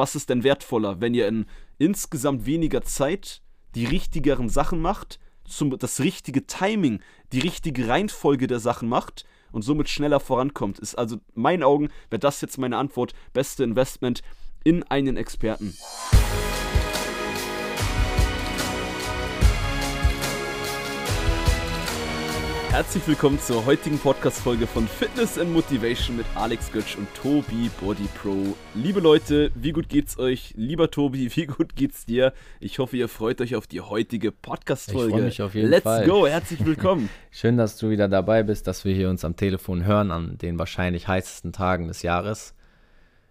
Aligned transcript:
was 0.00 0.14
ist 0.14 0.30
denn 0.30 0.44
wertvoller, 0.44 1.02
wenn 1.02 1.12
ihr 1.12 1.28
in 1.28 1.44
insgesamt 1.76 2.46
weniger 2.46 2.80
Zeit 2.80 3.42
die 3.74 3.84
richtigeren 3.84 4.48
Sachen 4.48 4.80
macht, 4.80 5.20
zum, 5.44 5.78
das 5.78 6.00
richtige 6.00 6.46
Timing, 6.46 7.02
die 7.32 7.40
richtige 7.40 7.86
Reihenfolge 7.86 8.46
der 8.46 8.60
Sachen 8.60 8.88
macht 8.88 9.26
und 9.52 9.60
somit 9.60 9.90
schneller 9.90 10.18
vorankommt. 10.18 10.78
Ist 10.78 10.94
also 10.94 11.16
in 11.16 11.42
meinen 11.42 11.62
Augen, 11.62 11.90
wäre 12.08 12.18
das 12.18 12.40
jetzt 12.40 12.56
meine 12.56 12.78
Antwort, 12.78 13.12
beste 13.34 13.62
Investment 13.62 14.22
in 14.64 14.82
einen 14.84 15.18
Experten. 15.18 15.76
Herzlich 22.70 23.04
willkommen 23.08 23.40
zur 23.40 23.66
heutigen 23.66 23.98
Podcast-Folge 23.98 24.64
von 24.64 24.86
Fitness 24.86 25.40
and 25.40 25.52
Motivation 25.52 26.16
mit 26.16 26.24
Alex 26.36 26.70
Götsch 26.70 26.96
und 26.96 27.12
Tobi 27.14 27.68
Body 27.80 28.06
Pro. 28.14 28.56
Liebe 28.76 29.00
Leute, 29.00 29.50
wie 29.56 29.72
gut 29.72 29.88
geht's 29.88 30.20
euch? 30.20 30.54
Lieber 30.56 30.88
Tobi, 30.88 31.28
wie 31.34 31.46
gut 31.46 31.74
geht's 31.74 32.06
dir? 32.06 32.32
Ich 32.60 32.78
hoffe, 32.78 32.96
ihr 32.96 33.08
freut 33.08 33.40
euch 33.40 33.56
auf 33.56 33.66
die 33.66 33.80
heutige 33.80 34.30
Podcast-Folge. 34.30 35.08
Ich 35.08 35.12
freue 35.12 35.22
mich 35.24 35.42
auf 35.42 35.54
jeden 35.56 35.68
Let's 35.68 35.82
Fall. 35.82 36.04
Let's 36.04 36.10
go, 36.10 36.28
herzlich 36.28 36.64
willkommen. 36.64 37.10
Schön, 37.32 37.56
dass 37.56 37.76
du 37.76 37.90
wieder 37.90 38.06
dabei 38.06 38.44
bist, 38.44 38.68
dass 38.68 38.84
wir 38.84 38.94
hier 38.94 39.10
uns 39.10 39.24
am 39.24 39.34
Telefon 39.34 39.84
hören 39.84 40.12
an 40.12 40.38
den 40.38 40.56
wahrscheinlich 40.56 41.08
heißesten 41.08 41.52
Tagen 41.52 41.88
des 41.88 42.02
Jahres. 42.02 42.54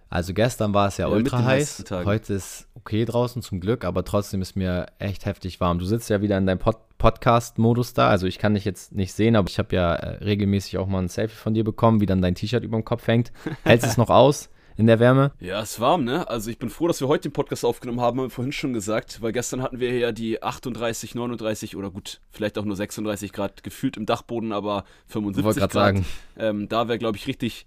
Also 0.09 0.33
gestern 0.33 0.73
war 0.73 0.87
es 0.87 0.97
ja, 0.97 1.07
ja 1.07 1.13
ultra 1.13 1.43
heiß. 1.43 1.85
Heute 1.91 2.33
ist 2.33 2.67
okay 2.73 3.05
draußen 3.05 3.41
zum 3.41 3.59
Glück, 3.59 3.85
aber 3.85 4.03
trotzdem 4.03 4.41
ist 4.41 4.55
mir 4.55 4.87
echt 4.97 5.25
heftig 5.25 5.59
warm. 5.59 5.77
Du 5.77 5.85
sitzt 5.85 6.09
ja 6.09 6.21
wieder 6.21 6.37
in 6.37 6.45
deinem 6.45 6.59
Pod 6.59 6.77
Podcast-Modus 6.97 7.93
da. 7.93 8.09
Also 8.09 8.27
ich 8.27 8.39
kann 8.39 8.55
dich 8.55 8.65
jetzt 8.65 8.91
nicht 8.91 9.13
sehen, 9.13 9.37
aber 9.37 9.47
ich 9.47 9.57
habe 9.57 9.73
ja 9.73 9.95
äh, 9.95 10.21
regelmäßig 10.21 10.77
auch 10.79 10.87
mal 10.87 10.99
ein 10.99 11.07
Selfie 11.07 11.37
von 11.37 11.53
dir 11.53 11.63
bekommen, 11.63 12.01
wie 12.01 12.05
dann 12.05 12.21
dein 12.21 12.35
T-Shirt 12.35 12.61
über 12.61 12.77
dem 12.77 12.83
Kopf 12.83 13.07
hängt. 13.07 13.31
Hältst 13.63 13.87
es 13.87 13.95
noch 13.95 14.09
aus? 14.09 14.49
in 14.79 14.87
der 14.87 14.99
Wärme? 14.99 15.33
Ja, 15.41 15.61
es 15.61 15.71
ist 15.71 15.79
warm, 15.81 16.05
ne? 16.05 16.29
Also 16.29 16.49
ich 16.49 16.57
bin 16.57 16.69
froh, 16.69 16.87
dass 16.87 17.01
wir 17.01 17.09
heute 17.09 17.27
den 17.27 17.33
Podcast 17.33 17.65
aufgenommen 17.65 17.99
haben, 17.99 18.17
haben 18.17 18.27
wir 18.27 18.29
vorhin 18.29 18.53
schon 18.53 18.71
gesagt, 18.71 19.21
weil 19.21 19.33
gestern 19.33 19.61
hatten 19.61 19.81
wir 19.81 19.97
ja 19.97 20.13
die 20.13 20.41
38, 20.41 21.15
39 21.15 21.75
oder 21.75 21.91
gut, 21.91 22.21
vielleicht 22.31 22.57
auch 22.57 22.63
nur 22.63 22.77
36 22.77 23.33
Grad 23.33 23.61
gefühlt 23.61 23.97
im 23.97 24.05
Dachboden, 24.05 24.53
aber 24.53 24.85
75 25.07 25.59
Grad. 25.59 25.73
Sagen. 25.73 26.05
Ähm, 26.37 26.69
da 26.69 26.87
wäre, 26.87 26.97
glaube 26.97 27.17
ich, 27.17 27.27
richtig 27.27 27.65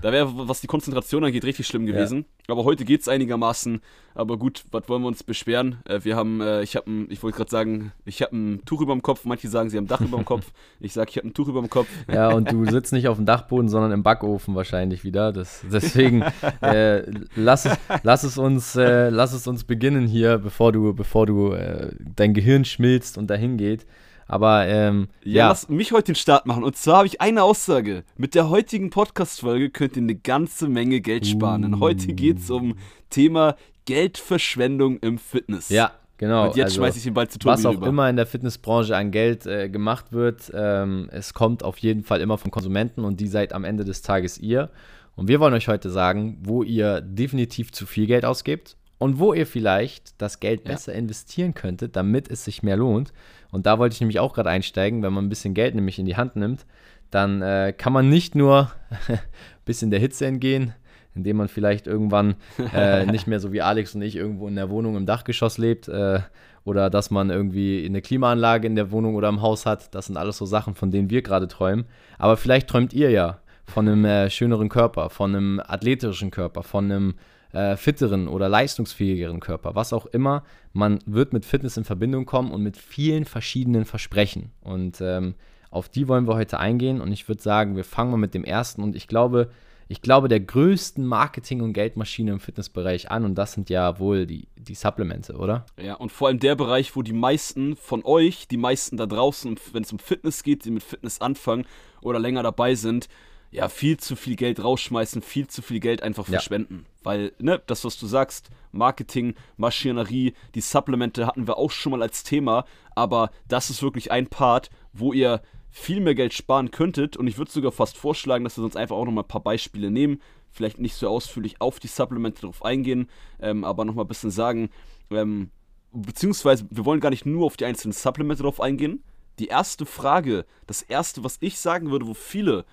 da 0.00 0.12
wäre, 0.12 0.48
was 0.48 0.60
die 0.60 0.66
Konzentration 0.66 1.24
angeht, 1.24 1.44
richtig 1.44 1.66
schlimm 1.66 1.86
gewesen. 1.86 2.26
Ja. 2.48 2.54
Aber 2.54 2.64
heute 2.64 2.84
geht 2.84 3.00
es 3.00 3.08
einigermaßen. 3.08 3.80
Aber 4.14 4.36
gut, 4.36 4.64
was 4.70 4.88
wollen 4.88 5.02
wir 5.02 5.08
uns 5.08 5.22
beschweren? 5.22 5.78
Äh, 5.86 6.00
wir 6.02 6.16
haben, 6.16 6.40
äh, 6.40 6.62
ich 6.62 6.76
habe, 6.76 6.90
ich 7.08 7.22
wollte 7.22 7.36
gerade 7.36 7.50
sagen, 7.50 7.92
ich 8.04 8.22
habe 8.22 8.36
ein 8.36 8.64
Tuch 8.64 8.80
über 8.80 8.92
dem 8.92 9.02
Kopf. 9.02 9.24
Manche 9.24 9.48
sagen, 9.48 9.70
sie 9.70 9.76
haben 9.76 9.84
ein 9.84 9.88
Dach 9.88 10.00
über 10.00 10.16
dem 10.16 10.24
Kopf. 10.24 10.52
Ich 10.80 10.92
sage, 10.92 11.10
ich 11.10 11.16
habe 11.16 11.28
ein 11.28 11.34
Tuch 11.34 11.48
über 11.48 11.60
dem 11.60 11.70
Kopf. 11.70 11.88
Ja, 12.12 12.30
und 12.30 12.50
du 12.50 12.64
sitzt 12.64 12.92
nicht 12.92 13.08
auf 13.08 13.16
dem 13.16 13.26
Dachboden, 13.26 13.68
sondern 13.68 13.92
im 13.92 14.02
Backofen 14.02 14.54
wahrscheinlich 14.54 15.04
wieder. 15.04 15.32
Das, 15.32 15.64
deswegen 15.70 16.22
äh, 16.60 17.02
lass, 17.36 17.64
es, 17.64 17.76
lass, 18.02 18.24
es 18.24 18.36
uns, 18.38 18.76
äh, 18.76 19.10
lass 19.10 19.32
es 19.32 19.46
uns 19.46 19.64
beginnen 19.64 20.06
hier, 20.06 20.38
bevor 20.38 20.72
du, 20.72 20.92
bevor 20.92 21.26
du 21.26 21.52
äh, 21.52 21.90
dein 22.16 22.34
Gehirn 22.34 22.64
schmilzt 22.64 23.16
und 23.18 23.28
dahin 23.28 23.56
geht. 23.56 23.86
Aber 24.26 24.66
ähm, 24.66 25.08
ja, 25.22 25.32
ja. 25.32 25.48
lass 25.48 25.68
mich 25.68 25.92
heute 25.92 26.12
den 26.12 26.14
Start 26.14 26.46
machen. 26.46 26.64
Und 26.64 26.76
zwar 26.76 26.98
habe 26.98 27.06
ich 27.06 27.20
eine 27.20 27.42
Aussage. 27.42 28.04
Mit 28.16 28.34
der 28.34 28.48
heutigen 28.48 28.90
Podcast-Folge 28.90 29.70
könnt 29.70 29.96
ihr 29.96 30.02
eine 30.02 30.14
ganze 30.14 30.68
Menge 30.68 31.00
Geld 31.00 31.26
sparen. 31.26 31.64
Uh. 31.64 31.68
Denn 31.68 31.80
heute 31.80 32.12
geht 32.14 32.38
es 32.38 32.50
um 32.50 32.76
Thema 33.10 33.56
Geldverschwendung 33.84 34.98
im 34.98 35.18
Fitness. 35.18 35.68
Ja, 35.68 35.92
Genau. 36.16 36.46
Und 36.46 36.56
jetzt 36.56 36.66
also, 36.66 36.76
schmeiße 36.76 36.98
ich 36.98 37.04
den 37.04 37.14
Ball 37.14 37.28
zu 37.28 37.38
Tobi 37.38 37.52
Was 37.52 37.66
auch 37.66 37.74
rüber. 37.74 37.88
immer 37.88 38.08
in 38.08 38.16
der 38.16 38.26
Fitnessbranche 38.26 38.96
an 38.96 39.10
Geld 39.10 39.46
äh, 39.46 39.68
gemacht 39.68 40.12
wird, 40.12 40.50
ähm, 40.54 41.08
es 41.10 41.34
kommt 41.34 41.64
auf 41.64 41.78
jeden 41.78 42.04
Fall 42.04 42.20
immer 42.20 42.38
vom 42.38 42.50
Konsumenten 42.50 43.04
und 43.04 43.20
die 43.20 43.26
seid 43.26 43.52
am 43.52 43.64
Ende 43.64 43.84
des 43.84 44.02
Tages 44.02 44.38
ihr. 44.38 44.70
Und 45.16 45.28
wir 45.28 45.40
wollen 45.40 45.54
euch 45.54 45.68
heute 45.68 45.90
sagen, 45.90 46.38
wo 46.42 46.62
ihr 46.62 47.00
definitiv 47.00 47.72
zu 47.72 47.86
viel 47.86 48.06
Geld 48.06 48.24
ausgebt 48.24 48.76
und 48.98 49.18
wo 49.18 49.32
ihr 49.32 49.46
vielleicht 49.46 50.20
das 50.20 50.40
Geld 50.40 50.64
ja. 50.64 50.72
besser 50.72 50.92
investieren 50.92 51.54
könntet, 51.54 51.96
damit 51.96 52.30
es 52.30 52.44
sich 52.44 52.62
mehr 52.62 52.76
lohnt. 52.76 53.12
Und 53.54 53.66
da 53.66 53.78
wollte 53.78 53.94
ich 53.94 54.00
nämlich 54.00 54.18
auch 54.18 54.34
gerade 54.34 54.50
einsteigen, 54.50 55.04
wenn 55.04 55.12
man 55.12 55.26
ein 55.26 55.28
bisschen 55.28 55.54
Geld 55.54 55.76
nämlich 55.76 56.00
in 56.00 56.06
die 56.06 56.16
Hand 56.16 56.34
nimmt, 56.34 56.66
dann 57.12 57.40
äh, 57.40 57.72
kann 57.72 57.92
man 57.92 58.08
nicht 58.08 58.34
nur 58.34 58.72
ein 59.08 59.20
bisschen 59.64 59.92
der 59.92 60.00
Hitze 60.00 60.26
entgehen, 60.26 60.74
indem 61.14 61.36
man 61.36 61.46
vielleicht 61.46 61.86
irgendwann 61.86 62.34
äh, 62.74 63.06
nicht 63.12 63.28
mehr 63.28 63.38
so 63.38 63.52
wie 63.52 63.62
Alex 63.62 63.94
und 63.94 64.02
ich 64.02 64.16
irgendwo 64.16 64.48
in 64.48 64.56
der 64.56 64.70
Wohnung 64.70 64.96
im 64.96 65.06
Dachgeschoss 65.06 65.56
lebt 65.56 65.86
äh, 65.86 66.18
oder 66.64 66.90
dass 66.90 67.12
man 67.12 67.30
irgendwie 67.30 67.86
eine 67.86 68.02
Klimaanlage 68.02 68.66
in 68.66 68.74
der 68.74 68.90
Wohnung 68.90 69.14
oder 69.14 69.28
im 69.28 69.40
Haus 69.40 69.66
hat. 69.66 69.94
Das 69.94 70.06
sind 70.06 70.16
alles 70.16 70.36
so 70.36 70.46
Sachen, 70.46 70.74
von 70.74 70.90
denen 70.90 71.08
wir 71.08 71.22
gerade 71.22 71.46
träumen. 71.46 71.84
Aber 72.18 72.36
vielleicht 72.36 72.66
träumt 72.66 72.92
ihr 72.92 73.10
ja 73.10 73.38
von 73.66 73.86
einem 73.86 74.04
äh, 74.04 74.30
schöneren 74.30 74.68
Körper, 74.68 75.10
von 75.10 75.32
einem 75.32 75.62
athletischen 75.64 76.32
Körper, 76.32 76.64
von 76.64 76.90
einem 76.90 77.14
äh, 77.54 77.76
fitteren 77.76 78.26
oder 78.26 78.48
leistungsfähigeren 78.48 79.38
Körper, 79.38 79.76
was 79.76 79.92
auch 79.92 80.06
immer. 80.06 80.42
Man 80.72 80.98
wird 81.06 81.32
mit 81.32 81.44
Fitness 81.44 81.76
in 81.76 81.84
Verbindung 81.84 82.26
kommen 82.26 82.50
und 82.50 82.62
mit 82.62 82.76
vielen 82.76 83.24
verschiedenen 83.24 83.84
Versprechen. 83.84 84.50
Und 84.60 85.00
ähm, 85.00 85.34
auf 85.70 85.88
die 85.88 86.08
wollen 86.08 86.26
wir 86.26 86.34
heute 86.34 86.58
eingehen. 86.58 87.00
Und 87.00 87.12
ich 87.12 87.28
würde 87.28 87.40
sagen, 87.40 87.76
wir 87.76 87.84
fangen 87.84 88.10
mal 88.10 88.16
mit 88.16 88.34
dem 88.34 88.44
ersten. 88.44 88.82
Und 88.82 88.96
ich 88.96 89.06
glaube, 89.06 89.50
ich 89.86 90.02
glaube, 90.02 90.28
der 90.28 90.40
größten 90.40 91.06
Marketing- 91.06 91.60
und 91.60 91.74
Geldmaschine 91.74 92.32
im 92.32 92.40
Fitnessbereich 92.40 93.12
an. 93.12 93.24
Und 93.24 93.36
das 93.36 93.52
sind 93.52 93.70
ja 93.70 94.00
wohl 94.00 94.26
die, 94.26 94.48
die 94.56 94.74
Supplemente, 94.74 95.34
oder? 95.34 95.64
Ja, 95.80 95.94
und 95.94 96.10
vor 96.10 96.28
allem 96.28 96.40
der 96.40 96.56
Bereich, 96.56 96.96
wo 96.96 97.02
die 97.02 97.12
meisten 97.12 97.76
von 97.76 98.04
euch, 98.04 98.48
die 98.48 98.56
meisten 98.56 98.96
da 98.96 99.06
draußen, 99.06 99.60
wenn 99.72 99.84
es 99.84 99.92
um 99.92 100.00
Fitness 100.00 100.42
geht, 100.42 100.64
die 100.64 100.72
mit 100.72 100.82
Fitness 100.82 101.20
anfangen 101.20 101.66
oder 102.02 102.18
länger 102.18 102.42
dabei 102.42 102.74
sind, 102.74 103.08
ja, 103.54 103.68
viel 103.68 103.98
zu 103.98 104.16
viel 104.16 104.34
Geld 104.34 104.62
rausschmeißen, 104.62 105.22
viel 105.22 105.46
zu 105.46 105.62
viel 105.62 105.78
Geld 105.78 106.02
einfach 106.02 106.26
verschwenden. 106.26 106.86
Ja. 106.86 107.04
Weil, 107.04 107.32
ne, 107.38 107.62
das, 107.68 107.84
was 107.84 107.96
du 107.96 108.06
sagst, 108.06 108.50
Marketing, 108.72 109.36
Maschinerie, 109.56 110.34
die 110.56 110.60
Supplemente 110.60 111.24
hatten 111.24 111.46
wir 111.46 111.56
auch 111.56 111.70
schon 111.70 111.92
mal 111.92 112.02
als 112.02 112.24
Thema, 112.24 112.64
aber 112.96 113.30
das 113.46 113.70
ist 113.70 113.80
wirklich 113.80 114.10
ein 114.10 114.26
Part, 114.26 114.70
wo 114.92 115.12
ihr 115.12 115.40
viel 115.70 116.00
mehr 116.00 116.16
Geld 116.16 116.34
sparen 116.34 116.72
könntet 116.72 117.16
und 117.16 117.28
ich 117.28 117.38
würde 117.38 117.52
sogar 117.52 117.70
fast 117.70 117.96
vorschlagen, 117.96 118.42
dass 118.42 118.56
wir 118.58 118.62
sonst 118.62 118.76
einfach 118.76 118.96
auch 118.96 119.04
nochmal 119.04 119.22
ein 119.22 119.28
paar 119.28 119.42
Beispiele 119.42 119.88
nehmen, 119.88 120.20
vielleicht 120.50 120.80
nicht 120.80 120.96
so 120.96 121.08
ausführlich 121.08 121.60
auf 121.60 121.78
die 121.78 121.86
Supplemente 121.86 122.40
drauf 122.40 122.64
eingehen, 122.64 123.08
ähm, 123.40 123.62
aber 123.62 123.84
nochmal 123.84 124.04
ein 124.04 124.08
bisschen 124.08 124.32
sagen, 124.32 124.68
ähm, 125.10 125.50
beziehungsweise 125.92 126.66
wir 126.70 126.84
wollen 126.84 127.00
gar 127.00 127.10
nicht 127.10 127.24
nur 127.24 127.46
auf 127.46 127.56
die 127.56 127.66
einzelnen 127.66 127.92
Supplemente 127.92 128.42
drauf 128.42 128.60
eingehen. 128.60 129.04
Die 129.38 129.46
erste 129.46 129.86
Frage, 129.86 130.44
das 130.66 130.82
erste, 130.82 131.22
was 131.22 131.38
ich 131.40 131.58
sagen 131.60 131.92
würde, 131.92 132.08
wo 132.08 132.14
viele 132.14 132.64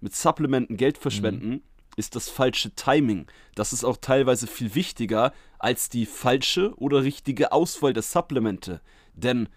mit 0.00 0.14
Supplementen 0.14 0.76
Geld 0.76 0.98
verschwenden, 0.98 1.48
mhm. 1.48 1.62
ist 1.96 2.16
das 2.16 2.28
falsche 2.28 2.74
Timing. 2.74 3.26
Das 3.54 3.72
ist 3.72 3.84
auch 3.84 3.96
teilweise 3.96 4.46
viel 4.46 4.74
wichtiger 4.74 5.32
als 5.58 5.88
die 5.88 6.06
falsche 6.06 6.74
oder 6.76 7.02
richtige 7.02 7.52
Auswahl 7.52 7.92
der 7.92 8.02
Supplemente. 8.02 8.80
Denn 9.14 9.48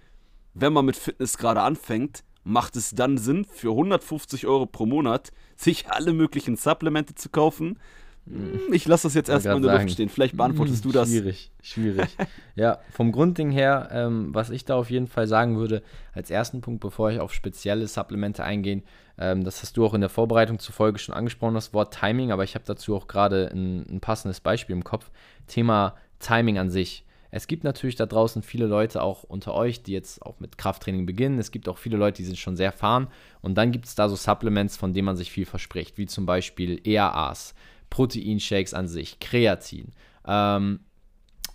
wenn 0.54 0.74
man 0.74 0.86
mit 0.86 0.96
Fitness 0.96 1.38
gerade 1.38 1.62
anfängt, 1.62 2.24
macht 2.44 2.76
es 2.76 2.92
dann 2.92 3.18
Sinn, 3.18 3.46
für 3.46 3.70
150 3.70 4.46
Euro 4.48 4.66
pro 4.66 4.86
Monat 4.86 5.32
sich 5.56 5.90
alle 5.90 6.14
möglichen 6.14 6.58
Supplemente 6.58 7.16
zu 7.16 7.30
kaufen, 7.30 7.80
ich 8.72 8.88
lasse 8.88 9.08
das 9.08 9.16
jetzt 9.16 9.30
erstmal 9.30 9.58
in 9.58 9.64
der 9.64 9.80
Luft 9.80 9.92
stehen. 9.92 10.10
Vielleicht 10.10 10.38
beantwortest 10.38 10.86
du 10.86 10.92
das. 10.92 11.10
Schwierig, 11.10 11.52
schwierig. 11.62 12.16
ja, 12.56 12.80
vom 12.92 13.12
Grundding 13.12 13.52
her, 13.52 13.90
ähm, 13.92 14.34
was 14.34 14.50
ich 14.50 14.64
da 14.64 14.76
auf 14.76 14.90
jeden 14.90 15.08
Fall 15.08 15.28
sagen 15.28 15.58
würde, 15.58 15.84
als 16.14 16.32
ersten 16.32 16.62
Punkt, 16.62 16.80
bevor 16.80 17.12
ich 17.12 17.20
auf 17.20 17.34
spezielle 17.34 17.88
Supplemente 17.88 18.44
eingehe, 18.44 18.84
ähm, 19.18 19.44
das 19.44 19.62
hast 19.62 19.76
du 19.76 19.86
auch 19.86 19.94
in 19.94 20.02
der 20.02 20.10
Vorbereitung 20.10 20.60
zur 20.60 20.74
Folge 20.74 21.00
schon 21.00 21.14
angesprochen, 21.14 21.54
das 21.54 21.74
Wort 21.74 21.94
Timing, 21.94 22.32
aber 22.32 22.44
ich 22.44 22.56
habe 22.56 22.66
dazu 22.66 22.96
auch 22.96 23.08
gerade 23.08 23.50
ein, 23.54 23.86
ein 23.90 24.00
passendes 24.00 24.40
Beispiel 24.40 24.76
im 24.76 24.84
Kopf. 24.84 25.12
Thema 25.48 25.96
Timing 26.20 26.58
an 26.58 26.70
sich. 26.70 27.06
Es 27.36 27.48
gibt 27.48 27.64
natürlich 27.64 27.96
da 27.96 28.06
draußen 28.06 28.44
viele 28.44 28.68
Leute, 28.68 29.02
auch 29.02 29.24
unter 29.24 29.56
euch, 29.56 29.82
die 29.82 29.92
jetzt 29.92 30.22
auch 30.22 30.40
mit 30.40 30.58
Krafttraining 30.58 31.08
beginnen. 31.08 31.40
Es 31.40 31.50
gibt 31.50 31.68
auch 31.68 31.80
viele 31.80 31.98
Leute, 31.98 32.18
die 32.18 32.26
sind 32.26 32.38
schon 32.38 32.56
sehr 32.56 32.68
erfahren. 32.68 33.08
Und 33.42 33.56
dann 33.56 33.72
gibt 33.72 33.86
es 33.86 33.96
da 33.96 34.08
so 34.08 34.16
Supplements, 34.16 34.78
von 34.78 34.94
denen 34.94 35.08
man 35.08 35.18
sich 35.18 35.32
viel 35.32 35.48
verspricht, 35.48 35.98
wie 35.98 36.06
zum 36.06 36.28
Beispiel 36.28 36.80
EAAs. 36.88 37.56
Proteinshakes 37.94 38.74
an 38.74 38.88
sich, 38.88 39.20
Kreatin. 39.20 39.92
Ähm, 40.28 40.80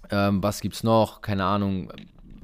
ähm, 0.08 0.40
was 0.40 0.60
gibt's 0.60 0.84
noch? 0.84 1.20
Keine 1.20 1.44
Ahnung. 1.44 1.92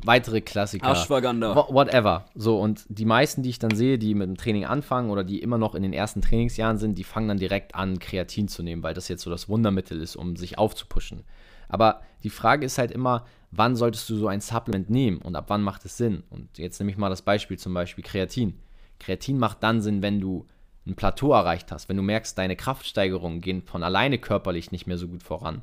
Weitere 0.04 0.40
Klassiker. 0.40 0.90
Ashwagandha. 0.90 1.54
Whatever. 1.70 2.24
So, 2.34 2.58
und 2.58 2.84
die 2.88 3.04
meisten, 3.04 3.44
die 3.44 3.50
ich 3.50 3.60
dann 3.60 3.76
sehe, 3.76 3.96
die 3.96 4.16
mit 4.16 4.26
dem 4.26 4.36
Training 4.36 4.64
anfangen 4.64 5.10
oder 5.10 5.22
die 5.22 5.38
immer 5.38 5.58
noch 5.58 5.76
in 5.76 5.84
den 5.84 5.92
ersten 5.92 6.22
Trainingsjahren 6.22 6.76
sind, 6.76 6.98
die 6.98 7.04
fangen 7.04 7.28
dann 7.28 7.38
direkt 7.38 7.76
an, 7.76 8.00
Kreatin 8.00 8.48
zu 8.48 8.64
nehmen, 8.64 8.82
weil 8.82 8.94
das 8.94 9.06
jetzt 9.06 9.22
so 9.22 9.30
das 9.30 9.48
Wundermittel 9.48 10.00
ist, 10.00 10.16
um 10.16 10.34
sich 10.34 10.58
aufzupuschen. 10.58 11.22
Aber 11.68 12.00
die 12.24 12.30
Frage 12.30 12.66
ist 12.66 12.78
halt 12.78 12.90
immer, 12.90 13.24
wann 13.52 13.76
solltest 13.76 14.10
du 14.10 14.16
so 14.16 14.26
ein 14.26 14.40
Supplement 14.40 14.90
nehmen 14.90 15.18
und 15.18 15.36
ab 15.36 15.44
wann 15.46 15.62
macht 15.62 15.84
es 15.84 15.96
Sinn? 15.96 16.24
Und 16.30 16.58
jetzt 16.58 16.80
nehme 16.80 16.90
ich 16.90 16.98
mal 16.98 17.10
das 17.10 17.22
Beispiel 17.22 17.60
zum 17.60 17.72
Beispiel 17.74 18.02
Kreatin. 18.02 18.58
Kreatin 18.98 19.38
macht 19.38 19.62
dann 19.62 19.80
Sinn, 19.80 20.02
wenn 20.02 20.20
du 20.20 20.46
ein 20.86 20.96
Plateau 20.96 21.32
erreicht 21.32 21.72
hast, 21.72 21.88
wenn 21.88 21.96
du 21.96 22.02
merkst, 22.02 22.36
deine 22.36 22.56
Kraftsteigerungen 22.56 23.40
gehen 23.40 23.62
von 23.62 23.82
alleine 23.82 24.18
körperlich 24.18 24.70
nicht 24.70 24.86
mehr 24.86 24.98
so 24.98 25.08
gut 25.08 25.22
voran, 25.22 25.62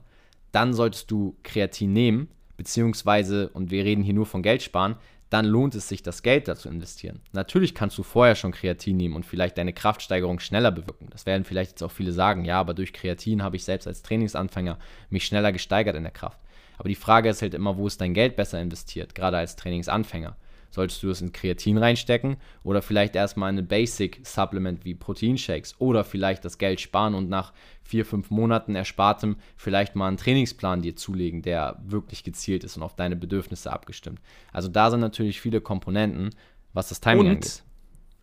dann 0.51 0.73
solltest 0.73 1.11
du 1.11 1.35
Kreatin 1.43 1.93
nehmen, 1.93 2.27
beziehungsweise, 2.57 3.49
und 3.49 3.71
wir 3.71 3.85
reden 3.85 4.03
hier 4.03 4.13
nur 4.13 4.25
von 4.25 4.43
Geld 4.43 4.63
sparen, 4.63 4.95
dann 5.29 5.45
lohnt 5.45 5.75
es 5.75 5.87
sich, 5.87 6.03
das 6.03 6.23
Geld 6.23 6.49
dazu 6.49 6.67
investieren. 6.67 7.21
Natürlich 7.31 7.73
kannst 7.73 7.97
du 7.97 8.03
vorher 8.03 8.35
schon 8.35 8.51
Kreatin 8.51 8.97
nehmen 8.97 9.15
und 9.15 9.25
vielleicht 9.25 9.57
deine 9.57 9.71
Kraftsteigerung 9.71 10.41
schneller 10.41 10.71
bewirken. 10.71 11.07
Das 11.09 11.25
werden 11.25 11.45
vielleicht 11.45 11.71
jetzt 11.71 11.83
auch 11.83 11.91
viele 11.91 12.11
sagen, 12.11 12.43
ja, 12.43 12.59
aber 12.59 12.73
durch 12.73 12.91
Kreatin 12.91 13.41
habe 13.41 13.55
ich 13.55 13.63
selbst 13.63 13.87
als 13.87 14.01
Trainingsanfänger 14.01 14.77
mich 15.09 15.25
schneller 15.25 15.53
gesteigert 15.53 15.95
in 15.95 16.03
der 16.03 16.11
Kraft. 16.11 16.37
Aber 16.77 16.89
die 16.89 16.95
Frage 16.95 17.29
ist 17.29 17.41
halt 17.41 17.53
immer, 17.53 17.77
wo 17.77 17.87
ist 17.87 18.01
dein 18.01 18.13
Geld 18.13 18.35
besser 18.35 18.59
investiert, 18.59 19.15
gerade 19.15 19.37
als 19.37 19.55
Trainingsanfänger? 19.55 20.35
Solltest 20.71 21.03
du 21.03 21.09
es 21.09 21.21
in 21.21 21.33
Kreatin 21.33 21.77
reinstecken 21.77 22.37
oder 22.63 22.81
vielleicht 22.81 23.15
erstmal 23.15 23.51
in 23.51 23.59
ein 23.59 23.67
Basic-Supplement 23.67 24.83
wie 24.85 24.95
Proteinshakes 24.95 25.75
oder 25.79 26.03
vielleicht 26.03 26.43
das 26.43 26.57
Geld 26.57 26.81
sparen 26.81 27.13
und 27.13 27.29
nach 27.29 27.53
vier, 27.83 28.05
fünf 28.05 28.31
Monaten 28.31 28.75
Erspartem 28.75 29.35
vielleicht 29.57 29.95
mal 29.95 30.07
einen 30.07 30.17
Trainingsplan 30.17 30.81
dir 30.81 30.95
zulegen, 30.95 31.41
der 31.41 31.79
wirklich 31.85 32.23
gezielt 32.23 32.63
ist 32.63 32.77
und 32.77 32.83
auf 32.83 32.95
deine 32.95 33.15
Bedürfnisse 33.15 33.71
abgestimmt. 33.71 34.21
Also 34.51 34.69
da 34.69 34.89
sind 34.89 35.01
natürlich 35.01 35.41
viele 35.41 35.61
Komponenten, 35.61 36.29
was 36.73 36.89
das 36.89 37.01
Timing 37.01 37.27
und, 37.27 37.31
angeht. 37.31 37.63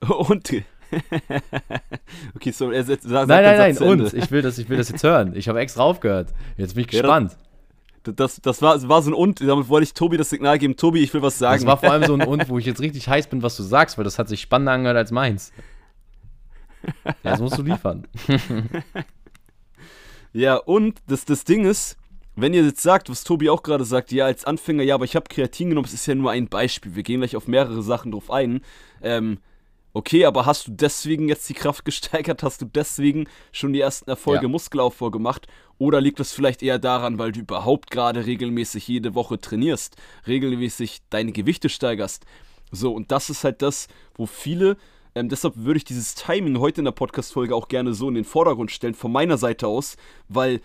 Und 0.08 0.64
okay, 2.34 2.50
so 2.50 2.70
er 2.70 2.84
setzt, 2.84 3.08
sagt 3.08 3.28
Nein, 3.28 3.44
nein, 3.44 3.58
nein, 3.58 3.78
und 3.78 4.14
ich 4.14 4.30
will 4.30 4.42
das, 4.42 4.58
ich 4.58 4.68
will 4.68 4.78
das 4.78 4.88
jetzt 4.88 5.02
hören. 5.02 5.34
Ich 5.34 5.48
habe 5.48 5.60
extra 5.60 5.82
aufgehört. 5.82 6.32
Jetzt 6.56 6.74
bin 6.74 6.82
ich 6.82 6.88
gespannt. 6.88 7.32
Ja, 7.32 7.47
das, 8.02 8.40
das, 8.40 8.62
war, 8.62 8.74
das 8.74 8.88
war 8.88 9.02
so 9.02 9.10
ein 9.10 9.14
Und, 9.14 9.40
damit 9.40 9.68
wollte 9.68 9.84
ich 9.84 9.94
Tobi 9.94 10.16
das 10.16 10.30
Signal 10.30 10.58
geben. 10.58 10.76
Tobi, 10.76 11.00
ich 11.00 11.12
will 11.14 11.22
was 11.22 11.38
sagen. 11.38 11.60
Das 11.60 11.66
war 11.66 11.78
vor 11.78 11.90
allem 11.90 12.04
so 12.04 12.14
ein 12.14 12.22
Und, 12.22 12.48
wo 12.48 12.58
ich 12.58 12.66
jetzt 12.66 12.80
richtig 12.80 13.08
heiß 13.08 13.28
bin, 13.28 13.42
was 13.42 13.56
du 13.56 13.62
sagst, 13.62 13.98
weil 13.98 14.04
das 14.04 14.18
hat 14.18 14.28
sich 14.28 14.40
spannender 14.40 14.72
angehört 14.72 14.96
als 14.96 15.10
meins. 15.10 15.52
Ja, 17.06 17.32
das 17.32 17.40
musst 17.40 17.58
du 17.58 17.62
liefern. 17.62 18.06
ja, 20.32 20.56
und 20.56 21.00
das, 21.06 21.24
das 21.24 21.44
Ding 21.44 21.64
ist, 21.64 21.96
wenn 22.36 22.54
ihr 22.54 22.64
jetzt 22.64 22.82
sagt, 22.82 23.10
was 23.10 23.24
Tobi 23.24 23.50
auch 23.50 23.62
gerade 23.62 23.84
sagt, 23.84 24.12
ja, 24.12 24.26
als 24.26 24.44
Anfänger, 24.44 24.84
ja, 24.84 24.94
aber 24.94 25.04
ich 25.04 25.16
habe 25.16 25.26
Kreatin 25.28 25.70
genommen, 25.70 25.86
es 25.86 25.94
ist 25.94 26.06
ja 26.06 26.14
nur 26.14 26.30
ein 26.30 26.48
Beispiel. 26.48 26.94
Wir 26.94 27.02
gehen 27.02 27.20
gleich 27.20 27.36
auf 27.36 27.48
mehrere 27.48 27.82
Sachen 27.82 28.12
drauf 28.12 28.30
ein. 28.30 28.60
Ähm, 29.02 29.38
Okay, 29.98 30.26
aber 30.26 30.46
hast 30.46 30.68
du 30.68 30.70
deswegen 30.70 31.28
jetzt 31.28 31.48
die 31.48 31.54
Kraft 31.54 31.84
gesteigert? 31.84 32.44
Hast 32.44 32.62
du 32.62 32.66
deswegen 32.66 33.26
schon 33.50 33.72
die 33.72 33.80
ersten 33.80 34.08
Erfolge 34.08 34.44
ja. 34.44 34.48
Muskelaufbau 34.48 35.10
gemacht? 35.10 35.48
Oder 35.76 36.00
liegt 36.00 36.20
es 36.20 36.32
vielleicht 36.32 36.62
eher 36.62 36.78
daran, 36.78 37.18
weil 37.18 37.32
du 37.32 37.40
überhaupt 37.40 37.90
gerade 37.90 38.24
regelmäßig 38.24 38.86
jede 38.86 39.16
Woche 39.16 39.40
trainierst, 39.40 39.96
regelmäßig 40.28 41.00
deine 41.10 41.32
Gewichte 41.32 41.68
steigerst? 41.68 42.26
So, 42.70 42.92
und 42.94 43.10
das 43.10 43.28
ist 43.28 43.42
halt 43.42 43.60
das, 43.60 43.88
wo 44.14 44.26
viele, 44.26 44.76
ähm, 45.16 45.28
deshalb 45.30 45.56
würde 45.56 45.78
ich 45.78 45.84
dieses 45.84 46.14
Timing 46.14 46.60
heute 46.60 46.80
in 46.80 46.84
der 46.84 46.92
Podcast-Folge 46.92 47.56
auch 47.56 47.66
gerne 47.66 47.92
so 47.92 48.08
in 48.08 48.14
den 48.14 48.24
Vordergrund 48.24 48.70
stellen, 48.70 48.94
von 48.94 49.10
meiner 49.10 49.36
Seite 49.36 49.66
aus, 49.66 49.96
weil 50.28 50.60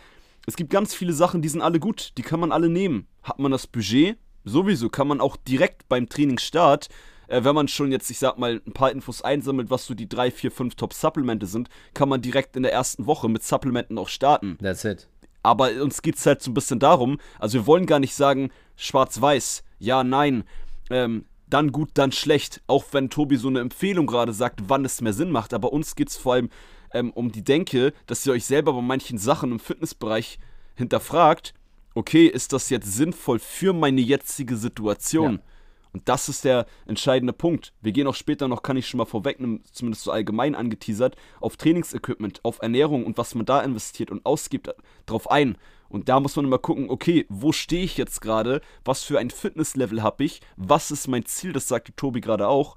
es 0.46 0.56
gibt 0.56 0.70
ganz 0.70 0.94
viele 0.94 1.14
Sachen, 1.14 1.42
die 1.42 1.50
sind 1.50 1.64
alle 1.64 1.80
gut, 1.80 2.12
die 2.20 2.24
kann 2.24 2.40
man 2.40 2.52
alle 2.52 2.70
nehmen. 2.70 3.08
Hat 3.24 3.40
man 3.40 3.52
das 3.52 3.66
Budget? 3.66 4.16
Sowieso 4.44 4.90
kann 4.90 5.08
man 5.08 5.22
auch 5.22 5.38
direkt 5.38 5.90
beim 5.90 6.08
Trainingsstart 6.08 6.90
äh, 7.34 7.44
wenn 7.44 7.56
man 7.56 7.68
schon 7.68 7.92
jetzt, 7.92 8.10
ich 8.12 8.20
sag 8.20 8.38
mal, 8.38 8.62
ein 8.66 8.74
paar 8.74 8.92
Infos 8.92 9.22
einsammelt, 9.24 9.70
was 9.70 9.86
so 9.86 9.96
die 9.96 10.08
3, 10.08 10.32
4, 10.32 10.52
5 10.52 10.76
Top-Supplemente 10.76 11.48
sind, 11.48 11.70
kann 11.94 12.08
man 12.10 12.22
direkt 12.22 12.56
in 12.56 12.64
der 12.64 12.72
ersten 12.72 13.08
Woche 13.08 13.28
mit 13.28 13.44
Supplementen 13.44 13.98
auch 13.98 14.08
starten. 14.08 14.58
That's 14.62 14.86
it. 14.86 15.08
Aber 15.42 15.72
uns 15.82 16.02
geht 16.02 16.16
es 16.16 16.26
halt 16.26 16.42
so 16.42 16.52
ein 16.52 16.54
bisschen 16.54 16.80
darum, 16.80 17.20
also 17.40 17.60
wir 17.60 17.68
wollen 17.68 17.86
gar 17.86 18.00
nicht 18.00 18.14
sagen, 18.14 18.50
schwarz-weiß, 18.78 19.64
ja, 19.80 20.04
nein, 20.04 20.44
ähm, 20.90 21.26
dann 21.48 21.72
gut, 21.72 21.90
dann 21.96 22.12
schlecht. 22.12 22.62
Auch 22.68 22.86
wenn 22.92 23.10
Tobi 23.10 23.36
so 23.36 23.48
eine 23.48 23.60
Empfehlung 23.60 24.06
gerade 24.06 24.34
sagt, 24.34 24.62
wann 24.68 24.86
es 24.86 25.02
mehr 25.02 25.14
Sinn 25.14 25.30
macht. 25.30 25.54
Aber 25.54 25.74
uns 25.74 25.96
geht 25.96 26.10
es 26.10 26.18
vor 26.18 26.34
allem 26.34 26.50
ähm, 26.94 27.12
um 27.12 27.32
die 27.32 27.44
Denke, 27.44 27.94
dass 28.08 28.26
ihr 28.26 28.34
euch 28.34 28.46
selber 28.46 28.74
bei 28.74 28.82
manchen 28.82 29.18
Sachen 29.18 29.52
im 29.52 29.60
Fitnessbereich 29.60 30.40
hinterfragt, 30.76 31.54
okay, 31.94 32.26
ist 32.26 32.54
das 32.54 32.70
jetzt 32.70 32.92
sinnvoll 32.92 33.40
für 33.40 33.74
meine 33.74 34.02
jetzige 34.02 34.56
Situation? 34.56 35.34
Ja. 35.34 35.53
Und 35.94 36.10
das 36.10 36.28
ist 36.28 36.44
der 36.44 36.66
entscheidende 36.88 37.34
Punkt. 37.34 37.72
Wir 37.82 37.92
gehen 37.92 38.08
auch 38.08 38.16
später 38.16 38.48
noch, 38.48 38.64
kann 38.64 38.78
ich 38.78 38.88
schon 38.88 38.98
mal 38.98 39.06
vorwegnehmen, 39.06 39.64
zumindest 39.72 40.04
so 40.04 40.12
allgemein 40.12 40.56
angeteasert, 40.56 41.16
auf 41.40 41.56
Trainingsequipment, 41.56 42.44
auf 42.44 42.62
Ernährung 42.62 43.06
und 43.06 43.18
was 43.18 43.36
man 43.36 43.46
da 43.46 43.62
investiert 43.62 44.10
und 44.10 44.26
ausgibt, 44.26 44.70
drauf 45.06 45.30
ein. 45.30 45.56
Und 45.90 46.10
da 46.10 46.20
muss 46.20 46.36
man 46.36 46.46
immer 46.46 46.58
gucken, 46.58 46.90
okay, 46.90 47.28
wo 47.30 47.52
stehe 47.52 47.84
ich 47.84 47.98
jetzt 47.98 48.22
gerade? 48.22 48.62
Was 48.84 49.04
für 49.04 49.20
ein 49.20 49.30
Fitnesslevel 49.30 50.02
habe 50.02 50.24
ich? 50.24 50.42
Was 50.58 50.90
ist 50.90 51.08
mein 51.08 51.26
Ziel? 51.26 51.54
Das 51.54 51.68
sagte 51.68 51.96
Tobi 51.96 52.20
gerade 52.20 52.48
auch. 52.48 52.76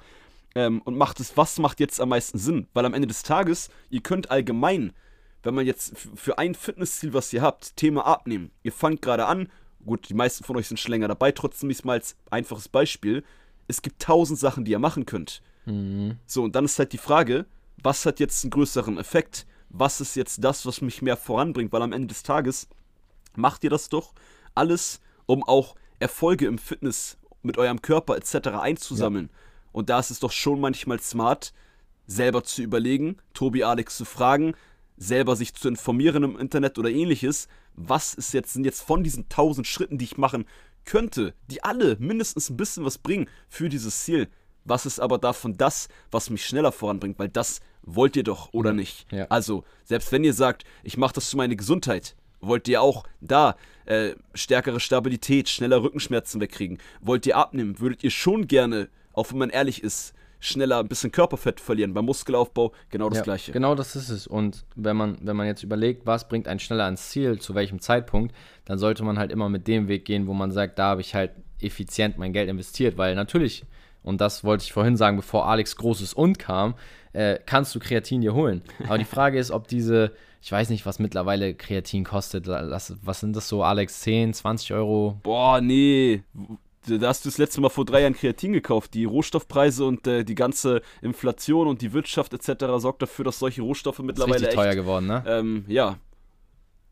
Ähm, 0.54 0.82
und 0.82 0.98
macht 0.98 1.18
es, 1.20 1.34
was 1.38 1.58
macht 1.58 1.80
jetzt 1.80 1.98
am 1.98 2.10
meisten 2.10 2.36
Sinn? 2.36 2.68
Weil 2.74 2.84
am 2.84 2.92
Ende 2.92 3.08
des 3.08 3.22
Tages, 3.22 3.70
ihr 3.88 4.02
könnt 4.02 4.30
allgemein, 4.30 4.92
wenn 5.42 5.54
man 5.54 5.64
jetzt 5.64 5.96
für 6.14 6.36
ein 6.36 6.54
Fitnessziel, 6.54 7.14
was 7.14 7.32
ihr 7.32 7.40
habt, 7.40 7.76
Thema 7.76 8.04
abnehmen, 8.04 8.50
ihr 8.62 8.72
fangt 8.72 9.00
gerade 9.00 9.24
an, 9.24 9.48
gut, 9.86 10.08
die 10.08 10.14
meisten 10.14 10.44
von 10.44 10.56
euch 10.56 10.68
sind 10.68 10.78
schon 10.78 10.92
länger 10.92 11.08
dabei, 11.08 11.32
trotzdem 11.32 11.70
ist 11.70 11.84
mal 11.84 11.94
als 11.94 12.16
einfaches 12.30 12.68
Beispiel, 12.68 13.24
es 13.68 13.82
gibt 13.82 14.02
tausend 14.02 14.38
Sachen, 14.38 14.64
die 14.64 14.72
ihr 14.72 14.78
machen 14.78 15.06
könnt. 15.06 15.42
Mhm. 15.64 16.18
So, 16.26 16.42
und 16.42 16.54
dann 16.54 16.64
ist 16.64 16.78
halt 16.78 16.92
die 16.92 16.98
Frage, 16.98 17.46
was 17.82 18.06
hat 18.06 18.20
jetzt 18.20 18.44
einen 18.44 18.50
größeren 18.50 18.98
Effekt? 18.98 19.46
Was 19.68 20.00
ist 20.00 20.16
jetzt 20.16 20.42
das, 20.44 20.66
was 20.66 20.80
mich 20.80 21.02
mehr 21.02 21.16
voranbringt? 21.16 21.72
Weil 21.72 21.82
am 21.82 21.92
Ende 21.92 22.08
des 22.08 22.22
Tages 22.22 22.68
macht 23.34 23.64
ihr 23.64 23.70
das 23.70 23.88
doch 23.88 24.12
alles, 24.54 25.00
um 25.26 25.42
auch 25.42 25.74
Erfolge 25.98 26.46
im 26.46 26.58
Fitness 26.58 27.18
mit 27.42 27.58
eurem 27.58 27.82
Körper 27.82 28.16
etc. 28.16 28.48
einzusammeln. 28.48 29.30
Ja. 29.30 29.38
Und 29.72 29.90
da 29.90 29.98
ist 29.98 30.10
es 30.10 30.20
doch 30.20 30.32
schon 30.32 30.60
manchmal 30.60 31.00
smart, 31.00 31.52
selber 32.06 32.44
zu 32.44 32.62
überlegen, 32.62 33.18
Tobi 33.34 33.64
Alex 33.64 33.96
zu 33.96 34.04
fragen, 34.04 34.54
selber 34.96 35.36
sich 35.36 35.54
zu 35.54 35.68
informieren 35.68 36.22
im 36.22 36.38
Internet 36.38 36.78
oder 36.78 36.90
ähnliches, 36.90 37.48
was 37.76 38.14
ist 38.14 38.32
jetzt, 38.34 38.52
sind 38.52 38.64
jetzt 38.64 38.82
von 38.82 39.04
diesen 39.04 39.28
tausend 39.28 39.66
Schritten, 39.66 39.98
die 39.98 40.06
ich 40.06 40.16
machen 40.16 40.46
könnte, 40.84 41.34
die 41.48 41.62
alle 41.62 41.96
mindestens 41.98 42.50
ein 42.50 42.56
bisschen 42.56 42.84
was 42.84 42.98
bringen 42.98 43.28
für 43.48 43.68
dieses 43.68 44.04
Ziel. 44.04 44.28
Was 44.64 44.86
ist 44.86 44.98
aber 44.98 45.18
davon 45.18 45.56
das, 45.56 45.88
was 46.10 46.30
mich 46.30 46.44
schneller 46.44 46.72
voranbringt? 46.72 47.18
Weil 47.18 47.28
das 47.28 47.60
wollt 47.82 48.16
ihr 48.16 48.24
doch, 48.24 48.52
oder 48.52 48.72
nicht? 48.72 49.06
Ja. 49.12 49.26
Also, 49.26 49.64
selbst 49.84 50.10
wenn 50.10 50.24
ihr 50.24 50.34
sagt, 50.34 50.64
ich 50.82 50.96
mache 50.96 51.14
das 51.14 51.30
für 51.30 51.36
meine 51.36 51.54
Gesundheit, 51.54 52.16
wollt 52.40 52.66
ihr 52.66 52.82
auch 52.82 53.04
da 53.20 53.56
äh, 53.84 54.14
stärkere 54.34 54.80
Stabilität, 54.80 55.48
schneller 55.48 55.82
Rückenschmerzen 55.82 56.40
wegkriegen? 56.40 56.78
Wollt 57.00 57.26
ihr 57.26 57.36
abnehmen? 57.36 57.78
Würdet 57.78 58.02
ihr 58.02 58.10
schon 58.10 58.48
gerne, 58.48 58.88
auch 59.12 59.30
wenn 59.30 59.38
man 59.38 59.50
ehrlich 59.50 59.82
ist, 59.82 60.14
schneller 60.46 60.78
ein 60.78 60.88
bisschen 60.88 61.12
Körperfett 61.12 61.60
verlieren. 61.60 61.94
Beim 61.94 62.04
Muskelaufbau 62.04 62.72
genau 62.90 63.08
das 63.08 63.18
ja, 63.18 63.24
gleiche. 63.24 63.52
Genau 63.52 63.74
das 63.74 63.96
ist 63.96 64.08
es. 64.08 64.26
Und 64.26 64.64
wenn 64.74 64.96
man, 64.96 65.18
wenn 65.22 65.36
man 65.36 65.46
jetzt 65.46 65.62
überlegt, 65.62 66.06
was 66.06 66.28
bringt 66.28 66.48
einen 66.48 66.60
schneller 66.60 66.84
ans 66.84 67.10
Ziel, 67.10 67.38
zu 67.38 67.54
welchem 67.54 67.80
Zeitpunkt, 67.80 68.34
dann 68.64 68.78
sollte 68.78 69.04
man 69.04 69.18
halt 69.18 69.32
immer 69.32 69.48
mit 69.48 69.66
dem 69.66 69.88
Weg 69.88 70.04
gehen, 70.04 70.26
wo 70.26 70.34
man 70.34 70.52
sagt, 70.52 70.78
da 70.78 70.90
habe 70.90 71.00
ich 71.00 71.14
halt 71.14 71.32
effizient 71.60 72.18
mein 72.18 72.32
Geld 72.32 72.48
investiert. 72.48 72.96
Weil 72.96 73.14
natürlich, 73.14 73.64
und 74.02 74.20
das 74.20 74.44
wollte 74.44 74.64
ich 74.64 74.72
vorhin 74.72 74.96
sagen, 74.96 75.16
bevor 75.16 75.48
Alex 75.48 75.76
großes 75.76 76.14
Und 76.14 76.38
kam, 76.38 76.74
äh, 77.12 77.38
kannst 77.44 77.74
du 77.74 77.78
Kreatin 77.78 78.20
dir 78.20 78.34
holen. 78.34 78.62
Aber 78.86 78.98
die 78.98 79.04
Frage 79.04 79.38
ist, 79.38 79.50
ob 79.50 79.68
diese, 79.68 80.12
ich 80.42 80.52
weiß 80.52 80.70
nicht, 80.70 80.86
was 80.86 80.98
mittlerweile 80.98 81.54
Kreatin 81.54 82.04
kostet. 82.04 82.46
Was 82.46 83.20
sind 83.20 83.34
das 83.34 83.48
so, 83.48 83.62
Alex? 83.62 84.00
10, 84.00 84.34
20 84.34 84.72
Euro? 84.74 85.18
Boah, 85.22 85.60
nee 85.60 86.22
da 86.86 87.08
hast 87.08 87.24
du 87.24 87.28
das 87.28 87.38
letzte 87.38 87.60
Mal 87.60 87.68
vor 87.68 87.84
drei 87.84 88.02
Jahren 88.02 88.14
Kreatin 88.14 88.52
gekauft. 88.52 88.94
Die 88.94 89.04
Rohstoffpreise 89.04 89.84
und 89.84 90.06
äh, 90.06 90.24
die 90.24 90.34
ganze 90.34 90.82
Inflation 91.02 91.66
und 91.66 91.82
die 91.82 91.92
Wirtschaft 91.92 92.32
etc. 92.34 92.64
sorgt 92.78 93.02
dafür, 93.02 93.24
dass 93.24 93.38
solche 93.38 93.62
Rohstoffe 93.62 93.98
mittlerweile 94.00 94.36
ist 94.36 94.46
echt 94.46 94.54
teuer 94.54 94.74
geworden, 94.74 95.06
ne? 95.06 95.24
Ähm, 95.26 95.64
ja, 95.68 95.98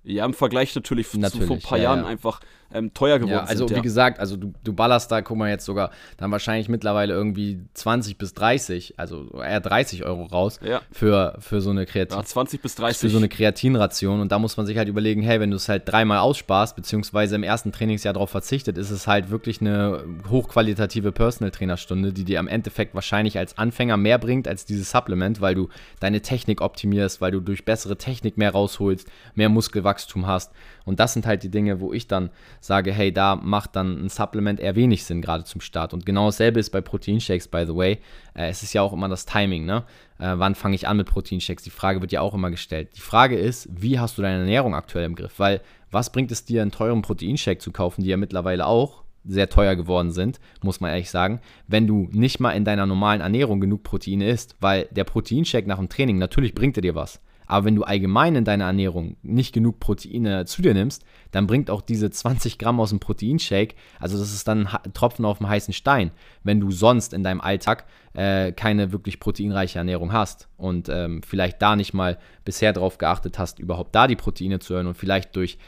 ja, 0.04 0.24
im 0.24 0.34
Vergleich 0.34 0.74
natürlich, 0.74 1.12
natürlich 1.14 1.40
zu 1.40 1.46
vor 1.46 1.56
ein 1.56 1.62
paar 1.62 1.78
ja, 1.78 1.84
Jahren 1.84 2.00
ja. 2.00 2.06
einfach 2.06 2.40
ähm, 2.72 2.92
teuer 2.92 3.18
geworden 3.18 3.32
ja, 3.36 3.44
also 3.44 3.66
sind. 3.68 3.76
wie 3.78 3.82
gesagt, 3.82 4.18
also 4.18 4.36
du, 4.36 4.52
du 4.64 4.72
ballerst 4.72 5.10
da, 5.10 5.22
guck 5.22 5.36
mal 5.36 5.48
jetzt 5.48 5.64
sogar, 5.64 5.90
dann 6.16 6.30
wahrscheinlich 6.30 6.68
mittlerweile 6.68 7.14
irgendwie 7.14 7.60
20 7.74 8.18
bis 8.18 8.34
30, 8.34 8.98
also 8.98 9.30
eher 9.40 9.60
30 9.60 10.04
Euro 10.04 10.24
raus 10.24 10.58
für, 10.90 11.36
für 11.38 11.60
so 11.60 11.70
eine 11.70 11.86
Kreatin. 11.86 12.18
Ja, 12.18 12.24
20 12.24 12.60
bis 12.60 12.74
30. 12.74 13.00
Für 13.00 13.08
so 13.08 13.18
eine 13.18 13.28
Kreatinration 13.28 14.20
und 14.20 14.32
da 14.32 14.38
muss 14.38 14.56
man 14.56 14.66
sich 14.66 14.76
halt 14.76 14.88
überlegen, 14.88 15.22
hey, 15.22 15.40
wenn 15.40 15.50
du 15.50 15.56
es 15.56 15.68
halt 15.68 15.88
dreimal 15.88 16.18
aussparst, 16.18 16.74
beziehungsweise 16.76 17.36
im 17.36 17.42
ersten 17.42 17.72
Trainingsjahr 17.72 18.14
darauf 18.14 18.30
verzichtet, 18.30 18.76
ist 18.76 18.90
es 18.90 19.06
halt 19.06 19.30
wirklich 19.30 19.60
eine 19.60 20.04
hochqualitative 20.28 21.12
Personal 21.12 21.52
Trainerstunde, 21.52 22.12
die 22.12 22.24
dir 22.24 22.40
am 22.40 22.48
Endeffekt 22.48 22.94
wahrscheinlich 22.94 23.38
als 23.38 23.56
Anfänger 23.56 23.96
mehr 23.96 24.18
bringt 24.18 24.48
als 24.48 24.64
dieses 24.64 24.90
Supplement, 24.90 25.40
weil 25.40 25.54
du 25.54 25.68
deine 26.00 26.20
Technik 26.22 26.60
optimierst, 26.60 27.20
weil 27.20 27.30
du 27.30 27.40
durch 27.40 27.64
bessere 27.64 27.96
Technik 27.96 28.36
mehr 28.36 28.50
rausholst, 28.50 29.08
mehr 29.34 29.48
Muskelwachstum 29.48 29.93
hast 30.26 30.52
und 30.84 31.00
das 31.00 31.12
sind 31.12 31.26
halt 31.26 31.42
die 31.42 31.50
Dinge, 31.50 31.80
wo 31.80 31.92
ich 31.92 32.06
dann 32.06 32.30
sage, 32.60 32.92
hey, 32.92 33.12
da 33.12 33.36
macht 33.36 33.76
dann 33.76 34.04
ein 34.04 34.08
Supplement 34.08 34.60
eher 34.60 34.76
wenig 34.76 35.04
Sinn, 35.04 35.22
gerade 35.22 35.44
zum 35.44 35.60
Start. 35.60 35.94
Und 35.94 36.06
genau 36.06 36.26
dasselbe 36.26 36.60
ist 36.60 36.70
bei 36.70 36.80
Proteinshakes, 36.80 37.48
by 37.48 37.64
the 37.66 37.74
way. 37.74 37.98
Äh, 38.34 38.48
es 38.48 38.62
ist 38.62 38.72
ja 38.72 38.82
auch 38.82 38.92
immer 38.92 39.08
das 39.08 39.26
Timing, 39.26 39.64
ne? 39.64 39.84
Äh, 40.18 40.34
wann 40.36 40.54
fange 40.54 40.74
ich 40.74 40.86
an 40.86 40.96
mit 40.96 41.06
Proteinshakes? 41.06 41.64
Die 41.64 41.70
Frage 41.70 42.00
wird 42.00 42.12
ja 42.12 42.20
auch 42.20 42.34
immer 42.34 42.50
gestellt. 42.50 42.90
Die 42.96 43.00
Frage 43.00 43.36
ist, 43.36 43.68
wie 43.70 43.98
hast 43.98 44.18
du 44.18 44.22
deine 44.22 44.40
Ernährung 44.40 44.74
aktuell 44.74 45.04
im 45.04 45.14
Griff? 45.14 45.38
Weil, 45.38 45.60
was 45.90 46.10
bringt 46.12 46.30
es 46.30 46.44
dir, 46.44 46.62
einen 46.62 46.70
teuren 46.70 47.02
Proteinshake 47.02 47.60
zu 47.60 47.72
kaufen, 47.72 48.02
die 48.02 48.10
ja 48.10 48.16
mittlerweile 48.16 48.66
auch 48.66 49.04
sehr 49.26 49.48
teuer 49.48 49.74
geworden 49.74 50.10
sind, 50.10 50.38
muss 50.62 50.80
man 50.80 50.90
ehrlich 50.90 51.10
sagen, 51.10 51.40
wenn 51.66 51.86
du 51.86 52.08
nicht 52.12 52.40
mal 52.40 52.52
in 52.52 52.64
deiner 52.64 52.84
normalen 52.84 53.22
Ernährung 53.22 53.58
genug 53.58 53.82
Proteine 53.82 54.28
isst, 54.28 54.54
weil 54.60 54.86
der 54.90 55.04
Proteinshake 55.04 55.66
nach 55.66 55.78
dem 55.78 55.88
Training, 55.88 56.18
natürlich 56.18 56.54
bringt 56.54 56.76
er 56.76 56.82
dir 56.82 56.94
was, 56.94 57.20
Aber 57.46 57.66
wenn 57.66 57.74
du 57.74 57.82
allgemein 57.82 58.36
in 58.36 58.44
deiner 58.44 58.64
Ernährung 58.64 59.16
nicht 59.22 59.52
genug 59.52 59.80
Proteine 59.80 60.44
zu 60.46 60.62
dir 60.62 60.74
nimmst, 60.74 61.04
dann 61.30 61.46
bringt 61.46 61.70
auch 61.70 61.82
diese 61.82 62.10
20 62.10 62.58
Gramm 62.58 62.80
aus 62.80 62.90
dem 62.90 63.00
Proteinshake, 63.00 63.74
also 63.98 64.18
das 64.18 64.32
ist 64.32 64.48
dann 64.48 64.66
ein 64.66 64.92
Tropfen 64.92 65.24
auf 65.24 65.38
dem 65.38 65.48
heißen 65.48 65.74
Stein, 65.74 66.10
wenn 66.42 66.60
du 66.60 66.70
sonst 66.70 67.12
in 67.12 67.22
deinem 67.22 67.40
Alltag 67.40 67.84
äh, 68.14 68.52
keine 68.52 68.92
wirklich 68.92 69.20
proteinreiche 69.20 69.78
Ernährung 69.78 70.12
hast 70.12 70.48
und 70.56 70.88
ähm, 70.88 71.22
vielleicht 71.22 71.60
da 71.60 71.76
nicht 71.76 71.94
mal 71.94 72.18
bisher 72.44 72.72
darauf 72.72 72.98
geachtet 72.98 73.38
hast, 73.38 73.58
überhaupt 73.58 73.94
da 73.94 74.06
die 74.06 74.16
Proteine 74.16 74.58
zu 74.58 74.74
hören 74.74 74.86
und 74.86 74.96
vielleicht 74.96 75.36
durch 75.36 75.58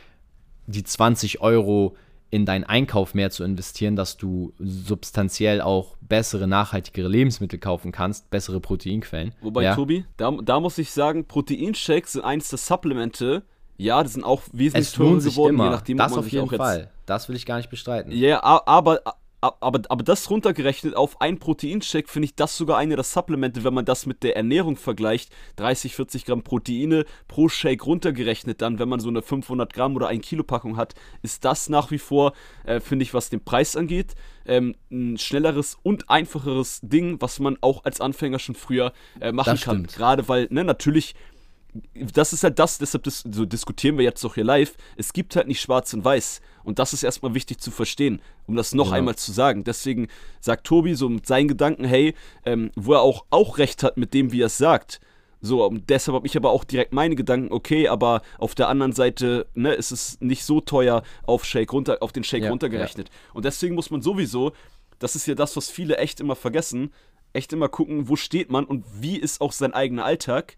die 0.66 0.84
20 0.84 1.40
Euro 1.40 1.96
in 2.30 2.44
deinen 2.44 2.64
Einkauf 2.64 3.14
mehr 3.14 3.30
zu 3.30 3.44
investieren, 3.44 3.96
dass 3.96 4.16
du 4.16 4.52
substanziell 4.58 5.60
auch 5.60 5.96
bessere, 6.00 6.46
nachhaltigere 6.46 7.08
Lebensmittel 7.08 7.58
kaufen 7.58 7.92
kannst, 7.92 8.30
bessere 8.30 8.60
Proteinquellen. 8.60 9.32
Wobei, 9.40 9.64
ja. 9.64 9.74
Tobi, 9.74 10.04
da, 10.16 10.30
da 10.42 10.60
muss 10.60 10.78
ich 10.78 10.90
sagen, 10.90 11.26
Proteinshakes 11.26 12.12
sind 12.12 12.24
eins 12.24 12.48
der 12.48 12.58
Supplemente, 12.58 13.44
ja, 13.78 14.02
die 14.02 14.08
sind 14.08 14.24
auch 14.24 14.42
wesentlich 14.52 14.92
teurer 14.92 15.18
geworden, 15.18 15.54
immer. 15.54 15.64
je 15.64 15.70
nachdem, 15.70 15.98
das 15.98 16.16
auf 16.16 16.28
jeden 16.28 16.48
Fall. 16.48 16.90
Das 17.04 17.28
will 17.28 17.36
ich 17.36 17.46
gar 17.46 17.58
nicht 17.58 17.70
bestreiten. 17.70 18.10
Ja, 18.10 18.42
aber, 18.42 19.00
aber, 19.40 19.82
aber 19.88 20.02
das 20.02 20.30
runtergerechnet 20.30 20.96
auf 20.96 21.20
ein 21.20 21.38
Proteinshake 21.38 22.08
finde 22.08 22.26
ich 22.26 22.34
das 22.34 22.56
sogar 22.56 22.78
eine 22.78 22.96
der 22.96 23.04
Supplemente, 23.04 23.64
wenn 23.64 23.74
man 23.74 23.84
das 23.84 24.06
mit 24.06 24.22
der 24.22 24.36
Ernährung 24.36 24.76
vergleicht. 24.76 25.30
30, 25.56 25.94
40 25.94 26.24
Gramm 26.24 26.42
Proteine 26.42 27.04
pro 27.28 27.48
Shake 27.48 27.86
runtergerechnet, 27.86 28.62
dann, 28.62 28.78
wenn 28.78 28.88
man 28.88 29.00
so 29.00 29.08
eine 29.08 29.22
500 29.22 29.72
Gramm 29.72 29.94
oder 29.96 30.08
1 30.08 30.26
Kilo 30.26 30.42
Packung 30.42 30.76
hat, 30.76 30.94
ist 31.22 31.44
das 31.44 31.68
nach 31.68 31.90
wie 31.90 31.98
vor, 31.98 32.32
äh, 32.64 32.80
finde 32.80 33.02
ich, 33.02 33.14
was 33.14 33.30
den 33.30 33.44
Preis 33.44 33.76
angeht, 33.76 34.14
ähm, 34.46 34.74
ein 34.90 35.18
schnelleres 35.18 35.76
und 35.82 36.08
einfacheres 36.08 36.80
Ding, 36.82 37.20
was 37.20 37.38
man 37.38 37.58
auch 37.60 37.84
als 37.84 38.00
Anfänger 38.00 38.38
schon 38.38 38.54
früher 38.54 38.92
äh, 39.20 39.32
machen 39.32 39.58
kann. 39.60 39.86
Gerade 39.86 40.28
weil, 40.28 40.48
ne, 40.50 40.64
natürlich 40.64 41.14
das 41.94 42.32
ist 42.32 42.44
halt 42.44 42.58
das, 42.58 42.78
deshalb 42.78 43.04
dis 43.04 43.24
so 43.30 43.44
diskutieren 43.44 43.98
wir 43.98 44.04
jetzt 44.04 44.24
auch 44.24 44.34
hier 44.34 44.44
live. 44.44 44.76
Es 44.96 45.12
gibt 45.12 45.36
halt 45.36 45.48
nicht 45.48 45.60
schwarz 45.60 45.92
und 45.94 46.04
weiß. 46.04 46.40
Und 46.64 46.78
das 46.78 46.92
ist 46.92 47.02
erstmal 47.02 47.34
wichtig 47.34 47.58
zu 47.58 47.70
verstehen, 47.70 48.20
um 48.46 48.56
das 48.56 48.74
noch 48.74 48.86
genau. 48.86 48.96
einmal 48.96 49.16
zu 49.16 49.32
sagen. 49.32 49.64
Deswegen 49.64 50.08
sagt 50.40 50.66
Tobi 50.66 50.94
so 50.94 51.08
mit 51.08 51.26
seinen 51.26 51.48
Gedanken, 51.48 51.84
hey, 51.84 52.14
ähm, 52.44 52.70
wo 52.74 52.94
er 52.94 53.00
auch, 53.00 53.24
auch 53.30 53.58
recht 53.58 53.82
hat 53.82 53.96
mit 53.96 54.14
dem, 54.14 54.32
wie 54.32 54.42
er 54.42 54.46
es 54.46 54.58
sagt. 54.58 55.00
So, 55.40 55.68
deshalb 55.70 56.16
habe 56.16 56.26
ich 56.26 56.36
aber 56.36 56.50
auch 56.50 56.64
direkt 56.64 56.92
meine 56.92 57.14
Gedanken, 57.14 57.52
okay, 57.52 57.88
aber 57.88 58.22
auf 58.38 58.54
der 58.54 58.68
anderen 58.68 58.92
Seite 58.92 59.46
ne, 59.54 59.74
ist 59.74 59.92
es 59.92 60.20
nicht 60.20 60.44
so 60.44 60.60
teuer 60.60 61.02
auf, 61.24 61.44
Shake 61.44 61.72
runter, 61.72 61.98
auf 62.00 62.12
den 62.12 62.24
Shake 62.24 62.44
ja, 62.44 62.50
runtergerechnet. 62.50 63.08
Ja. 63.08 63.14
Und 63.34 63.44
deswegen 63.44 63.74
muss 63.74 63.90
man 63.90 64.02
sowieso, 64.02 64.52
das 64.98 65.14
ist 65.14 65.26
ja 65.26 65.34
das, 65.34 65.56
was 65.56 65.70
viele 65.70 65.98
echt 65.98 66.20
immer 66.20 66.36
vergessen, 66.36 66.92
echt 67.32 67.52
immer 67.52 67.68
gucken, 67.68 68.08
wo 68.08 68.16
steht 68.16 68.50
man 68.50 68.64
und 68.64 68.84
wie 69.00 69.18
ist 69.18 69.40
auch 69.40 69.52
sein 69.52 69.74
eigener 69.74 70.04
Alltag 70.04 70.56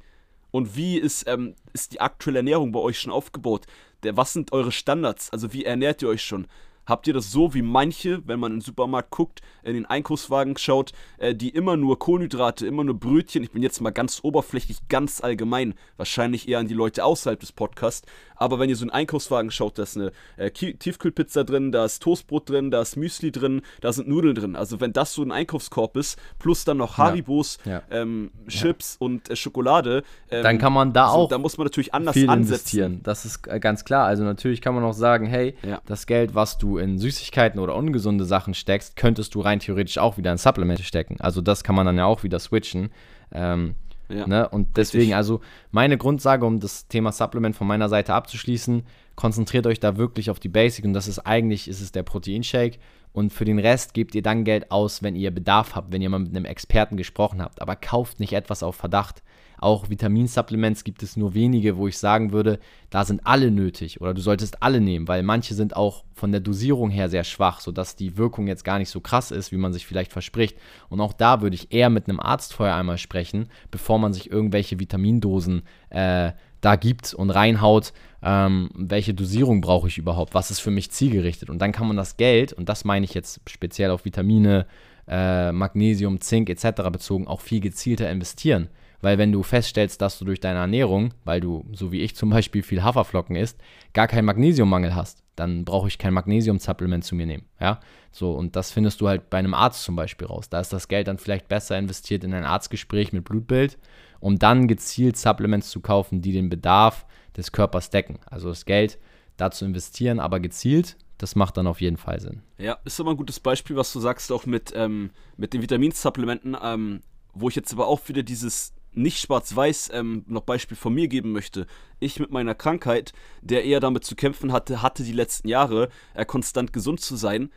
und 0.50 0.76
wie 0.76 0.98
ist, 0.98 1.26
ähm, 1.26 1.54
ist 1.72 1.92
die 1.92 2.00
aktuelle 2.00 2.38
Ernährung 2.38 2.72
bei 2.72 2.80
euch 2.80 2.98
schon 2.98 3.12
aufgebaut? 3.12 3.66
Der, 4.02 4.16
was 4.16 4.32
sind 4.32 4.52
eure 4.52 4.72
Standards? 4.72 5.30
Also 5.30 5.52
wie 5.52 5.64
ernährt 5.64 6.02
ihr 6.02 6.08
euch 6.08 6.22
schon? 6.22 6.46
Habt 6.88 7.06
ihr 7.06 7.12
das 7.12 7.30
so 7.30 7.52
wie 7.52 7.60
manche, 7.60 8.26
wenn 8.26 8.40
man 8.40 8.52
in 8.52 8.58
den 8.60 8.64
Supermarkt 8.64 9.10
guckt, 9.10 9.42
in 9.62 9.74
den 9.74 9.84
Einkaufswagen 9.84 10.56
schaut, 10.56 10.92
äh, 11.18 11.34
die 11.34 11.50
immer 11.50 11.76
nur 11.76 11.98
Kohlenhydrate, 11.98 12.66
immer 12.66 12.82
nur 12.82 12.98
Brötchen, 12.98 13.42
ich 13.42 13.50
bin 13.50 13.62
jetzt 13.62 13.82
mal 13.82 13.90
ganz 13.90 14.20
oberflächlich, 14.22 14.78
ganz 14.88 15.22
allgemein, 15.22 15.74
wahrscheinlich 15.98 16.48
eher 16.48 16.60
an 16.60 16.66
die 16.66 16.72
Leute 16.72 17.04
außerhalb 17.04 17.38
des 17.38 17.52
Podcasts, 17.52 18.08
aber 18.38 18.59
wenn 18.59 18.68
ihr 18.68 18.76
so 18.76 18.85
einen 18.85 18.90
Einkaufswagen 18.90 19.50
schaut, 19.50 19.78
da 19.78 19.83
ist 19.83 19.97
eine 19.97 20.12
äh, 20.37 20.50
Tiefkühlpizza 20.50 21.45
drin, 21.45 21.73
da 21.73 21.85
ist 21.85 22.02
Toastbrot 22.02 22.49
drin, 22.49 22.71
da 22.71 22.80
ist 22.80 22.97
Müsli 22.97 23.33
drin, 23.33 23.62
da 23.80 23.92
sind 23.92 24.09
Nudeln 24.09 24.35
drin. 24.35 24.57
Also 24.57 24.80
wenn 24.80 24.92
das 24.92 25.12
so 25.12 25.23
ein 25.23 25.33
Einkaufskorb 25.33 25.97
ist, 25.97 26.18
plus 26.38 26.64
dann 26.64 26.78
noch 26.78 26.99
Haribos, 26.99 27.59
ja. 27.64 27.73
Ja. 27.73 27.83
Ähm, 27.90 28.30
Chips 28.49 28.99
ja. 29.00 29.07
und 29.07 29.30
äh, 29.30 29.37
Schokolade, 29.37 30.02
ähm, 30.30 30.42
dann 30.42 30.59
kann 30.59 30.73
man 30.73 30.92
da 30.92 31.09
so, 31.09 31.14
auch 31.14 31.28
da 31.28 31.38
muss 31.38 31.59
man 31.59 31.66
natürlich 31.66 31.95
anders 31.95 32.14
viel 32.14 32.28
ansetzen. 32.28 32.52
investieren. 32.52 33.00
Das 33.02 33.25
ist 33.25 33.47
äh, 33.47 33.61
ganz 33.61 33.85
klar. 33.85 34.07
Also 34.07 34.25
natürlich 34.25 34.61
kann 34.61 34.75
man 34.75 34.85
auch 34.85 34.92
sagen, 34.92 35.26
hey, 35.26 35.54
das 35.87 36.07
Geld, 36.07 36.35
was 36.35 36.59
du 36.59 36.78
in 36.78 36.99
Süßigkeiten 36.99 37.61
oder 37.61 37.75
ungesunde 37.75 38.25
Sachen 38.25 38.54
steckst, 38.54 38.97
könntest 38.97 39.35
du 39.35 39.40
rein 39.40 39.61
theoretisch 39.61 39.99
auch 39.99 40.16
wieder 40.16 40.33
in 40.33 40.38
Supplemente 40.38 40.83
stecken. 40.83 41.16
Also 41.21 41.40
das 41.40 41.64
kann 41.64 41.75
man 41.75 41.87
dann 41.87 41.97
ja 41.97 42.07
auch 42.07 42.23
wieder 42.23 42.38
switchen. 42.38 42.90
Ähm, 43.33 43.75
ja, 44.08 44.26
ne? 44.26 44.48
Und 44.48 44.76
deswegen, 44.76 45.02
richtig. 45.02 45.16
also 45.16 45.40
meine 45.70 45.98
Grundsage, 45.98 46.46
um 46.46 46.60
das 46.60 46.88
Thema 46.88 47.12
Supplement 47.12 47.54
von 47.54 47.66
meiner 47.66 47.88
Seite 47.88 48.14
abzuschließen, 48.14 48.82
konzentriert 49.16 49.66
euch 49.66 49.80
da 49.80 49.96
wirklich 49.96 50.30
auf 50.30 50.40
die 50.40 50.48
Basic 50.48 50.84
und 50.84 50.92
das 50.92 51.08
ist 51.08 51.20
eigentlich, 51.20 51.68
ist 51.68 51.80
es 51.80 51.92
der 51.92 52.02
Proteinshake 52.02 52.78
und 53.12 53.32
für 53.32 53.44
den 53.44 53.58
Rest 53.58 53.94
gebt 53.94 54.14
ihr 54.14 54.22
dann 54.22 54.44
Geld 54.44 54.70
aus, 54.70 55.02
wenn 55.02 55.16
ihr 55.16 55.30
Bedarf 55.30 55.74
habt, 55.74 55.92
wenn 55.92 56.02
ihr 56.02 56.10
mal 56.10 56.20
mit 56.20 56.34
einem 56.34 56.44
Experten 56.44 56.96
gesprochen 56.96 57.42
habt, 57.42 57.60
aber 57.60 57.76
kauft 57.76 58.20
nicht 58.20 58.32
etwas 58.32 58.62
auf 58.62 58.76
Verdacht. 58.76 59.22
Auch 59.58 59.90
Vitaminsupplements 59.90 60.84
gibt 60.84 61.02
es 61.02 61.16
nur 61.16 61.34
wenige, 61.34 61.76
wo 61.76 61.88
ich 61.88 61.98
sagen 61.98 62.32
würde, 62.32 62.58
da 62.90 63.04
sind 63.04 63.26
alle 63.26 63.50
nötig 63.50 64.00
oder 64.00 64.14
du 64.14 64.20
solltest 64.20 64.62
alle 64.62 64.80
nehmen, 64.80 65.08
weil 65.08 65.22
manche 65.22 65.54
sind 65.54 65.76
auch 65.76 66.04
von 66.14 66.32
der 66.32 66.40
Dosierung 66.40 66.90
her 66.90 67.08
sehr 67.08 67.24
schwach, 67.24 67.60
sodass 67.60 67.96
die 67.96 68.16
Wirkung 68.16 68.46
jetzt 68.46 68.64
gar 68.64 68.78
nicht 68.78 68.90
so 68.90 69.00
krass 69.00 69.30
ist, 69.30 69.52
wie 69.52 69.56
man 69.56 69.72
sich 69.72 69.86
vielleicht 69.86 70.12
verspricht. 70.12 70.58
Und 70.88 71.00
auch 71.00 71.12
da 71.12 71.40
würde 71.40 71.54
ich 71.54 71.72
eher 71.72 71.90
mit 71.90 72.08
einem 72.08 72.20
Arzt 72.20 72.54
vorher 72.54 72.76
einmal 72.76 72.98
sprechen, 72.98 73.48
bevor 73.70 73.98
man 73.98 74.12
sich 74.12 74.30
irgendwelche 74.30 74.80
Vitamindosen 74.80 75.62
äh, 75.90 76.32
da 76.60 76.76
gibt 76.76 77.14
und 77.14 77.30
reinhaut, 77.30 77.92
ähm, 78.22 78.70
welche 78.74 79.14
Dosierung 79.14 79.60
brauche 79.60 79.88
ich 79.88 79.98
überhaupt, 79.98 80.34
was 80.34 80.50
ist 80.50 80.60
für 80.60 80.70
mich 80.70 80.90
zielgerichtet. 80.90 81.50
Und 81.50 81.60
dann 81.60 81.72
kann 81.72 81.86
man 81.86 81.96
das 81.96 82.16
Geld, 82.16 82.52
und 82.52 82.68
das 82.68 82.84
meine 82.84 83.04
ich 83.04 83.14
jetzt 83.14 83.40
speziell 83.48 83.90
auf 83.90 84.04
Vitamine, 84.04 84.66
äh, 85.06 85.52
Magnesium, 85.52 86.20
Zink 86.20 86.50
etc. 86.50 86.82
bezogen, 86.90 87.26
auch 87.26 87.40
viel 87.40 87.60
gezielter 87.60 88.10
investieren. 88.10 88.68
Weil 89.00 89.18
wenn 89.18 89.32
du 89.32 89.42
feststellst, 89.42 90.00
dass 90.02 90.18
du 90.18 90.24
durch 90.24 90.40
deine 90.40 90.58
Ernährung, 90.58 91.14
weil 91.24 91.40
du, 91.40 91.64
so 91.72 91.92
wie 91.92 92.00
ich 92.00 92.16
zum 92.16 92.30
Beispiel, 92.30 92.62
viel 92.62 92.82
Haferflocken 92.82 93.36
isst, 93.36 93.58
gar 93.92 94.08
keinen 94.08 94.24
Magnesiummangel 94.24 94.94
hast, 94.94 95.22
dann 95.36 95.64
brauche 95.64 95.86
ich 95.86 95.98
kein 95.98 96.14
Magnesium-Supplement 96.14 97.04
zu 97.04 97.14
mir 97.14 97.26
nehmen. 97.26 97.44
Ja, 97.60 97.78
so 98.10 98.32
und 98.32 98.56
das 98.56 98.72
findest 98.72 99.00
du 99.00 99.08
halt 99.08 99.30
bei 99.30 99.38
einem 99.38 99.54
Arzt 99.54 99.84
zum 99.84 99.94
Beispiel 99.94 100.26
raus. 100.26 100.48
Da 100.48 100.60
ist 100.60 100.72
das 100.72 100.88
Geld 100.88 101.06
dann 101.06 101.18
vielleicht 101.18 101.48
besser 101.48 101.78
investiert 101.78 102.24
in 102.24 102.34
ein 102.34 102.44
Arztgespräch 102.44 103.12
mit 103.12 103.24
Blutbild, 103.24 103.78
um 104.18 104.38
dann 104.38 104.66
gezielt 104.66 105.16
Supplements 105.16 105.70
zu 105.70 105.80
kaufen, 105.80 106.20
die 106.20 106.32
den 106.32 106.48
Bedarf 106.48 107.06
des 107.36 107.52
Körpers 107.52 107.90
decken. 107.90 108.18
Also 108.26 108.48
das 108.48 108.64
Geld 108.64 108.98
da 109.36 109.52
zu 109.52 109.64
investieren, 109.64 110.18
aber 110.18 110.40
gezielt, 110.40 110.96
das 111.18 111.36
macht 111.36 111.56
dann 111.56 111.68
auf 111.68 111.80
jeden 111.80 111.96
Fall 111.96 112.20
Sinn. 112.20 112.42
Ja, 112.58 112.78
ist 112.84 112.98
aber 113.00 113.10
ein 113.10 113.16
gutes 113.16 113.38
Beispiel, 113.38 113.76
was 113.76 113.92
du 113.92 114.00
sagst, 114.00 114.32
auch 114.32 114.44
mit, 114.44 114.72
ähm, 114.74 115.10
mit 115.36 115.52
den 115.54 115.62
Vitaminsupplementen, 115.62 116.56
ähm, 116.60 117.00
wo 117.32 117.48
ich 117.48 117.54
jetzt 117.54 117.72
aber 117.72 117.86
auch 117.86 118.08
wieder 118.08 118.24
dieses 118.24 118.72
nicht 118.92 119.21
schwarz-weiß 119.21 119.90
ähm, 119.92 120.25
noch 120.26 120.42
Beispiel 120.42 120.76
von 120.76 120.95
mir 120.95 121.09
geben 121.09 121.33
möchte. 121.33 121.66
Ich 122.00 122.18
mit 122.18 122.30
meiner 122.30 122.54
Krankheit, 122.54 123.12
der 123.42 123.64
eher 123.64 123.80
damit 123.80 124.04
zu 124.04 124.16
kämpfen 124.16 124.52
hatte, 124.52 124.83
hatte 124.83 125.02
die 125.04 125.12
letzten 125.12 125.49
Jahre, 125.49 125.88
äh, 126.14 126.25
konstant 126.25 126.73
gesund 126.73 127.00
zu 127.00 127.16
sein, 127.16 127.50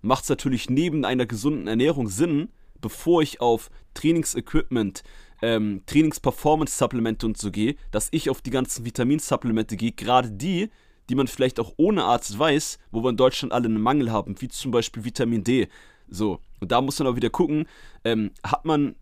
macht 0.00 0.24
es 0.24 0.30
natürlich 0.30 0.70
neben 0.70 1.04
einer 1.04 1.26
gesunden 1.26 1.66
Ernährung 1.66 2.08
Sinn, 2.08 2.48
bevor 2.80 3.22
ich 3.22 3.40
auf 3.40 3.70
Trainingsequipment, 3.94 5.02
ähm, 5.42 5.82
Trainings-Performance-Supplemente 5.86 7.26
und 7.26 7.38
so 7.38 7.50
gehe, 7.50 7.76
dass 7.90 8.08
ich 8.10 8.30
auf 8.30 8.40
die 8.40 8.50
ganzen 8.50 8.84
Vitaminsupplemente 8.84 9.76
gehe, 9.76 9.92
gerade 9.92 10.30
die, 10.30 10.70
die 11.08 11.14
man 11.14 11.26
vielleicht 11.26 11.58
auch 11.60 11.72
ohne 11.76 12.04
Arzt 12.04 12.38
weiß, 12.38 12.78
wo 12.90 13.02
wir 13.02 13.10
in 13.10 13.16
Deutschland 13.16 13.52
alle 13.52 13.66
einen 13.66 13.80
Mangel 13.80 14.12
haben, 14.12 14.40
wie 14.40 14.48
zum 14.48 14.70
Beispiel 14.70 15.04
Vitamin 15.04 15.44
D. 15.44 15.68
So, 16.08 16.40
und 16.60 16.72
da 16.72 16.80
muss 16.80 16.98
man 16.98 17.08
auch 17.08 17.16
wieder 17.16 17.30
gucken, 17.30 17.66
ähm, 18.04 18.30
hat 18.42 18.64
man 18.64 18.94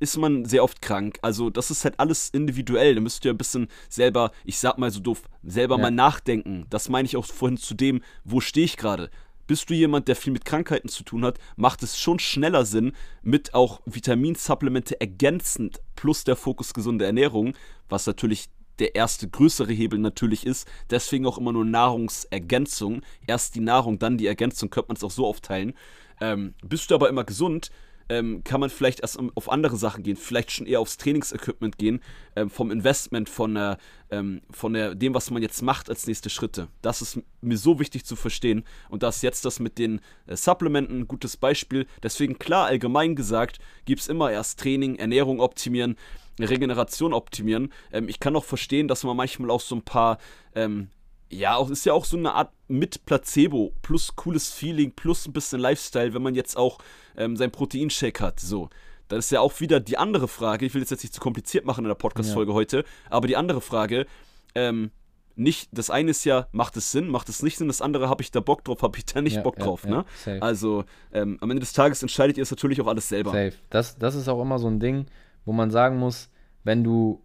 ist 0.00 0.16
man 0.16 0.44
sehr 0.44 0.64
oft 0.64 0.80
krank. 0.80 1.18
Also 1.22 1.50
das 1.50 1.70
ist 1.70 1.84
halt 1.84 1.98
alles 1.98 2.30
individuell. 2.30 2.94
Da 2.94 3.00
müsst 3.00 3.24
ihr 3.24 3.32
ein 3.32 3.38
bisschen 3.38 3.68
selber, 3.88 4.32
ich 4.44 4.58
sag 4.58 4.78
mal 4.78 4.90
so 4.90 5.00
doof, 5.00 5.22
selber 5.42 5.76
ja. 5.76 5.82
mal 5.82 5.90
nachdenken. 5.90 6.66
Das 6.70 6.88
meine 6.88 7.06
ich 7.06 7.16
auch 7.16 7.26
vorhin 7.26 7.58
zu 7.58 7.74
dem, 7.74 8.02
wo 8.24 8.40
stehe 8.40 8.64
ich 8.64 8.76
gerade. 8.76 9.10
Bist 9.46 9.70
du 9.70 9.74
jemand, 9.74 10.08
der 10.08 10.16
viel 10.16 10.32
mit 10.32 10.44
Krankheiten 10.44 10.88
zu 10.88 11.04
tun 11.04 11.24
hat, 11.24 11.38
macht 11.56 11.82
es 11.82 11.98
schon 11.98 12.18
schneller 12.18 12.66
Sinn, 12.66 12.92
mit 13.22 13.54
auch 13.54 13.80
Vitaminsupplemente 13.86 15.00
ergänzend 15.00 15.80
plus 15.96 16.24
der 16.24 16.36
Fokus 16.36 16.74
gesunde 16.74 17.06
Ernährung, 17.06 17.54
was 17.88 18.06
natürlich 18.06 18.50
der 18.78 18.94
erste 18.94 19.28
größere 19.28 19.72
Hebel 19.72 19.98
natürlich 19.98 20.46
ist. 20.46 20.68
Deswegen 20.90 21.26
auch 21.26 21.38
immer 21.38 21.52
nur 21.52 21.64
Nahrungsergänzung. 21.64 23.00
Erst 23.26 23.54
die 23.54 23.60
Nahrung, 23.60 23.98
dann 23.98 24.18
die 24.18 24.26
Ergänzung, 24.26 24.68
könnte 24.70 24.88
man 24.88 24.96
es 24.96 25.04
auch 25.04 25.10
so 25.10 25.26
aufteilen. 25.26 25.72
Ähm, 26.20 26.54
bist 26.62 26.90
du 26.90 26.94
aber 26.94 27.08
immer 27.08 27.24
gesund, 27.24 27.70
ähm, 28.08 28.42
kann 28.44 28.60
man 28.60 28.70
vielleicht 28.70 29.00
erst 29.00 29.18
auf 29.34 29.50
andere 29.50 29.76
Sachen 29.76 30.02
gehen, 30.02 30.16
vielleicht 30.16 30.50
schon 30.50 30.66
eher 30.66 30.80
aufs 30.80 30.96
Trainingsequipment 30.96 31.78
gehen, 31.78 32.00
ähm, 32.36 32.50
vom 32.50 32.70
Investment, 32.70 33.28
von, 33.28 33.54
der, 33.54 33.78
ähm, 34.10 34.42
von 34.50 34.72
der, 34.72 34.94
dem, 34.94 35.14
was 35.14 35.30
man 35.30 35.42
jetzt 35.42 35.62
macht 35.62 35.88
als 35.88 36.06
nächste 36.06 36.30
Schritte. 36.30 36.68
Das 36.82 37.02
ist 37.02 37.20
mir 37.40 37.58
so 37.58 37.78
wichtig 37.78 38.04
zu 38.04 38.16
verstehen 38.16 38.64
und 38.88 39.02
das 39.02 39.22
jetzt 39.22 39.44
das 39.44 39.60
mit 39.60 39.78
den 39.78 40.00
äh, 40.26 40.36
Supplementen 40.36 41.00
ein 41.00 41.08
gutes 41.08 41.36
Beispiel. 41.36 41.86
Deswegen 42.02 42.38
klar, 42.38 42.66
allgemein 42.66 43.16
gesagt, 43.16 43.58
gibt 43.84 44.00
es 44.00 44.08
immer 44.08 44.30
erst 44.30 44.60
Training, 44.60 44.96
Ernährung 44.96 45.40
optimieren, 45.40 45.96
Regeneration 46.40 47.12
optimieren. 47.12 47.72
Ähm, 47.92 48.08
ich 48.08 48.20
kann 48.20 48.36
auch 48.36 48.44
verstehen, 48.44 48.88
dass 48.88 49.04
man 49.04 49.16
manchmal 49.16 49.50
auch 49.50 49.60
so 49.60 49.74
ein 49.74 49.82
paar 49.82 50.18
ähm, 50.54 50.88
ja, 51.30 51.56
auch, 51.56 51.70
ist 51.70 51.84
ja 51.84 51.92
auch 51.92 52.04
so 52.04 52.16
eine 52.16 52.34
Art 52.34 52.52
mit 52.68 53.04
Placebo 53.04 53.72
plus 53.82 54.16
cooles 54.16 54.50
Feeling 54.50 54.92
plus 54.92 55.26
ein 55.26 55.32
bisschen 55.32 55.60
Lifestyle, 55.60 56.14
wenn 56.14 56.22
man 56.22 56.34
jetzt 56.34 56.56
auch 56.56 56.78
ähm, 57.16 57.36
sein 57.36 57.50
Proteinshake 57.50 58.20
hat. 58.20 58.40
So, 58.40 58.70
das 59.08 59.26
ist 59.26 59.30
ja 59.30 59.40
auch 59.40 59.60
wieder 59.60 59.80
die 59.80 59.98
andere 59.98 60.28
Frage. 60.28 60.66
Ich 60.66 60.74
will 60.74 60.80
das 60.80 60.90
jetzt 60.90 61.02
nicht 61.02 61.14
zu 61.14 61.20
kompliziert 61.20 61.64
machen 61.64 61.84
in 61.84 61.88
der 61.88 61.94
Podcast-Folge 61.94 62.52
ja. 62.52 62.56
heute, 62.56 62.84
aber 63.10 63.26
die 63.26 63.36
andere 63.36 63.60
Frage, 63.60 64.06
ähm, 64.54 64.90
nicht, 65.38 65.68
das 65.72 65.88
eine 65.88 66.10
ist 66.10 66.24
ja, 66.24 66.48
macht 66.50 66.76
es 66.76 66.90
Sinn, 66.90 67.08
macht 67.08 67.28
es 67.28 67.42
nicht 67.42 67.58
Sinn, 67.58 67.68
das 67.68 67.80
andere, 67.80 68.08
habe 68.08 68.22
ich 68.22 68.32
da 68.32 68.40
Bock 68.40 68.64
drauf, 68.64 68.82
habe 68.82 68.98
ich 68.98 69.06
da 69.06 69.20
nicht 69.22 69.36
ja, 69.36 69.42
Bock 69.42 69.56
drauf. 69.56 69.84
Ja, 69.84 70.04
ne? 70.26 70.42
Also 70.42 70.84
ähm, 71.12 71.38
am 71.40 71.50
Ende 71.50 71.60
des 71.60 71.72
Tages 71.72 72.02
entscheidet 72.02 72.36
ihr 72.36 72.42
es 72.42 72.50
natürlich 72.50 72.80
auch 72.80 72.88
alles 72.88 73.08
selber. 73.08 73.30
Safe. 73.30 73.52
Das, 73.70 73.98
das 73.98 74.16
ist 74.16 74.28
auch 74.28 74.42
immer 74.42 74.58
so 74.58 74.66
ein 74.66 74.80
Ding, 74.80 75.06
wo 75.44 75.52
man 75.52 75.70
sagen 75.70 75.96
muss, 75.96 76.28
wenn 76.64 76.82
du 76.82 77.22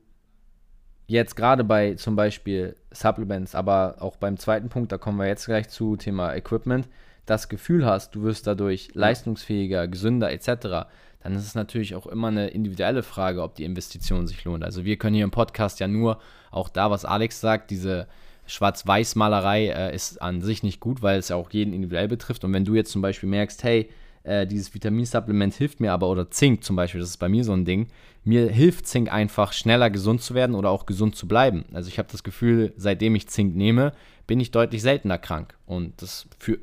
jetzt 1.14 1.36
gerade 1.36 1.64
bei 1.64 1.96
zum 1.96 2.16
Beispiel 2.16 2.76
Supplements, 2.92 3.56
aber 3.56 3.96
auch 4.00 4.18
beim 4.18 4.38
zweiten 4.38 4.70
Punkt, 4.70 4.92
da 4.92 4.98
kommen 4.98 5.20
wir 5.20 5.28
jetzt 5.28 5.46
gleich 5.46 5.70
zu, 5.70 5.96
Thema 5.96 6.36
Equipment, 6.36 6.88
das 7.26 7.50
Gefühl 7.50 7.86
hast, 7.86 8.16
du 8.16 8.24
wirst 8.24 8.48
dadurch 8.48 8.90
leistungsfähiger, 8.94 9.88
gesünder 9.88 10.32
etc., 10.32 10.88
dann 11.22 11.36
ist 11.36 11.46
es 11.46 11.56
natürlich 11.56 11.96
auch 11.96 12.06
immer 12.06 12.28
eine 12.28 12.50
individuelle 12.50 13.02
Frage, 13.02 13.44
ob 13.44 13.56
die 13.56 13.64
Investition 13.64 14.28
sich 14.28 14.44
lohnt. 14.44 14.62
Also 14.62 14.84
wir 14.84 14.98
können 14.98 15.16
hier 15.16 15.24
im 15.24 15.32
Podcast 15.32 15.80
ja 15.80 15.88
nur 15.88 16.20
auch 16.52 16.68
da, 16.68 16.92
was 16.92 17.06
Alex 17.06 17.40
sagt, 17.40 17.72
diese 17.72 18.08
Schwarz-Weiß-Malerei 18.46 19.68
äh, 19.68 19.96
ist 19.96 20.22
an 20.22 20.42
sich 20.42 20.64
nicht 20.64 20.82
gut, 20.82 21.02
weil 21.02 21.20
es 21.20 21.30
ja 21.30 21.38
auch 21.38 21.50
jeden 21.52 21.72
individuell 21.72 22.10
betrifft. 22.10 22.44
Und 22.44 22.52
wenn 22.52 22.66
du 22.66 22.76
jetzt 22.76 22.92
zum 22.92 23.02
Beispiel 23.02 23.30
merkst, 23.30 23.64
hey, 23.64 23.90
äh, 24.24 24.48
dieses 24.48 24.74
Vitaminsupplement 24.74 25.54
hilft 25.54 25.80
mir 25.80 25.92
aber, 25.92 26.10
oder 26.10 26.32
Zink 26.32 26.64
zum 26.64 26.76
Beispiel, 26.76 27.02
das 27.02 27.10
ist 27.10 27.18
bei 27.18 27.30
mir 27.30 27.44
so 27.44 27.54
ein 27.54 27.66
Ding, 27.66 27.88
mir 28.24 28.50
hilft 28.50 28.88
Zink 28.88 29.12
einfach 29.12 29.54
schneller 29.54 29.90
gesund 29.90 30.22
zu 30.22 30.34
werden 30.34 30.56
oder 30.56 30.70
auch 30.70 30.86
gesund 30.86 31.16
zu 31.16 31.28
bleiben. 31.28 31.66
Also 31.74 31.90
ich 31.90 32.00
habe 32.00 32.10
das 32.12 32.24
Gefühl, 32.24 32.74
seitdem 32.78 33.16
ich 33.16 33.28
Zink 33.28 33.56
nehme, 33.56 33.92
bin 34.28 34.40
ich 34.40 34.52
deutlich 34.52 34.82
seltener 34.82 35.18
krank. 35.18 35.56
Und 35.66 36.02
das 36.02 36.28
für, 36.40 36.60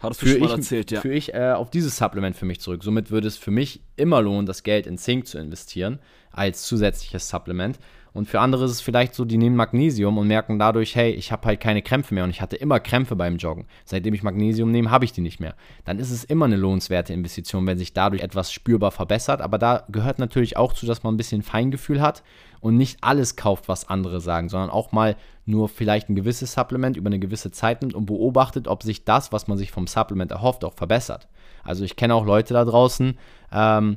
Hattest 0.00 0.22
du 0.22 0.26
ich, 0.26 0.50
erzählt, 0.50 0.90
ja. 0.90 1.00
Führe 1.00 1.14
ich 1.14 1.34
äh, 1.34 1.52
auf 1.52 1.70
dieses 1.70 1.96
Supplement 1.96 2.36
für 2.36 2.46
mich 2.46 2.60
zurück. 2.60 2.82
Somit 2.82 3.10
würde 3.10 3.28
es 3.28 3.36
für 3.36 3.50
mich 3.50 3.80
immer 3.96 4.22
lohnen, 4.22 4.46
das 4.46 4.62
Geld 4.62 4.86
in 4.86 4.98
Zink 4.98 5.26
zu 5.26 5.38
investieren 5.38 5.98
als 6.30 6.64
zusätzliches 6.64 7.28
Supplement. 7.28 7.78
Und 8.14 8.28
für 8.28 8.38
andere 8.40 8.64
ist 8.64 8.70
es 8.70 8.80
vielleicht 8.80 9.12
so, 9.12 9.24
die 9.24 9.36
nehmen 9.36 9.56
Magnesium 9.56 10.18
und 10.18 10.28
merken 10.28 10.56
dadurch, 10.56 10.94
hey, 10.94 11.10
ich 11.10 11.32
habe 11.32 11.48
halt 11.48 11.60
keine 11.60 11.82
Krämpfe 11.82 12.14
mehr 12.14 12.22
und 12.22 12.30
ich 12.30 12.40
hatte 12.40 12.54
immer 12.54 12.78
Krämpfe 12.78 13.16
beim 13.16 13.38
Joggen. 13.38 13.66
Seitdem 13.84 14.14
ich 14.14 14.22
Magnesium 14.22 14.70
nehme, 14.70 14.92
habe 14.92 15.04
ich 15.04 15.12
die 15.12 15.20
nicht 15.20 15.40
mehr. 15.40 15.56
Dann 15.84 15.98
ist 15.98 16.12
es 16.12 16.22
immer 16.22 16.44
eine 16.44 16.54
lohnenswerte 16.54 17.12
Investition, 17.12 17.66
wenn 17.66 17.76
sich 17.76 17.92
dadurch 17.92 18.22
etwas 18.22 18.52
spürbar 18.52 18.92
verbessert. 18.92 19.40
Aber 19.40 19.58
da 19.58 19.84
gehört 19.88 20.20
natürlich 20.20 20.56
auch 20.56 20.72
zu, 20.72 20.86
dass 20.86 21.02
man 21.02 21.14
ein 21.14 21.16
bisschen 21.16 21.42
Feingefühl 21.42 22.00
hat 22.00 22.22
und 22.60 22.76
nicht 22.76 22.98
alles 23.02 23.34
kauft, 23.34 23.66
was 23.66 23.88
andere 23.88 24.20
sagen, 24.20 24.48
sondern 24.48 24.70
auch 24.70 24.92
mal 24.92 25.16
nur 25.44 25.68
vielleicht 25.68 26.08
ein 26.08 26.14
gewisses 26.14 26.52
Supplement 26.52 26.96
über 26.96 27.08
eine 27.08 27.18
gewisse 27.18 27.50
Zeit 27.50 27.82
nimmt 27.82 27.94
und 27.94 28.06
beobachtet, 28.06 28.68
ob 28.68 28.84
sich 28.84 29.04
das, 29.04 29.32
was 29.32 29.48
man 29.48 29.58
sich 29.58 29.72
vom 29.72 29.88
Supplement 29.88 30.30
erhofft, 30.30 30.64
auch 30.64 30.74
verbessert. 30.74 31.26
Also 31.64 31.82
ich 31.82 31.96
kenne 31.96 32.14
auch 32.14 32.24
Leute 32.24 32.54
da 32.54 32.64
draußen, 32.64 33.18
ähm, 33.52 33.96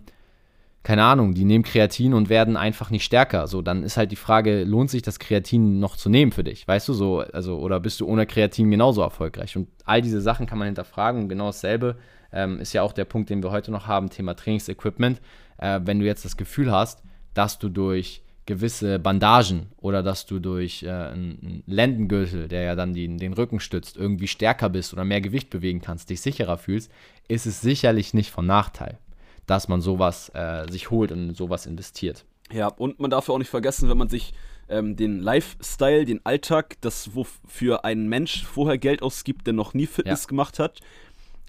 keine 0.88 1.04
Ahnung, 1.04 1.34
die 1.34 1.44
nehmen 1.44 1.66
Kreatin 1.66 2.14
und 2.14 2.30
werden 2.30 2.56
einfach 2.56 2.92
nicht 2.92 3.04
stärker. 3.04 3.48
So, 3.48 3.62
dann 3.62 3.84
ist 3.84 3.98
halt 3.98 4.10
die 4.10 4.16
Frage, 4.16 4.64
lohnt 4.64 4.90
sich 4.90 5.02
das 5.02 5.20
Kreatin 5.20 5.82
noch 5.82 5.98
zu 5.98 6.10
nehmen 6.10 6.32
für 6.32 6.46
dich? 6.46 6.66
Weißt 6.66 6.88
du 6.88 6.94
so, 6.94 7.20
also, 7.20 7.60
oder 7.60 7.82
bist 7.82 8.00
du 8.00 8.08
ohne 8.08 8.26
Kreatin 8.26 8.72
genauso 8.72 9.02
erfolgreich? 9.02 9.58
Und 9.58 9.68
all 9.84 10.02
diese 10.02 10.22
Sachen 10.22 10.46
kann 10.46 10.58
man 10.58 10.68
hinterfragen. 10.68 11.24
Und 11.24 11.28
genau 11.28 11.48
dasselbe 11.48 11.98
ähm, 12.32 12.62
ist 12.62 12.72
ja 12.72 12.84
auch 12.84 12.94
der 12.94 13.04
Punkt, 13.04 13.30
den 13.30 13.44
wir 13.44 13.52
heute 13.52 13.70
noch 13.70 13.86
haben, 13.86 14.10
Thema 14.10 14.34
Trainingsequipment. 14.34 15.20
Äh, 15.58 15.82
wenn 15.84 16.00
du 16.00 16.06
jetzt 16.06 16.24
das 16.24 16.38
Gefühl 16.38 16.72
hast, 16.72 17.04
dass 17.34 17.60
du 17.60 17.68
durch 17.68 18.22
gewisse 18.46 18.98
Bandagen 18.98 19.68
oder 19.76 20.04
dass 20.04 20.26
du 20.26 20.40
durch 20.40 20.84
äh, 20.84 20.90
einen 20.90 21.64
Lendengürtel, 21.68 22.48
der 22.48 22.62
ja 22.62 22.76
dann 22.76 22.94
die, 22.94 23.18
den 23.18 23.34
Rücken 23.34 23.60
stützt, 23.60 23.98
irgendwie 23.98 24.28
stärker 24.28 24.70
bist 24.70 24.94
oder 24.94 25.04
mehr 25.04 25.20
Gewicht 25.20 25.50
bewegen 25.50 25.82
kannst, 25.82 26.10
dich 26.10 26.22
sicherer 26.22 26.58
fühlst, 26.58 26.90
ist 27.28 27.46
es 27.46 27.60
sicherlich 27.60 28.14
nicht 28.14 28.32
von 28.32 28.46
Nachteil 28.46 29.00
dass 29.48 29.68
man 29.68 29.82
sowas 29.82 30.30
äh, 30.36 30.70
sich 30.70 30.92
holt 30.92 31.12
und 31.12 31.36
sowas 31.36 31.66
investiert. 31.66 32.26
Ja, 32.52 32.68
und 32.68 33.00
man 33.00 33.10
darf 33.10 33.28
ja 33.28 33.34
auch 33.34 33.40
nicht 33.40 33.50
vergessen, 33.50 33.90
wenn 33.90 33.98
man 33.98 34.10
sich 34.10 34.34
ähm, 34.70 34.96
den 34.96 35.20
Lifestyle, 35.20 36.06
den 36.06 36.26
Alltag, 36.26 36.76
das 36.82 37.16
wofür 37.16 37.84
ein 37.84 38.08
Mensch 38.08 38.46
vorher 38.46 38.78
Geld 38.78 39.02
ausgibt, 39.02 39.48
der 39.48 39.54
noch 39.54 39.74
nie 39.74 39.88
Fitness 39.88 40.24
ja. 40.24 40.28
gemacht 40.28 40.60
hat, 40.60 40.82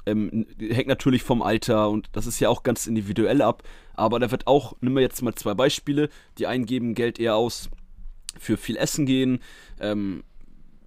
ähm, 0.06 0.46
hängt 0.58 0.88
natürlich 0.88 1.22
vom 1.22 1.42
Alter 1.42 1.90
und 1.90 2.08
das 2.12 2.26
ist 2.26 2.40
ja 2.40 2.48
auch 2.48 2.62
ganz 2.62 2.86
individuell 2.86 3.42
ab. 3.42 3.62
Aber 3.94 4.18
da 4.18 4.30
wird 4.30 4.46
auch, 4.46 4.74
nehmen 4.80 4.96
wir 4.96 5.02
jetzt 5.02 5.22
mal 5.22 5.34
zwei 5.34 5.54
Beispiele, 5.54 6.08
die 6.38 6.46
einen 6.46 6.66
geben 6.66 6.94
Geld 6.94 7.18
eher 7.18 7.36
aus 7.36 7.68
für 8.38 8.56
viel 8.56 8.76
Essen 8.76 9.06
gehen, 9.06 9.40
ähm, 9.80 10.22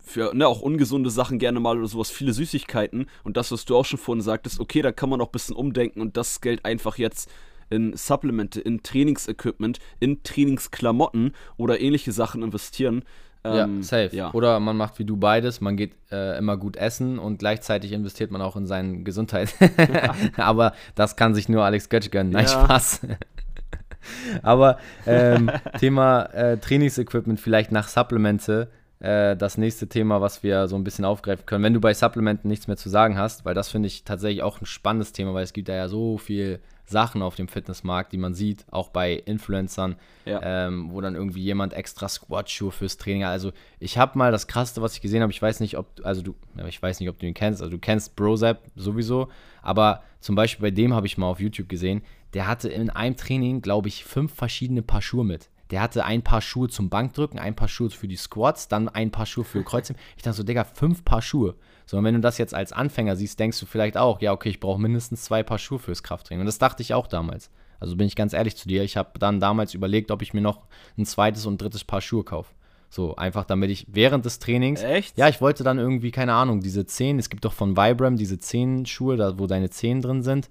für 0.02 0.34
ne, 0.34 0.48
auch 0.48 0.62
ungesunde 0.62 1.10
Sachen 1.10 1.40
gerne 1.40 1.60
mal 1.60 1.78
oder 1.78 1.88
sowas, 1.88 2.10
viele 2.10 2.34
Süßigkeiten. 2.34 3.08
Und 3.24 3.38
das, 3.38 3.52
was 3.52 3.66
du 3.66 3.78
auch 3.78 3.86
schon 3.86 4.00
vorhin 4.00 4.22
sagtest, 4.22 4.60
okay, 4.60 4.82
da 4.82 4.92
kann 4.92 5.10
man 5.10 5.22
auch 5.22 5.28
ein 5.28 5.32
bisschen 5.32 5.56
umdenken 5.56 6.02
und 6.02 6.18
das 6.18 6.42
Geld 6.42 6.66
einfach 6.66 6.98
jetzt 6.98 7.30
in 7.70 7.96
Supplemente, 7.96 8.60
in 8.60 8.84
Trainingsequipment, 8.84 9.80
in 10.00 10.24
Trainingsklamotten 10.24 11.34
oder 11.58 11.80
ähnliche 11.80 12.12
Sachen 12.12 12.44
investieren. 12.44 13.04
Ähm, 13.44 13.78
ja, 13.78 13.84
safe. 13.84 14.16
Ja. 14.16 14.32
Oder 14.34 14.60
man 14.60 14.78
macht 14.78 15.00
wie 15.00 15.06
du 15.06 15.18
beides, 15.18 15.62
man 15.62 15.78
geht 15.78 15.94
äh, 16.12 16.38
immer 16.38 16.58
gut 16.58 16.76
essen 16.76 17.18
und 17.18 17.40
gleichzeitig 17.40 17.92
investiert 17.92 18.30
man 18.30 18.42
auch 18.42 18.56
in 18.56 18.68
seine 18.68 19.04
Gesundheit. 19.04 19.56
Aber 20.38 20.74
das 20.96 21.16
kann 21.16 21.34
sich 21.34 21.50
nur 21.50 21.64
Alex 21.64 21.90
Götsch 21.90 22.12
gönnen. 22.12 22.32
Nein, 22.32 22.46
ja. 22.46 22.66
Spaß. 22.66 23.02
Aber 24.42 24.78
ähm, 25.06 25.50
Thema 25.80 26.24
äh, 26.34 26.58
Trainingsequipment 26.58 27.40
vielleicht 27.40 27.72
nach 27.72 27.88
Supplemente 27.88 28.70
äh, 29.02 29.36
das 29.36 29.58
nächste 29.58 29.88
Thema, 29.88 30.22
was 30.22 30.44
wir 30.44 30.68
so 30.68 30.76
ein 30.76 30.84
bisschen 30.84 31.06
aufgreifen 31.06 31.46
können. 31.46 31.64
Wenn 31.64 31.74
du 31.74 31.82
bei 31.82 31.94
Supplementen 31.94 32.48
nichts 32.48 32.68
mehr 32.68 32.78
zu 32.78 32.90
sagen 32.90 33.18
hast, 33.18 33.46
weil 33.46 33.56
das 33.56 33.70
finde 33.70 33.88
ich 33.88 34.04
tatsächlich 34.04 34.44
auch 34.44 34.62
ein 34.62 34.66
spannendes 34.66 35.12
Thema, 35.12 35.34
weil 35.34 35.44
es 35.44 35.54
gibt 35.54 35.70
da 35.70 35.76
ja 35.76 35.88
so 35.88 36.18
viel 36.18 36.60
Sachen 36.86 37.22
auf 37.22 37.36
dem 37.36 37.48
Fitnessmarkt, 37.48 38.12
die 38.12 38.18
man 38.18 38.34
sieht, 38.34 38.66
auch 38.70 38.90
bei 38.90 39.14
Influencern, 39.14 39.96
ja. 40.26 40.68
ähm, 40.68 40.92
wo 40.92 41.02
dann 41.02 41.16
irgendwie 41.16 41.42
jemand 41.42 41.74
extra 41.74 42.08
Squat-Schuhe 42.08 42.72
fürs 42.72 42.98
Training 42.98 43.24
hat. 43.24 43.32
Also 43.32 43.52
ich 43.80 43.98
habe 43.98 44.18
mal 44.18 44.32
das 44.32 44.48
Krasseste, 44.48 44.82
was 44.82 44.96
ich 44.96 45.02
gesehen 45.02 45.22
habe, 45.22 45.32
ich 45.32 45.42
weiß 45.42 45.62
nicht, 45.62 45.78
ob, 45.78 45.88
also 46.04 46.22
du, 46.22 46.36
ich 46.68 46.82
weiß 46.82 47.00
nicht, 47.00 47.10
ob 47.10 47.18
du 47.18 47.26
ihn 47.26 47.34
kennst, 47.34 47.62
also 47.62 47.72
du 47.72 47.80
kennst 47.80 48.16
Brozap 48.16 48.62
sowieso, 48.76 49.30
aber 49.62 50.04
zum 50.20 50.36
Beispiel 50.36 50.64
bei 50.64 50.72
dem 50.72 50.94
habe 50.94 51.08
ich 51.08 51.18
mal 51.18 51.28
auf 51.28 51.40
YouTube 51.40 51.70
gesehen, 51.70 52.04
der 52.34 52.48
hatte 52.48 52.70
in 52.70 52.90
einem 52.90 53.16
Training, 53.16 53.62
glaube 53.62 53.88
ich, 53.88 54.04
fünf 54.04 54.34
verschiedene 54.34 54.82
Paar 54.82 55.02
Schuhe 55.02 55.26
mit. 55.26 55.50
Der 55.72 55.82
hatte 55.82 56.04
ein 56.04 56.22
Paar 56.22 56.42
Schuhe 56.42 56.70
zum 56.70 56.90
Bankdrücken, 56.90 57.40
ein 57.40 57.56
Paar 57.56 57.70
Schuhe 57.70 57.90
für 57.90 58.08
die 58.08 58.18
Squats, 58.18 58.68
dann 58.68 58.90
ein 58.90 59.10
Paar 59.10 59.26
Schuhe 59.26 59.46
für 59.46 59.64
Kreuzheben. 59.64 60.02
Ich 60.18 60.24
dachte 60.24 60.38
so, 60.38 60.44
Digga, 60.44 60.66
fünf 60.66 61.06
Paar 61.06 61.22
Schuhe. 61.22 61.56
So, 61.86 61.98
und 61.98 62.04
wenn 62.04 62.14
du 62.14 62.20
das 62.22 62.38
jetzt 62.38 62.54
als 62.54 62.74
Anfänger 62.74 63.16
siehst, 63.16 63.40
denkst 63.40 63.60
du 63.60 63.66
vielleicht 63.66 63.98
auch, 63.98 64.22
ja, 64.22 64.34
okay, 64.34 64.50
ich 64.50 64.60
brauche 64.60 64.82
mindestens 64.82 65.24
zwei 65.24 65.44
Paar 65.44 65.58
Schuhe 65.58 65.80
fürs 65.80 66.04
Krafttraining. 66.04 66.42
Und 66.42 66.46
das 66.46 66.60
dachte 66.60 66.82
ich 66.82 66.94
auch 66.94 67.08
damals. 67.08 67.50
Also 67.80 67.96
bin 67.96 68.06
ich 68.06 68.16
ganz 68.16 68.34
ehrlich 68.34 68.56
zu 68.56 68.68
dir, 68.68 68.84
ich 68.84 68.98
habe 68.98 69.18
dann 69.18 69.40
damals 69.40 69.74
überlegt, 69.74 70.12
ob 70.12 70.22
ich 70.22 70.34
mir 70.34 70.42
noch 70.42 70.68
ein 70.98 71.06
zweites 71.06 71.46
und 71.46 71.62
drittes 71.62 71.84
Paar 71.84 72.02
Schuhe 72.02 72.24
kaufe. 72.24 72.54
So, 72.90 73.16
einfach 73.16 73.46
damit 73.46 73.72
ich 73.72 73.88
während 73.90 74.26
des 74.26 74.40
Trainings. 74.40 74.84
Echt? 74.84 75.18
Ja, 75.18 75.30
ich 75.30 75.40
wollte 75.40 75.64
dann 75.64 75.80
irgendwie, 75.80 76.12
keine 76.12 76.34
Ahnung, 76.34 76.60
diese 76.60 76.86
Zehen, 76.86 77.18
es 77.18 77.30
gibt 77.30 77.46
doch 77.46 77.54
von 77.54 77.78
Vibram 77.78 78.18
diese 78.18 78.38
Zehenschuhe, 78.38 79.16
da 79.16 79.40
wo 79.40 79.48
deine 79.48 79.70
Zehen 79.70 80.02
drin 80.02 80.22
sind 80.22 80.50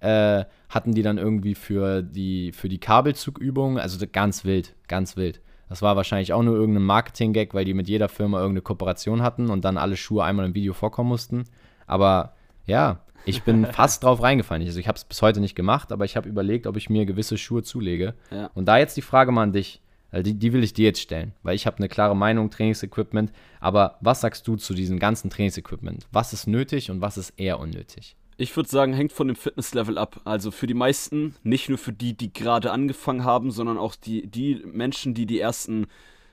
äh, 0.00 0.44
hatten 0.68 0.92
die 0.92 1.02
dann 1.02 1.18
irgendwie 1.18 1.54
für 1.54 2.02
die, 2.02 2.52
für 2.52 2.68
die 2.68 2.78
Kabelzugübungen, 2.78 3.78
also 3.78 4.04
ganz 4.10 4.44
wild, 4.44 4.74
ganz 4.88 5.16
wild. 5.16 5.40
Das 5.68 5.82
war 5.82 5.94
wahrscheinlich 5.94 6.32
auch 6.32 6.42
nur 6.42 6.56
irgendein 6.56 6.84
Marketing-Gag, 6.84 7.54
weil 7.54 7.64
die 7.64 7.74
mit 7.74 7.88
jeder 7.88 8.08
Firma 8.08 8.38
irgendeine 8.38 8.62
Kooperation 8.62 9.22
hatten 9.22 9.50
und 9.50 9.64
dann 9.64 9.78
alle 9.78 9.96
Schuhe 9.96 10.24
einmal 10.24 10.46
im 10.46 10.54
Video 10.54 10.72
vorkommen 10.72 11.08
mussten. 11.08 11.44
Aber 11.86 12.34
ja, 12.66 13.00
ich 13.24 13.42
bin 13.42 13.66
fast 13.72 14.02
drauf 14.02 14.22
reingefallen. 14.22 14.66
Also 14.66 14.80
ich 14.80 14.88
habe 14.88 14.96
es 14.96 15.04
bis 15.04 15.22
heute 15.22 15.40
nicht 15.40 15.54
gemacht, 15.54 15.92
aber 15.92 16.04
ich 16.04 16.16
habe 16.16 16.28
überlegt, 16.28 16.66
ob 16.66 16.76
ich 16.76 16.90
mir 16.90 17.06
gewisse 17.06 17.38
Schuhe 17.38 17.62
zulege. 17.62 18.14
Ja. 18.32 18.50
Und 18.54 18.66
da 18.66 18.78
jetzt 18.78 18.96
die 18.96 19.02
Frage 19.02 19.30
mal 19.30 19.44
an 19.44 19.52
dich, 19.52 19.80
also 20.10 20.24
die, 20.24 20.34
die 20.34 20.52
will 20.52 20.64
ich 20.64 20.72
dir 20.72 20.86
jetzt 20.86 21.00
stellen, 21.00 21.34
weil 21.44 21.54
ich 21.54 21.66
habe 21.66 21.76
eine 21.76 21.88
klare 21.88 22.16
Meinung, 22.16 22.50
Trainingsequipment. 22.50 23.32
Aber 23.60 23.96
was 24.00 24.22
sagst 24.22 24.48
du 24.48 24.56
zu 24.56 24.74
diesem 24.74 24.98
ganzen 24.98 25.30
Trainingsequipment? 25.30 26.06
Was 26.10 26.32
ist 26.32 26.46
nötig 26.46 26.90
und 26.90 27.00
was 27.00 27.16
ist 27.16 27.30
eher 27.38 27.60
unnötig? 27.60 28.16
Ich 28.40 28.56
würde 28.56 28.70
sagen, 28.70 28.94
hängt 28.94 29.12
von 29.12 29.26
dem 29.26 29.36
Fitnesslevel 29.36 29.98
ab. 29.98 30.22
Also 30.24 30.50
für 30.50 30.66
die 30.66 30.72
meisten, 30.72 31.34
nicht 31.42 31.68
nur 31.68 31.76
für 31.76 31.92
die, 31.92 32.16
die 32.16 32.32
gerade 32.32 32.72
angefangen 32.72 33.22
haben, 33.22 33.50
sondern 33.50 33.76
auch 33.76 33.94
die, 33.94 34.26
die 34.26 34.62
Menschen, 34.64 35.12
die 35.12 35.26
die 35.26 35.38
ersten 35.38 35.88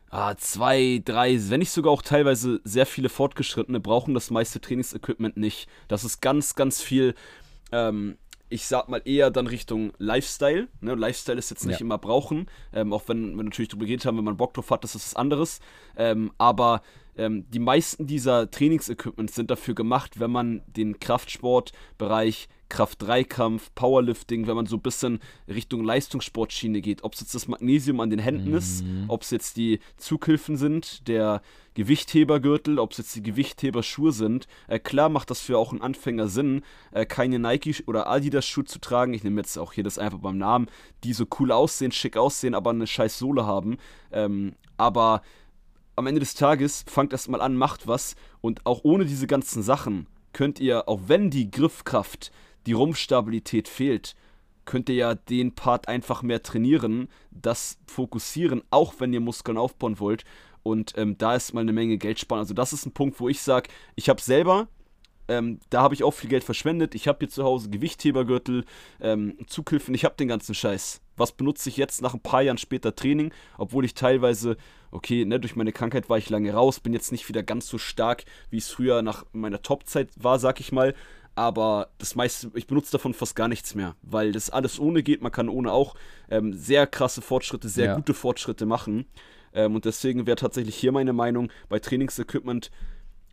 ah, 0.09 0.33
zwei, 0.37 1.01
drei, 1.03 1.37
wenn 1.49 1.59
nicht 1.59 1.71
sogar 1.71 1.91
auch 1.91 2.01
teilweise 2.01 2.61
sehr 2.63 2.85
viele 2.85 3.09
Fortgeschrittene 3.09 3.81
brauchen 3.81 4.13
das 4.13 4.31
meiste 4.31 4.61
Trainingsequipment 4.61 5.35
nicht. 5.35 5.67
Das 5.89 6.05
ist 6.05 6.21
ganz, 6.21 6.55
ganz 6.55 6.81
viel, 6.81 7.13
ähm, 7.73 8.17
ich 8.47 8.67
sag 8.67 8.87
mal 8.87 9.01
eher 9.03 9.29
dann 9.29 9.47
Richtung 9.47 9.91
Lifestyle. 9.97 10.69
Ne? 10.79 10.95
Lifestyle 10.95 11.37
ist 11.37 11.49
jetzt 11.49 11.65
nicht 11.65 11.81
ja. 11.81 11.85
immer 11.85 11.97
brauchen, 11.97 12.47
ähm, 12.71 12.93
auch 12.93 13.03
wenn 13.07 13.35
wir 13.35 13.43
natürlich 13.43 13.67
darüber 13.67 13.85
geredet 13.85 14.05
haben, 14.05 14.15
wenn 14.15 14.23
man 14.23 14.37
Bock 14.37 14.53
drauf 14.53 14.71
hat, 14.71 14.85
das 14.85 14.95
ist 14.95 15.07
was 15.07 15.15
anderes. 15.17 15.59
Ähm, 15.97 16.31
aber 16.37 16.83
ähm, 17.17 17.45
die 17.49 17.59
meisten 17.59 18.07
dieser 18.07 18.49
Trainingsequipments 18.49 19.35
sind 19.35 19.51
dafür 19.51 19.75
gemacht, 19.75 20.19
wenn 20.19 20.31
man 20.31 20.61
den 20.67 20.99
Kraftsportbereich 20.99 22.47
Kraft-3-Kampf, 22.69 23.71
Powerlifting, 23.75 24.47
wenn 24.47 24.55
man 24.55 24.65
so 24.65 24.75
ein 24.75 24.81
bisschen 24.81 25.19
Richtung 25.47 25.83
Leistungssportschiene 25.83 26.81
geht. 26.81 27.03
Ob 27.03 27.13
es 27.13 27.21
jetzt 27.21 27.33
das 27.33 27.47
Magnesium 27.47 27.99
an 27.99 28.09
den 28.09 28.19
Händen 28.19 28.49
mhm. 28.49 28.57
ist, 28.57 28.83
ob 29.07 29.21
es 29.21 29.31
jetzt 29.31 29.57
die 29.57 29.79
Zughilfen 29.97 30.57
sind, 30.57 31.07
der 31.07 31.41
Gewichthebergürtel, 31.75 32.79
ob 32.79 32.91
es 32.91 32.97
jetzt 32.97 33.15
die 33.15 33.23
Gewichtheberschuhe 33.23 34.11
sind. 34.11 34.47
Äh, 34.67 34.79
klar 34.79 35.09
macht 35.09 35.29
das 35.29 35.39
für 35.39 35.57
auch 35.57 35.71
einen 35.71 35.81
Anfänger 35.81 36.27
Sinn, 36.27 36.63
äh, 36.91 37.05
keine 37.05 37.39
Nike- 37.39 37.83
oder 37.85 38.07
Adidas-Schuhe 38.07 38.65
zu 38.65 38.79
tragen. 38.79 39.13
Ich 39.13 39.23
nehme 39.23 39.39
jetzt 39.39 39.57
auch 39.57 39.73
hier 39.73 39.83
das 39.83 39.99
einfach 39.99 40.19
beim 40.19 40.37
Namen, 40.37 40.67
die 41.03 41.13
so 41.13 41.25
cool 41.39 41.51
aussehen, 41.51 41.91
schick 41.91 42.17
aussehen, 42.17 42.55
aber 42.55 42.71
eine 42.71 42.87
scheiß 42.87 43.17
Sohle 43.19 43.45
haben. 43.45 43.77
Ähm, 44.11 44.55
aber 44.77 45.21
am 45.97 46.07
Ende 46.07 46.19
des 46.19 46.35
Tages 46.35 46.85
fangt 46.87 47.11
erstmal 47.11 47.41
an, 47.41 47.55
macht 47.55 47.87
was 47.87 48.15
und 48.41 48.65
auch 48.65 48.81
ohne 48.83 49.05
diese 49.05 49.27
ganzen 49.27 49.63
Sachen 49.63 50.07
könnt 50.33 50.59
ihr, 50.59 50.87
auch 50.87 51.01
wenn 51.07 51.29
die 51.29 51.51
Griffkraft, 51.51 52.31
die 52.65 52.73
Rumpfstabilität 52.73 53.67
fehlt, 53.67 54.15
könnt 54.65 54.89
ihr 54.89 54.95
ja 54.95 55.15
den 55.15 55.55
Part 55.55 55.87
einfach 55.87 56.21
mehr 56.21 56.43
trainieren, 56.43 57.09
das 57.31 57.79
fokussieren, 57.87 58.61
auch 58.69 58.95
wenn 58.99 59.13
ihr 59.13 59.21
Muskeln 59.21 59.57
aufbauen 59.57 59.99
wollt. 59.99 60.25
Und 60.63 60.93
ähm, 60.97 61.17
da 61.17 61.35
ist 61.35 61.53
mal 61.53 61.61
eine 61.61 61.73
Menge 61.73 61.97
Geld 61.97 62.19
sparen. 62.19 62.39
Also 62.39 62.53
das 62.53 62.73
ist 62.73 62.85
ein 62.85 62.91
Punkt, 62.91 63.19
wo 63.19 63.29
ich 63.29 63.41
sage, 63.41 63.69
ich 63.95 64.09
habe 64.09 64.21
selber 64.21 64.67
ähm, 65.27 65.59
da 65.69 65.81
habe 65.81 65.93
ich 65.93 66.03
auch 66.03 66.11
viel 66.11 66.29
Geld 66.29 66.43
verschwendet. 66.43 66.95
Ich 66.95 67.07
habe 67.07 67.19
hier 67.19 67.29
zu 67.29 67.43
Hause 67.43 67.69
Gewichthebergürtel, 67.69 68.65
ähm, 69.01 69.37
Zughilfen, 69.47 69.93
ich 69.93 70.05
habe 70.05 70.15
den 70.15 70.27
ganzen 70.27 70.55
Scheiß. 70.55 71.01
Was 71.17 71.33
benutze 71.33 71.69
ich 71.69 71.77
jetzt 71.77 72.01
nach 72.01 72.13
ein 72.13 72.21
paar 72.21 72.41
Jahren 72.41 72.57
später 72.57 72.95
Training, 72.95 73.33
obwohl 73.57 73.83
ich 73.83 73.93
teilweise, 73.93 74.55
okay, 74.91 75.25
ne, 75.25 75.39
durch 75.39 75.55
meine 75.55 75.73
Krankheit 75.73 76.09
war 76.09 76.17
ich 76.17 76.29
lange 76.29 76.53
raus, 76.53 76.79
bin 76.79 76.93
jetzt 76.93 77.11
nicht 77.11 77.27
wieder 77.27 77.43
ganz 77.43 77.67
so 77.67 77.77
stark, 77.77 78.23
wie 78.49 78.57
es 78.57 78.69
früher 78.69 79.01
nach 79.01 79.25
meiner 79.33 79.61
Topzeit 79.61 80.09
war, 80.15 80.39
sag 80.39 80.59
ich 80.59 80.71
mal. 80.71 80.93
Aber 81.35 81.89
das 81.99 82.15
meiste, 82.15 82.49
ich 82.55 82.65
benutze 82.65 82.91
davon 82.91 83.13
fast 83.13 83.35
gar 83.35 83.47
nichts 83.47 83.75
mehr, 83.75 83.95
weil 84.01 84.31
das 84.31 84.49
alles 84.49 84.79
ohne 84.79 85.03
geht. 85.03 85.21
Man 85.21 85.31
kann 85.31 85.49
ohne 85.49 85.71
auch 85.71 85.93
ähm, 86.31 86.53
sehr 86.53 86.87
krasse 86.87 87.21
Fortschritte, 87.21 87.69
sehr 87.69 87.85
ja. 87.85 87.95
gute 87.95 88.15
Fortschritte 88.15 88.65
machen. 88.65 89.05
Ähm, 89.53 89.75
und 89.75 89.85
deswegen 89.85 90.25
wäre 90.25 90.35
tatsächlich 90.35 90.75
hier 90.75 90.91
meine 90.91 91.13
Meinung 91.13 91.51
bei 91.69 91.77
Trainingsequipment, 91.77 92.71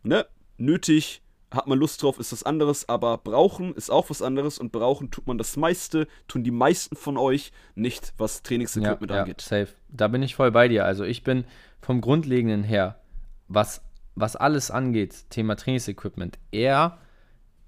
ne, 0.03 0.27
nötig, 0.57 1.23
hat 1.51 1.67
man 1.67 1.77
Lust 1.79 2.01
drauf, 2.01 2.19
ist 2.19 2.31
was 2.31 2.43
anderes, 2.43 2.89
aber 2.89 3.17
brauchen 3.17 3.73
ist 3.75 3.89
auch 3.89 4.09
was 4.09 4.21
anderes 4.21 4.57
und 4.59 4.71
brauchen 4.71 5.11
tut 5.11 5.27
man 5.27 5.37
das 5.37 5.57
meiste, 5.57 6.07
tun 6.27 6.43
die 6.43 6.51
meisten 6.51 6.95
von 6.95 7.17
euch 7.17 7.51
nicht, 7.75 8.13
was 8.17 8.43
Trainingsequipment 8.43 9.11
ja, 9.11 9.21
angeht. 9.21 9.41
Ja, 9.43 9.65
safe. 9.65 9.73
Da 9.89 10.07
bin 10.07 10.23
ich 10.23 10.35
voll 10.35 10.51
bei 10.51 10.67
dir. 10.67 10.85
Also 10.85 11.03
ich 11.03 11.23
bin 11.23 11.45
vom 11.81 12.01
Grundlegenden 12.01 12.63
her, 12.63 12.99
was, 13.47 13.81
was 14.15 14.35
alles 14.35 14.71
angeht, 14.71 15.29
Thema 15.29 15.55
Trainingsequipment, 15.55 16.39
eher 16.51 16.97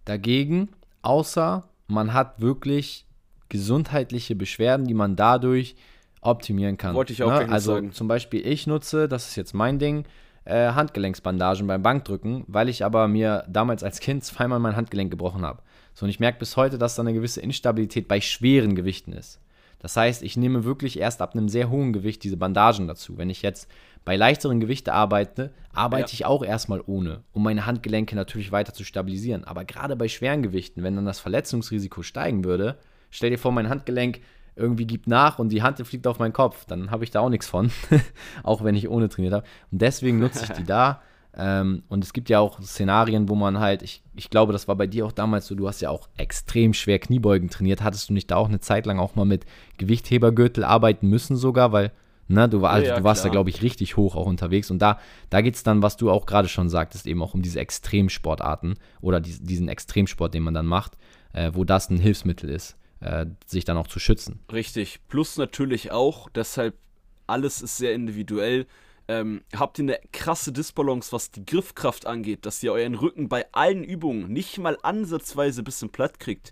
dagegen, 0.06 0.70
außer 1.02 1.70
man 1.88 2.14
hat 2.14 2.42
wirklich 2.42 3.06
gesundheitliche 3.50 4.36
Beschwerden, 4.36 4.88
die 4.88 4.94
man 4.94 5.16
dadurch 5.16 5.76
optimieren 6.22 6.78
kann. 6.78 6.96
Wollte 6.96 7.14
ich 7.14 7.24
auch 7.24 7.30
ne? 7.30 7.50
Also 7.50 7.76
sagen. 7.76 7.92
zum 7.94 8.08
Beispiel 8.08 8.46
ich 8.46 8.68
nutze, 8.68 9.08
das 9.08 9.30
ist 9.30 9.36
jetzt 9.36 9.54
mein 9.54 9.80
Ding, 9.80 10.06
äh, 10.48 10.72
Handgelenksbandagen 10.72 11.68
beim 11.68 11.84
Bankdrücken, 11.84 12.44
weil 12.48 12.70
ich 12.70 12.86
aber 12.86 13.08
mir 13.08 13.44
damals 13.48 13.84
als 13.84 14.00
Kind 14.00 14.24
zweimal 14.24 14.60
mein 14.60 14.76
Handgelenk 14.76 15.12
gebrochen 15.12 15.44
habe. 15.44 15.62
So, 15.94 16.06
und 16.06 16.10
ich 16.10 16.20
merke 16.20 16.40
bis 16.40 16.56
heute, 16.56 16.78
dass 16.78 16.96
da 16.96 17.02
eine 17.02 17.14
gewisse 17.14 17.42
Instabilität 17.42 18.08
bei 18.08 18.22
schweren 18.22 18.76
Gewichten 18.76 19.14
ist. 19.14 19.42
Das 19.80 19.96
heißt, 19.96 20.24
ich 20.24 20.38
nehme 20.38 20.64
wirklich 20.64 21.00
erst 21.00 21.22
ab 21.22 21.34
einem 21.34 21.50
sehr 21.50 21.70
hohen 21.70 21.94
Gewicht 21.94 22.24
diese 22.24 22.38
Bandagen 22.38 22.88
dazu. 22.88 23.18
Wenn 23.18 23.30
ich 23.30 23.42
jetzt 23.42 23.70
bei 24.06 24.16
leichteren 24.16 24.60
Gewichten 24.60 24.90
arbeite, 24.90 25.52
arbeite 25.74 26.12
ja. 26.12 26.14
ich 26.14 26.26
auch 26.26 26.44
erstmal 26.44 26.82
ohne, 26.86 27.24
um 27.34 27.44
meine 27.44 27.66
Handgelenke 27.66 28.16
natürlich 28.16 28.52
weiter 28.52 28.74
zu 28.74 28.84
stabilisieren. 28.84 29.44
Aber 29.44 29.66
gerade 29.66 29.96
bei 29.96 30.08
schweren 30.08 30.42
Gewichten, 30.42 30.82
wenn 30.82 30.96
dann 30.96 31.06
das 31.06 31.20
Verletzungsrisiko 31.20 32.02
steigen 32.02 32.44
würde, 32.44 32.78
stell 33.12 33.30
dir 33.30 33.38
vor, 33.38 33.52
mein 33.52 33.70
Handgelenk 33.70 34.22
irgendwie 34.58 34.86
gibt 34.86 35.08
nach 35.08 35.40
und 35.40 35.50
die 35.50 35.62
Hand 35.62 35.80
fliegt 35.86 36.08
auf 36.08 36.20
meinen 36.20 36.34
Kopf, 36.34 36.66
dann 36.66 36.92
habe 36.92 37.04
ich 37.04 37.12
da 37.12 37.22
auch 37.22 37.30
nichts 37.30 37.48
von, 37.48 37.72
auch 38.44 38.64
wenn 38.64 38.76
ich 38.76 38.90
ohne 38.90 39.10
trainiert 39.10 39.34
habe. 39.34 39.46
Und 39.72 39.82
deswegen 39.82 40.20
nutze 40.20 40.46
ich 40.46 40.52
die 40.52 40.64
da. 40.66 41.02
Ähm, 41.40 41.84
und 41.88 42.04
es 42.04 42.14
gibt 42.14 42.30
ja 42.30 42.40
auch 42.40 42.60
Szenarien, 42.62 43.30
wo 43.30 43.36
man 43.36 43.60
halt, 43.60 43.84
ich, 43.84 44.02
ich 44.16 44.32
glaube, 44.32 44.54
das 44.54 44.68
war 44.68 44.76
bei 44.76 44.88
dir 44.88 45.06
auch 45.06 45.12
damals 45.12 45.46
so, 45.46 45.54
du 45.54 45.68
hast 45.68 45.82
ja 45.82 45.92
auch 45.92 46.10
extrem 46.18 46.74
schwer 46.74 46.98
Kniebeugen 46.98 47.50
trainiert. 47.50 47.84
Hattest 47.84 48.10
du 48.10 48.14
nicht 48.14 48.32
da 48.32 48.38
auch 48.38 48.50
eine 48.50 48.60
Zeit 48.60 48.88
lang 48.88 48.98
auch 49.00 49.16
mal 49.16 49.26
mit 49.26 49.46
Gewichthebergürtel 49.78 50.64
arbeiten 50.64 51.08
müssen 51.08 51.38
sogar, 51.38 51.72
weil 51.72 51.92
Ne, 52.30 52.50
du, 52.50 52.62
war, 52.62 52.72
also, 52.72 52.90
ja, 52.90 52.98
du 52.98 53.06
warst 53.06 53.22
klar. 53.22 53.30
da, 53.30 53.36
glaube 53.36 53.50
ich, 53.50 53.62
richtig 53.62 53.96
hoch 53.96 54.18
auch 54.18 54.26
unterwegs. 54.26 54.70
Und 54.70 54.82
da, 54.82 55.00
da 55.30 55.40
geht 55.40 55.56
es 55.56 55.64
dann, 55.64 55.82
was 55.82 55.96
du 55.96 56.12
auch 56.12 56.26
gerade 56.26 56.50
schon 56.50 56.68
sagtest, 56.68 57.08
eben 57.08 57.24
auch 57.24 57.34
um 57.34 57.42
diese 57.42 57.62
Extremsportarten 57.62 58.74
oder 59.00 59.22
die, 59.22 59.40
diesen 59.40 59.70
Extremsport, 59.70 60.34
den 60.34 60.44
man 60.44 60.54
dann 60.54 60.66
macht, 60.66 60.98
äh, 61.32 61.52
wo 61.54 61.64
das 61.64 61.90
ein 61.90 62.00
Hilfsmittel 62.00 62.50
ist 62.50 62.76
äh, 63.00 63.26
sich 63.46 63.66
dann 63.66 63.78
auch 63.78 63.88
zu 63.88 64.00
schützen. 64.00 64.40
Richtig. 64.52 65.00
Plus 65.08 65.38
natürlich 65.38 65.92
auch, 65.92 66.30
deshalb 66.30 66.76
alles 67.28 67.62
ist 67.62 67.78
sehr 67.78 67.94
individuell. 67.94 68.66
Ähm, 69.10 69.42
habt 69.56 69.80
ihr 69.80 69.84
eine 69.84 70.00
krasse 70.12 70.52
Disbalance, 70.52 71.12
was 71.14 71.32
die 71.32 71.46
Griffkraft 71.46 72.06
angeht, 72.06 72.46
dass 72.46 72.62
ihr 72.62 72.74
euren 72.74 72.96
Rücken 72.96 73.30
bei 73.30 73.46
allen 73.54 73.84
Übungen 73.84 74.32
nicht 74.32 74.58
mal 74.58 74.78
ansatzweise 74.82 75.62
ein 75.62 75.66
bisschen 75.66 75.90
platt 75.90 76.20
kriegt. 76.20 76.52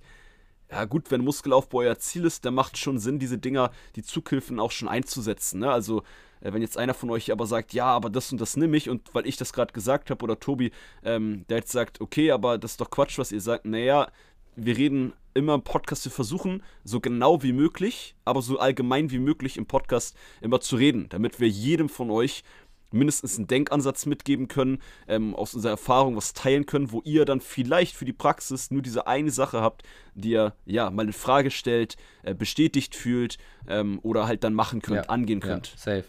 Ja, 0.71 0.85
gut, 0.85 1.11
wenn 1.11 1.23
Muskelaufbau 1.23 1.79
euer 1.79 1.99
Ziel 1.99 2.25
ist, 2.25 2.45
dann 2.45 2.55
macht 2.55 2.77
schon 2.77 2.97
Sinn, 2.97 3.19
diese 3.19 3.37
Dinger, 3.37 3.71
die 3.95 4.03
Zughilfen 4.03 4.59
auch 4.59 4.71
schon 4.71 4.87
einzusetzen. 4.87 5.59
Ne? 5.59 5.71
Also, 5.71 6.03
äh, 6.41 6.53
wenn 6.53 6.61
jetzt 6.61 6.77
einer 6.77 6.93
von 6.93 7.09
euch 7.09 7.31
aber 7.31 7.45
sagt, 7.45 7.73
ja, 7.73 7.85
aber 7.85 8.09
das 8.09 8.31
und 8.31 8.39
das 8.39 8.55
nehme 8.55 8.77
ich 8.77 8.89
und 8.89 9.13
weil 9.13 9.27
ich 9.27 9.37
das 9.37 9.53
gerade 9.53 9.73
gesagt 9.73 10.09
habe, 10.09 10.23
oder 10.23 10.39
Tobi, 10.39 10.71
ähm, 11.03 11.45
der 11.49 11.57
jetzt 11.57 11.71
sagt, 11.71 12.01
okay, 12.01 12.31
aber 12.31 12.57
das 12.57 12.71
ist 12.71 12.81
doch 12.81 12.89
Quatsch, 12.89 13.17
was 13.17 13.31
ihr 13.31 13.41
sagt, 13.41 13.65
naja, 13.65 14.07
wir 14.55 14.77
reden 14.77 15.13
immer 15.33 15.53
im 15.55 15.63
Podcast, 15.63 16.05
wir 16.05 16.11
versuchen 16.11 16.63
so 16.83 16.99
genau 16.99 17.43
wie 17.43 17.53
möglich, 17.53 18.15
aber 18.23 18.41
so 18.41 18.57
allgemein 18.57 19.11
wie 19.11 19.19
möglich 19.19 19.57
im 19.57 19.65
Podcast 19.65 20.15
immer 20.41 20.61
zu 20.61 20.77
reden, 20.77 21.07
damit 21.09 21.39
wir 21.39 21.49
jedem 21.49 21.89
von 21.89 22.09
euch 22.09 22.43
mindestens 22.91 23.37
einen 23.37 23.47
Denkansatz 23.47 24.05
mitgeben 24.05 24.47
können, 24.47 24.79
ähm, 25.07 25.35
aus 25.35 25.53
unserer 25.53 25.71
Erfahrung 25.71 26.15
was 26.15 26.33
teilen 26.33 26.65
können, 26.65 26.91
wo 26.91 27.01
ihr 27.03 27.25
dann 27.25 27.41
vielleicht 27.41 27.95
für 27.95 28.05
die 28.05 28.13
Praxis 28.13 28.71
nur 28.71 28.81
diese 28.81 29.07
eine 29.07 29.31
Sache 29.31 29.61
habt, 29.61 29.83
die 30.13 30.31
ihr 30.31 30.53
ja 30.65 30.89
mal 30.89 31.05
in 31.05 31.13
Frage 31.13 31.51
stellt, 31.51 31.97
äh, 32.23 32.33
bestätigt 32.33 32.95
fühlt 32.95 33.37
ähm, 33.67 33.99
oder 34.01 34.27
halt 34.27 34.43
dann 34.43 34.53
machen 34.53 34.81
könnt, 34.81 35.05
ja, 35.05 35.09
angehen 35.09 35.41
könnt. 35.41 35.71
Ja, 35.71 35.77
safe. 35.77 36.05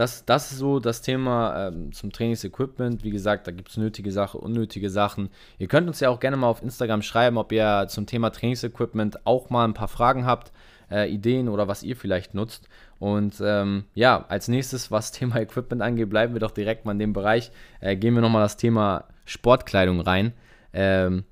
Das, 0.00 0.24
das 0.24 0.50
ist 0.50 0.56
so 0.56 0.80
das 0.80 1.02
Thema 1.02 1.68
ähm, 1.68 1.92
zum 1.92 2.10
Trainingsequipment. 2.10 3.04
Wie 3.04 3.10
gesagt, 3.10 3.46
da 3.46 3.50
gibt 3.50 3.68
es 3.68 3.76
nötige 3.76 4.10
Sachen, 4.10 4.40
unnötige 4.40 4.88
Sachen. 4.88 5.28
Ihr 5.58 5.68
könnt 5.68 5.88
uns 5.88 6.00
ja 6.00 6.08
auch 6.08 6.20
gerne 6.20 6.38
mal 6.38 6.46
auf 6.46 6.62
Instagram 6.62 7.02
schreiben, 7.02 7.36
ob 7.36 7.52
ihr 7.52 7.84
zum 7.86 8.06
Thema 8.06 8.30
Trainingsequipment 8.30 9.26
auch 9.26 9.50
mal 9.50 9.66
ein 9.66 9.74
paar 9.74 9.88
Fragen 9.88 10.24
habt, 10.24 10.52
äh, 10.90 11.06
Ideen 11.12 11.50
oder 11.50 11.68
was 11.68 11.82
ihr 11.82 11.96
vielleicht 11.96 12.32
nutzt. 12.32 12.66
Und 12.98 13.42
ähm, 13.44 13.84
ja, 13.92 14.24
als 14.30 14.48
nächstes, 14.48 14.90
was 14.90 15.12
Thema 15.12 15.36
Equipment 15.36 15.82
angeht, 15.82 16.08
bleiben 16.08 16.32
wir 16.32 16.40
doch 16.40 16.52
direkt 16.52 16.86
mal 16.86 16.92
in 16.92 16.98
dem 16.98 17.12
Bereich. 17.12 17.52
Äh, 17.80 17.96
gehen 17.96 18.14
wir 18.14 18.22
nochmal 18.22 18.42
das 18.42 18.56
Thema 18.56 19.04
Sportkleidung 19.26 20.00
rein. 20.00 20.32
Ähm, 20.72 21.24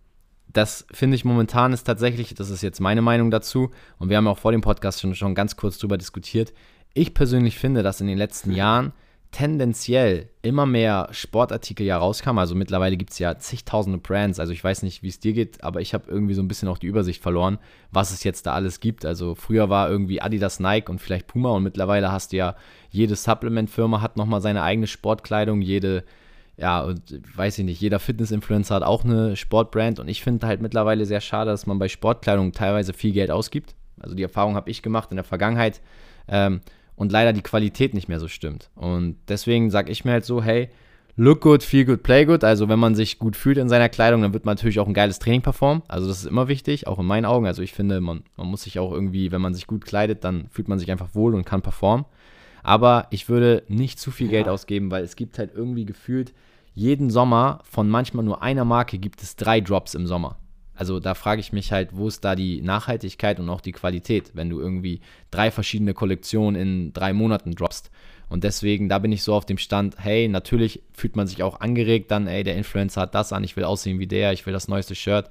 das 0.52 0.86
finde 0.92 1.14
ich 1.14 1.24
momentan 1.24 1.72
ist 1.72 1.84
tatsächlich, 1.84 2.34
das 2.34 2.50
ist 2.50 2.62
jetzt 2.62 2.80
meine 2.80 3.00
Meinung 3.00 3.30
dazu, 3.30 3.70
und 3.98 4.10
wir 4.10 4.18
haben 4.18 4.26
auch 4.26 4.38
vor 4.38 4.52
dem 4.52 4.60
Podcast 4.60 5.00
schon, 5.00 5.14
schon 5.14 5.34
ganz 5.34 5.56
kurz 5.56 5.78
drüber 5.78 5.96
diskutiert, 5.96 6.52
ich 6.94 7.14
persönlich 7.14 7.58
finde, 7.58 7.82
dass 7.82 8.00
in 8.00 8.06
den 8.06 8.18
letzten 8.18 8.52
Jahren 8.52 8.92
tendenziell 9.30 10.30
immer 10.40 10.64
mehr 10.64 11.08
Sportartikel 11.10 11.84
ja 11.84 11.98
rauskamen. 11.98 12.38
Also 12.38 12.54
mittlerweile 12.54 12.96
gibt 12.96 13.12
es 13.12 13.18
ja 13.18 13.38
zigtausende 13.38 13.98
Brands. 13.98 14.40
Also 14.40 14.52
ich 14.52 14.64
weiß 14.64 14.82
nicht, 14.82 15.02
wie 15.02 15.08
es 15.08 15.20
dir 15.20 15.34
geht, 15.34 15.62
aber 15.62 15.80
ich 15.80 15.92
habe 15.92 16.10
irgendwie 16.10 16.34
so 16.34 16.42
ein 16.42 16.48
bisschen 16.48 16.68
auch 16.68 16.78
die 16.78 16.86
Übersicht 16.86 17.22
verloren, 17.22 17.58
was 17.90 18.10
es 18.10 18.24
jetzt 18.24 18.46
da 18.46 18.54
alles 18.54 18.80
gibt. 18.80 19.04
Also 19.04 19.34
früher 19.34 19.68
war 19.68 19.90
irgendwie 19.90 20.22
Adidas, 20.22 20.60
Nike 20.60 20.90
und 20.90 21.00
vielleicht 21.00 21.26
Puma 21.26 21.50
und 21.50 21.62
mittlerweile 21.62 22.10
hast 22.10 22.32
du 22.32 22.38
ja, 22.38 22.56
jede 22.90 23.16
Supplement-Firma 23.16 24.00
hat 24.00 24.16
nochmal 24.16 24.40
seine 24.40 24.62
eigene 24.62 24.86
Sportkleidung, 24.86 25.60
jede, 25.60 26.04
ja, 26.56 26.80
und 26.80 27.02
weiß 27.36 27.58
ich 27.58 27.64
nicht, 27.66 27.80
jeder 27.82 27.98
Fitness-Influencer 27.98 28.76
hat 28.76 28.82
auch 28.82 29.04
eine 29.04 29.36
Sportbrand 29.36 30.00
und 30.00 30.08
ich 30.08 30.22
finde 30.22 30.46
halt 30.46 30.62
mittlerweile 30.62 31.04
sehr 31.04 31.20
schade, 31.20 31.50
dass 31.50 31.66
man 31.66 31.78
bei 31.78 31.88
Sportkleidung 31.88 32.52
teilweise 32.52 32.94
viel 32.94 33.12
Geld 33.12 33.30
ausgibt. 33.30 33.74
Also 34.00 34.14
die 34.14 34.22
Erfahrung 34.22 34.54
habe 34.54 34.70
ich 34.70 34.80
gemacht 34.80 35.10
in 35.10 35.16
der 35.16 35.24
Vergangenheit. 35.24 35.82
Ähm, 36.28 36.60
und 36.98 37.12
leider 37.12 37.32
die 37.32 37.42
Qualität 37.42 37.94
nicht 37.94 38.08
mehr 38.08 38.18
so 38.18 38.26
stimmt. 38.26 38.70
Und 38.74 39.16
deswegen 39.28 39.70
sage 39.70 39.92
ich 39.92 40.04
mir 40.04 40.12
halt 40.12 40.24
so, 40.24 40.42
hey, 40.42 40.68
look 41.16 41.40
good, 41.40 41.62
feel 41.62 41.84
good, 41.84 42.02
play 42.02 42.24
good. 42.24 42.42
Also 42.42 42.68
wenn 42.68 42.80
man 42.80 42.96
sich 42.96 43.20
gut 43.20 43.36
fühlt 43.36 43.56
in 43.56 43.68
seiner 43.68 43.88
Kleidung, 43.88 44.20
dann 44.20 44.32
wird 44.32 44.44
man 44.44 44.56
natürlich 44.56 44.80
auch 44.80 44.88
ein 44.88 44.94
geiles 44.94 45.20
Training 45.20 45.42
performen. 45.42 45.84
Also 45.86 46.08
das 46.08 46.18
ist 46.18 46.26
immer 46.26 46.48
wichtig, 46.48 46.88
auch 46.88 46.98
in 46.98 47.06
meinen 47.06 47.24
Augen. 47.24 47.46
Also 47.46 47.62
ich 47.62 47.72
finde, 47.72 48.00
man, 48.00 48.24
man 48.36 48.48
muss 48.48 48.62
sich 48.62 48.80
auch 48.80 48.92
irgendwie, 48.92 49.30
wenn 49.30 49.40
man 49.40 49.54
sich 49.54 49.68
gut 49.68 49.84
kleidet, 49.84 50.24
dann 50.24 50.48
fühlt 50.50 50.66
man 50.66 50.80
sich 50.80 50.90
einfach 50.90 51.14
wohl 51.14 51.36
und 51.36 51.44
kann 51.44 51.62
performen. 51.62 52.04
Aber 52.64 53.06
ich 53.10 53.28
würde 53.28 53.62
nicht 53.68 54.00
zu 54.00 54.10
viel 54.10 54.26
ja. 54.26 54.32
Geld 54.32 54.48
ausgeben, 54.48 54.90
weil 54.90 55.04
es 55.04 55.14
gibt 55.14 55.38
halt 55.38 55.52
irgendwie 55.54 55.86
gefühlt 55.86 56.34
jeden 56.74 57.10
Sommer 57.10 57.60
von 57.62 57.88
manchmal 57.88 58.24
nur 58.24 58.42
einer 58.42 58.64
Marke 58.64 58.98
gibt 58.98 59.22
es 59.22 59.36
drei 59.36 59.60
Drops 59.60 59.94
im 59.94 60.08
Sommer. 60.08 60.36
Also 60.78 61.00
da 61.00 61.14
frage 61.14 61.40
ich 61.40 61.52
mich 61.52 61.72
halt, 61.72 61.88
wo 61.92 62.06
ist 62.06 62.24
da 62.24 62.36
die 62.36 62.62
Nachhaltigkeit 62.62 63.40
und 63.40 63.48
auch 63.48 63.60
die 63.60 63.72
Qualität, 63.72 64.30
wenn 64.34 64.48
du 64.48 64.60
irgendwie 64.60 65.00
drei 65.32 65.50
verschiedene 65.50 65.92
Kollektionen 65.92 66.54
in 66.54 66.92
drei 66.92 67.12
Monaten 67.12 67.56
droppst. 67.56 67.90
Und 68.28 68.44
deswegen, 68.44 68.88
da 68.88 69.00
bin 69.00 69.10
ich 69.10 69.24
so 69.24 69.34
auf 69.34 69.44
dem 69.44 69.58
Stand, 69.58 69.96
hey, 69.98 70.28
natürlich 70.28 70.80
fühlt 70.92 71.16
man 71.16 71.26
sich 71.26 71.42
auch 71.42 71.58
angeregt 71.60 72.12
dann, 72.12 72.28
ey, 72.28 72.44
der 72.44 72.54
Influencer 72.54 73.00
hat 73.00 73.16
das 73.16 73.32
an, 73.32 73.42
ich 73.42 73.56
will 73.56 73.64
aussehen 73.64 73.98
wie 73.98 74.06
der, 74.06 74.32
ich 74.32 74.46
will 74.46 74.52
das 74.52 74.68
neueste 74.68 74.94
Shirt. 74.94 75.28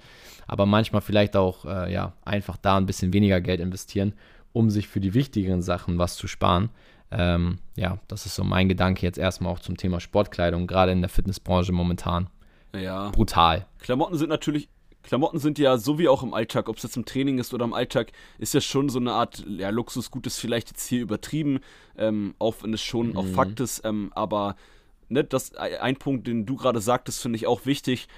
Aber 0.48 0.66
manchmal 0.66 1.02
vielleicht 1.02 1.38
auch, 1.38 1.64
äh, 1.64 1.94
ja, 1.94 2.12
einfach 2.26 2.58
da 2.58 2.76
ein 2.76 2.86
bisschen 2.86 3.14
weniger 3.14 3.40
Geld 3.40 3.62
investieren, 3.62 4.16
um 4.52 4.70
sich 4.70 4.90
für 4.90 5.00
die 5.00 5.14
wichtigeren 5.14 5.62
Sachen 5.62 5.98
was 5.98 6.18
zu 6.18 6.28
sparen. 6.28 6.72
Ähm, 7.10 7.60
ja, 7.78 8.00
das 8.10 8.26
ist 8.26 8.36
so 8.36 8.44
mein 8.44 8.68
Gedanke 8.68 9.06
jetzt 9.06 9.18
erstmal 9.18 9.54
auch 9.54 9.60
zum 9.60 9.78
Thema 9.78 10.02
Sportkleidung, 10.02 10.68
gerade 10.68 10.92
in 10.92 11.00
der 11.00 11.10
Fitnessbranche 11.10 11.72
momentan. 11.72 12.28
Ja. 12.76 13.12
Brutal. 13.12 13.66
Klamotten 13.80 14.18
sind 14.18 14.28
natürlich 14.28 14.68
Klamotten 15.08 15.40
sind 15.40 15.58
ja 15.58 15.78
so 15.78 15.98
wie 15.98 16.10
auch 16.10 16.22
im 16.22 16.34
Alltag, 16.34 16.68
ob 16.68 16.76
es 16.76 16.84
jetzt 16.84 16.98
im 16.98 17.06
Training 17.06 17.40
ist 17.40 17.54
oder 17.54 17.64
im 17.64 17.74
Alltag, 17.74 18.12
ist 18.40 18.54
ja 18.54 18.60
schon 18.60 18.90
so 18.90 19.00
eine 19.00 19.14
Art 19.14 19.46
ja, 19.48 19.70
Luxusgut, 19.70 20.28
ist 20.28 20.38
vielleicht 20.38 20.68
jetzt 20.68 20.86
hier 20.86 21.02
übertrieben, 21.02 21.62
ähm, 21.98 22.36
auch 22.40 22.56
wenn 22.62 22.74
es 22.74 22.82
schon 22.82 23.12
mhm. 23.12 23.18
auch 23.18 23.26
Fakt 23.26 23.62
ist, 23.62 23.86
ähm, 23.86 24.12
aber 24.14 24.58
ne, 25.08 25.24
das 25.24 25.56
ein 25.56 25.96
Punkt, 25.96 26.28
den 26.28 26.46
du 26.46 26.58
gerade 26.58 26.82
sagtest, 26.82 27.22
finde 27.22 27.38
ich 27.38 27.48
auch 27.48 27.66
wichtig. 27.66 28.10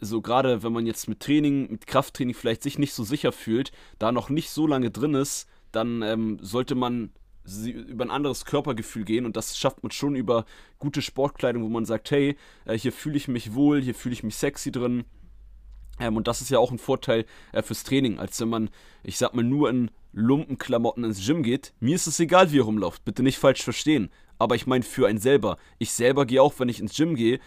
So 0.00 0.20
gerade 0.20 0.62
wenn 0.62 0.72
man 0.72 0.86
jetzt 0.86 1.08
mit 1.08 1.20
Training, 1.20 1.70
mit 1.70 1.88
Krafttraining 1.88 2.34
vielleicht 2.34 2.62
sich 2.62 2.78
nicht 2.78 2.94
so 2.94 3.02
sicher 3.02 3.32
fühlt, 3.32 3.72
da 3.98 4.12
noch 4.12 4.28
nicht 4.28 4.50
so 4.50 4.68
lange 4.68 4.90
drin 4.92 5.14
ist, 5.14 5.48
dann 5.72 6.02
ähm, 6.02 6.38
sollte 6.40 6.76
man 6.76 7.10
über 7.64 8.04
ein 8.04 8.10
anderes 8.10 8.44
Körpergefühl 8.44 9.04
gehen 9.04 9.26
und 9.26 9.36
das 9.36 9.58
schafft 9.58 9.82
man 9.82 9.90
schon 9.90 10.14
über 10.14 10.44
gute 10.78 11.02
Sportkleidung, 11.02 11.64
wo 11.64 11.68
man 11.68 11.86
sagt, 11.86 12.12
hey, 12.12 12.36
äh, 12.66 12.78
hier 12.78 12.92
fühle 12.92 13.16
ich 13.16 13.26
mich 13.26 13.54
wohl, 13.54 13.82
hier 13.82 13.94
fühle 13.96 14.12
ich 14.12 14.22
mich 14.22 14.36
sexy 14.36 14.70
drin. 14.70 15.04
Ähm, 16.00 16.16
und 16.16 16.26
das 16.26 16.40
ist 16.40 16.50
ja 16.50 16.58
auch 16.58 16.72
ein 16.72 16.78
Vorteil 16.78 17.26
äh, 17.52 17.62
fürs 17.62 17.84
Training, 17.84 18.18
als 18.18 18.40
wenn 18.40 18.48
man, 18.48 18.70
ich 19.02 19.18
sag 19.18 19.34
mal, 19.34 19.44
nur 19.44 19.70
in 19.70 19.90
Lumpenklamotten 20.12 21.04
ins 21.04 21.24
Gym 21.24 21.42
geht. 21.42 21.72
Mir 21.78 21.94
ist 21.94 22.06
es 22.06 22.18
egal, 22.18 22.50
wie 22.50 22.56
ihr 22.56 22.62
rumlauft, 22.62 23.04
bitte 23.04 23.22
nicht 23.22 23.38
falsch 23.38 23.62
verstehen. 23.62 24.10
Aber 24.38 24.54
ich 24.56 24.66
meine 24.66 24.82
für 24.82 25.06
einen 25.06 25.18
selber. 25.18 25.58
Ich 25.78 25.92
selber 25.92 26.26
gehe 26.26 26.42
auch, 26.42 26.54
wenn 26.58 26.68
ich 26.68 26.80
ins 26.80 26.96
Gym 26.96 27.14
gehe, 27.14 27.38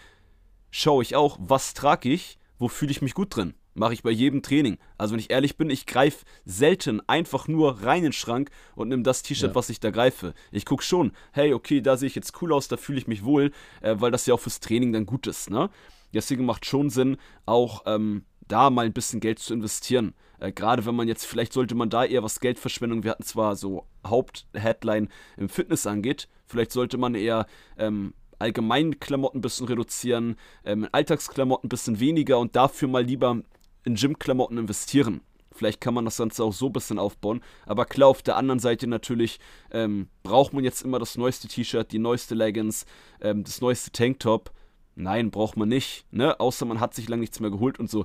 schaue 0.70 1.02
ich 1.02 1.16
auch, 1.16 1.36
was 1.40 1.74
trage 1.74 2.08
ich, 2.08 2.38
wo 2.58 2.68
fühle 2.68 2.92
ich 2.92 3.02
mich 3.02 3.14
gut 3.14 3.36
drin. 3.36 3.54
Mache 3.76 3.92
ich 3.92 4.04
bei 4.04 4.10
jedem 4.10 4.40
Training. 4.42 4.78
Also 4.96 5.12
wenn 5.12 5.18
ich 5.18 5.30
ehrlich 5.30 5.56
bin, 5.56 5.68
ich 5.68 5.86
greife 5.86 6.24
selten 6.44 7.00
einfach 7.08 7.48
nur 7.48 7.82
rein 7.82 7.98
in 7.98 8.04
den 8.04 8.12
Schrank 8.12 8.50
und 8.76 8.88
nehme 8.88 9.02
das 9.02 9.22
T-Shirt, 9.22 9.50
ja. 9.50 9.54
was 9.56 9.68
ich 9.68 9.80
da 9.80 9.90
greife. 9.90 10.32
Ich 10.52 10.64
gucke 10.64 10.84
schon, 10.84 11.12
hey, 11.32 11.52
okay, 11.52 11.80
da 11.80 11.96
sehe 11.96 12.06
ich 12.06 12.14
jetzt 12.14 12.40
cool 12.40 12.52
aus, 12.52 12.68
da 12.68 12.76
fühle 12.76 12.98
ich 12.98 13.08
mich 13.08 13.24
wohl, 13.24 13.50
äh, 13.80 13.96
weil 13.98 14.12
das 14.12 14.26
ja 14.26 14.34
auch 14.34 14.40
fürs 14.40 14.60
Training 14.60 14.92
dann 14.92 15.06
gut 15.06 15.26
ist. 15.26 15.50
Ne? 15.50 15.70
Deswegen 16.14 16.44
macht 16.44 16.64
schon 16.64 16.90
Sinn, 16.90 17.16
auch 17.44 17.82
ähm, 17.86 18.24
da 18.48 18.70
mal 18.70 18.86
ein 18.86 18.92
bisschen 18.92 19.20
Geld 19.20 19.38
zu 19.38 19.54
investieren. 19.54 20.14
Äh, 20.38 20.52
Gerade 20.52 20.86
wenn 20.86 20.94
man 20.94 21.08
jetzt, 21.08 21.26
vielleicht 21.26 21.52
sollte 21.52 21.74
man 21.74 21.90
da 21.90 22.04
eher 22.04 22.22
was 22.22 22.40
Geldverschwendung, 22.40 23.04
wir 23.04 23.12
hatten 23.12 23.24
zwar 23.24 23.56
so 23.56 23.86
Hauptheadline 24.06 25.08
im 25.36 25.48
Fitness 25.48 25.86
angeht, 25.86 26.28
vielleicht 26.46 26.72
sollte 26.72 26.98
man 26.98 27.14
eher 27.14 27.46
ähm, 27.78 28.14
allgemein 28.38 29.00
Klamotten 29.00 29.38
ein 29.38 29.42
bisschen 29.42 29.66
reduzieren, 29.66 30.36
ähm, 30.64 30.88
Alltagsklamotten 30.92 31.66
ein 31.66 31.70
bisschen 31.70 32.00
weniger 32.00 32.38
und 32.38 32.56
dafür 32.56 32.88
mal 32.88 33.04
lieber 33.04 33.42
in 33.84 33.94
Gymklamotten 33.94 34.58
investieren. 34.58 35.20
Vielleicht 35.54 35.80
kann 35.80 35.94
man 35.94 36.04
das 36.04 36.16
Ganze 36.16 36.42
auch 36.42 36.52
so 36.52 36.66
ein 36.66 36.72
bisschen 36.72 36.98
aufbauen. 36.98 37.40
Aber 37.64 37.84
klar, 37.84 38.08
auf 38.08 38.22
der 38.22 38.36
anderen 38.36 38.58
Seite 38.58 38.88
natürlich 38.88 39.38
ähm, 39.70 40.08
braucht 40.24 40.52
man 40.52 40.64
jetzt 40.64 40.82
immer 40.82 40.98
das 40.98 41.16
neueste 41.16 41.46
T-Shirt, 41.46 41.92
die 41.92 42.00
neueste 42.00 42.34
Leggings, 42.34 42.86
ähm, 43.20 43.44
das 43.44 43.60
neueste 43.60 43.92
Tanktop. 43.92 44.50
Nein, 44.96 45.30
braucht 45.30 45.56
man 45.56 45.68
nicht. 45.68 46.06
Ne? 46.10 46.38
Außer 46.40 46.66
man 46.66 46.80
hat 46.80 46.94
sich 46.94 47.08
lange 47.08 47.20
nichts 47.20 47.38
mehr 47.38 47.50
geholt 47.50 47.78
und 47.78 47.88
so 47.88 48.04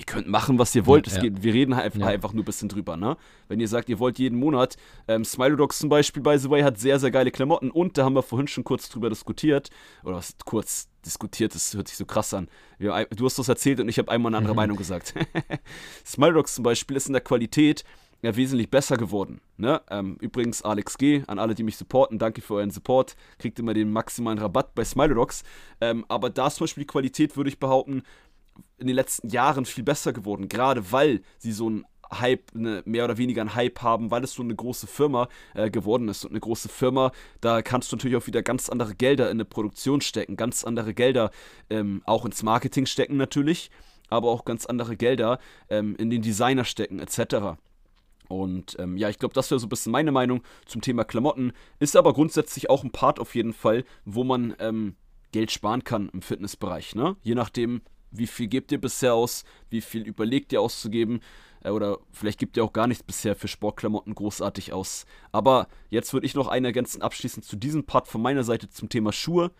ihr 0.00 0.06
könnt 0.06 0.26
machen, 0.26 0.58
was 0.58 0.74
ihr 0.74 0.86
wollt. 0.86 1.06
Ja, 1.06 1.20
geht, 1.20 1.42
wir 1.42 1.52
reden 1.52 1.76
halt 1.76 1.84
einfach, 1.84 2.00
ja. 2.00 2.06
einfach 2.06 2.32
nur 2.32 2.42
ein 2.42 2.46
bisschen 2.46 2.68
drüber, 2.68 2.96
ne? 2.96 3.16
Wenn 3.48 3.60
ihr 3.60 3.68
sagt, 3.68 3.88
ihr 3.88 3.98
wollt 3.98 4.18
jeden 4.18 4.38
Monat, 4.38 4.76
ähm, 5.08 5.24
Smilodogs 5.24 5.78
zum 5.78 5.90
Beispiel, 5.90 6.22
by 6.22 6.38
the 6.38 6.48
way, 6.48 6.62
hat 6.62 6.78
sehr, 6.78 6.98
sehr 6.98 7.10
geile 7.10 7.30
Klamotten 7.30 7.70
und 7.70 7.98
da 7.98 8.04
haben 8.04 8.14
wir 8.14 8.22
vorhin 8.22 8.48
schon 8.48 8.64
kurz 8.64 8.88
drüber 8.88 9.10
diskutiert, 9.10 9.70
oder 10.02 10.16
was, 10.16 10.34
kurz 10.44 10.88
diskutiert, 11.04 11.54
das 11.54 11.74
hört 11.74 11.88
sich 11.88 11.98
so 11.98 12.06
krass 12.06 12.32
an. 12.32 12.48
Wir, 12.78 13.06
du 13.14 13.24
hast 13.26 13.38
das 13.38 13.48
erzählt 13.48 13.80
und 13.80 13.88
ich 13.88 13.98
habe 13.98 14.10
einmal 14.10 14.30
eine 14.30 14.38
andere 14.38 14.54
Meinung 14.54 14.76
gesagt. 14.76 15.14
Smilodogs 16.06 16.54
zum 16.54 16.64
Beispiel 16.64 16.96
ist 16.96 17.06
in 17.06 17.12
der 17.12 17.22
Qualität 17.22 17.84
ja 18.22 18.36
wesentlich 18.36 18.70
besser 18.70 18.96
geworden. 18.96 19.40
Ne? 19.56 19.80
Ähm, 19.90 20.16
übrigens, 20.20 20.62
Alex 20.62 20.98
G., 20.98 21.22
an 21.26 21.38
alle, 21.38 21.54
die 21.54 21.62
mich 21.62 21.76
supporten, 21.76 22.18
danke 22.18 22.42
für 22.42 22.54
euren 22.54 22.70
Support. 22.70 23.16
Kriegt 23.38 23.58
immer 23.58 23.74
den 23.74 23.90
maximalen 23.90 24.38
Rabatt 24.38 24.74
bei 24.74 24.84
Smilodogs. 24.84 25.42
Ähm, 25.80 26.04
aber 26.08 26.30
da 26.30 26.48
ist 26.48 26.56
zum 26.56 26.64
Beispiel 26.64 26.84
die 26.84 26.88
Qualität, 26.88 27.36
würde 27.36 27.48
ich 27.48 27.58
behaupten, 27.58 28.02
in 28.78 28.86
den 28.86 28.96
letzten 28.96 29.28
Jahren 29.28 29.66
viel 29.66 29.84
besser 29.84 30.12
geworden, 30.12 30.48
gerade 30.48 30.92
weil 30.92 31.22
sie 31.38 31.52
so 31.52 31.68
ein 31.68 31.84
Hype, 32.12 32.50
eine, 32.54 32.82
mehr 32.86 33.04
oder 33.04 33.18
weniger 33.18 33.40
einen 33.40 33.54
Hype 33.54 33.82
haben, 33.82 34.10
weil 34.10 34.24
es 34.24 34.32
so 34.32 34.42
eine 34.42 34.54
große 34.54 34.86
Firma 34.86 35.28
äh, 35.54 35.70
geworden 35.70 36.08
ist. 36.08 36.24
Und 36.24 36.32
eine 36.32 36.40
große 36.40 36.68
Firma, 36.68 37.12
da 37.40 37.62
kannst 37.62 37.92
du 37.92 37.96
natürlich 37.96 38.16
auch 38.16 38.26
wieder 38.26 38.42
ganz 38.42 38.68
andere 38.68 38.94
Gelder 38.94 39.26
in 39.26 39.36
eine 39.36 39.44
Produktion 39.44 40.00
stecken, 40.00 40.36
ganz 40.36 40.64
andere 40.64 40.92
Gelder 40.94 41.30
ähm, 41.68 42.02
auch 42.06 42.24
ins 42.24 42.42
Marketing 42.42 42.86
stecken 42.86 43.16
natürlich, 43.16 43.70
aber 44.08 44.28
auch 44.30 44.44
ganz 44.44 44.66
andere 44.66 44.96
Gelder 44.96 45.38
ähm, 45.68 45.94
in 45.96 46.10
den 46.10 46.22
Designer 46.22 46.64
stecken, 46.64 46.98
etc. 46.98 47.56
Und 48.28 48.76
ähm, 48.78 48.96
ja, 48.96 49.08
ich 49.08 49.18
glaube, 49.18 49.34
das 49.34 49.50
wäre 49.50 49.60
so 49.60 49.66
ein 49.66 49.70
bisschen 49.70 49.92
meine 49.92 50.12
Meinung 50.12 50.42
zum 50.66 50.80
Thema 50.80 51.04
Klamotten. 51.04 51.52
Ist 51.78 51.96
aber 51.96 52.12
grundsätzlich 52.12 52.70
auch 52.70 52.82
ein 52.82 52.90
Part 52.90 53.20
auf 53.20 53.34
jeden 53.34 53.52
Fall, 53.52 53.84
wo 54.04 54.24
man 54.24 54.54
ähm, 54.58 54.96
Geld 55.32 55.50
sparen 55.52 55.84
kann 55.84 56.08
im 56.12 56.22
Fitnessbereich. 56.22 56.94
Ne? 56.94 57.16
Je 57.22 57.34
nachdem, 57.34 57.82
wie 58.10 58.26
viel 58.26 58.48
gebt 58.48 58.72
ihr 58.72 58.80
bisher 58.80 59.14
aus, 59.14 59.44
wie 59.68 59.80
viel 59.80 60.02
überlegt 60.02 60.52
ihr 60.52 60.60
auszugeben 60.60 61.20
äh, 61.62 61.70
oder 61.70 61.98
vielleicht 62.12 62.38
gibt 62.38 62.56
ihr 62.56 62.64
auch 62.64 62.72
gar 62.72 62.86
nichts 62.86 63.02
bisher 63.02 63.36
für 63.36 63.48
Sportklamotten 63.48 64.14
großartig 64.14 64.72
aus. 64.72 65.06
Aber 65.32 65.68
jetzt 65.88 66.12
würde 66.12 66.26
ich 66.26 66.34
noch 66.34 66.48
einen 66.48 66.66
ergänzen 66.66 67.02
abschließend 67.02 67.44
zu 67.44 67.56
diesem 67.56 67.84
Part 67.84 68.08
von 68.08 68.22
meiner 68.22 68.44
Seite 68.44 68.68
zum 68.68 68.88
Thema 68.88 69.12
Schuhe. 69.12 69.50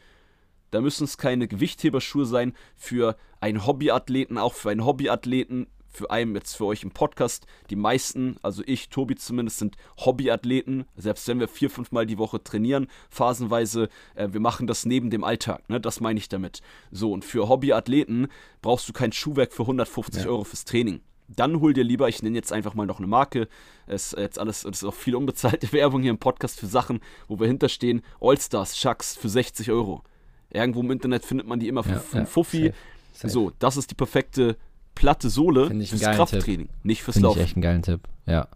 Da 0.70 0.80
müssen 0.80 1.04
es 1.04 1.18
keine 1.18 1.48
Gewichtheberschuhe 1.48 2.26
sein 2.26 2.54
für 2.76 3.16
einen 3.40 3.66
Hobbyathleten, 3.66 4.38
auch 4.38 4.54
für 4.54 4.70
einen 4.70 4.84
Hobbyathleten 4.84 5.66
für 5.90 6.11
einen 6.11 6.35
jetzt 6.35 6.57
für 6.57 6.66
euch 6.66 6.83
im 6.83 6.90
Podcast. 6.90 7.46
Die 7.68 7.76
meisten, 7.76 8.37
also 8.42 8.62
ich, 8.66 8.88
Tobi 8.88 9.16
zumindest, 9.16 9.59
sind 9.59 9.76
Hobbyathleten. 9.98 10.85
Selbst 10.96 11.26
wenn 11.29 11.40
wir 11.40 11.48
vier, 11.48 11.70
fünf 11.70 11.92
Mal 11.92 12.07
die 12.07 12.18
Woche 12.18 12.42
trainieren, 12.42 12.87
phasenweise, 13.11 13.88
äh, 14.14 14.29
wir 14.31 14.40
machen 14.40 14.66
das 14.66 14.87
neben 14.87 15.11
dem 15.11 15.24
Alltag. 15.24 15.68
Ne? 15.68 15.81
Das 15.81 16.00
meine 16.00 16.18
ich 16.18 16.29
damit. 16.29 16.62
So, 16.90 17.12
und 17.12 17.24
für 17.24 17.48
Hobbyathleten 17.48 18.29
brauchst 18.62 18.88
du 18.88 18.92
kein 18.92 19.12
Schuhwerk 19.12 19.53
für 19.53 19.62
150 19.62 20.24
ja. 20.24 20.31
Euro 20.31 20.44
fürs 20.44 20.64
Training. 20.64 21.00
Dann 21.29 21.61
hol 21.61 21.72
dir 21.72 21.85
lieber, 21.85 22.09
ich 22.09 22.22
nenne 22.22 22.37
jetzt 22.37 22.53
einfach 22.53 22.74
mal 22.74 22.87
noch 22.87 22.98
eine 22.98 23.07
Marke. 23.07 23.48
Es 23.87 24.12
ist 24.12 24.18
jetzt 24.18 24.38
alles, 24.38 24.64
es 24.64 24.79
ist 24.79 24.85
auch 24.85 24.94
viel 24.94 25.14
unbezahlte 25.14 25.72
Werbung 25.72 26.03
hier 26.03 26.11
im 26.11 26.18
Podcast 26.18 26.59
für 26.59 26.66
Sachen, 26.66 27.00
wo 27.29 27.38
wir 27.38 27.46
hinterstehen. 27.46 28.03
Allstars, 28.20 28.74
Chucks 28.74 29.16
für 29.16 29.29
60 29.29 29.70
Euro. 29.70 30.03
Irgendwo 30.50 30.81
im 30.81 30.90
Internet 30.90 31.24
findet 31.24 31.46
man 31.46 31.61
die 31.61 31.68
immer 31.68 31.85
für, 31.85 31.92
ja, 31.92 31.98
für 32.00 32.18
ja, 32.18 32.24
Fuffi. 32.24 32.66
Safe, 32.66 32.74
safe. 33.12 33.29
So, 33.33 33.53
das 33.61 33.76
ist 33.76 33.90
die 33.90 33.94
perfekte 33.94 34.57
platte 34.94 35.31
Sohle 35.31 35.68
fürs 35.85 36.00
Krafttraining, 36.00 36.66
Tipp. 36.68 36.85
nicht 36.85 37.03
fürs 37.03 37.14
Find 37.14 37.24
Laufen. 37.24 37.38
Ich 37.38 37.44
echt 37.44 37.57
einen 37.57 37.62
geilen 37.62 37.83
Tipp, 37.83 38.00
ja. 38.26 38.48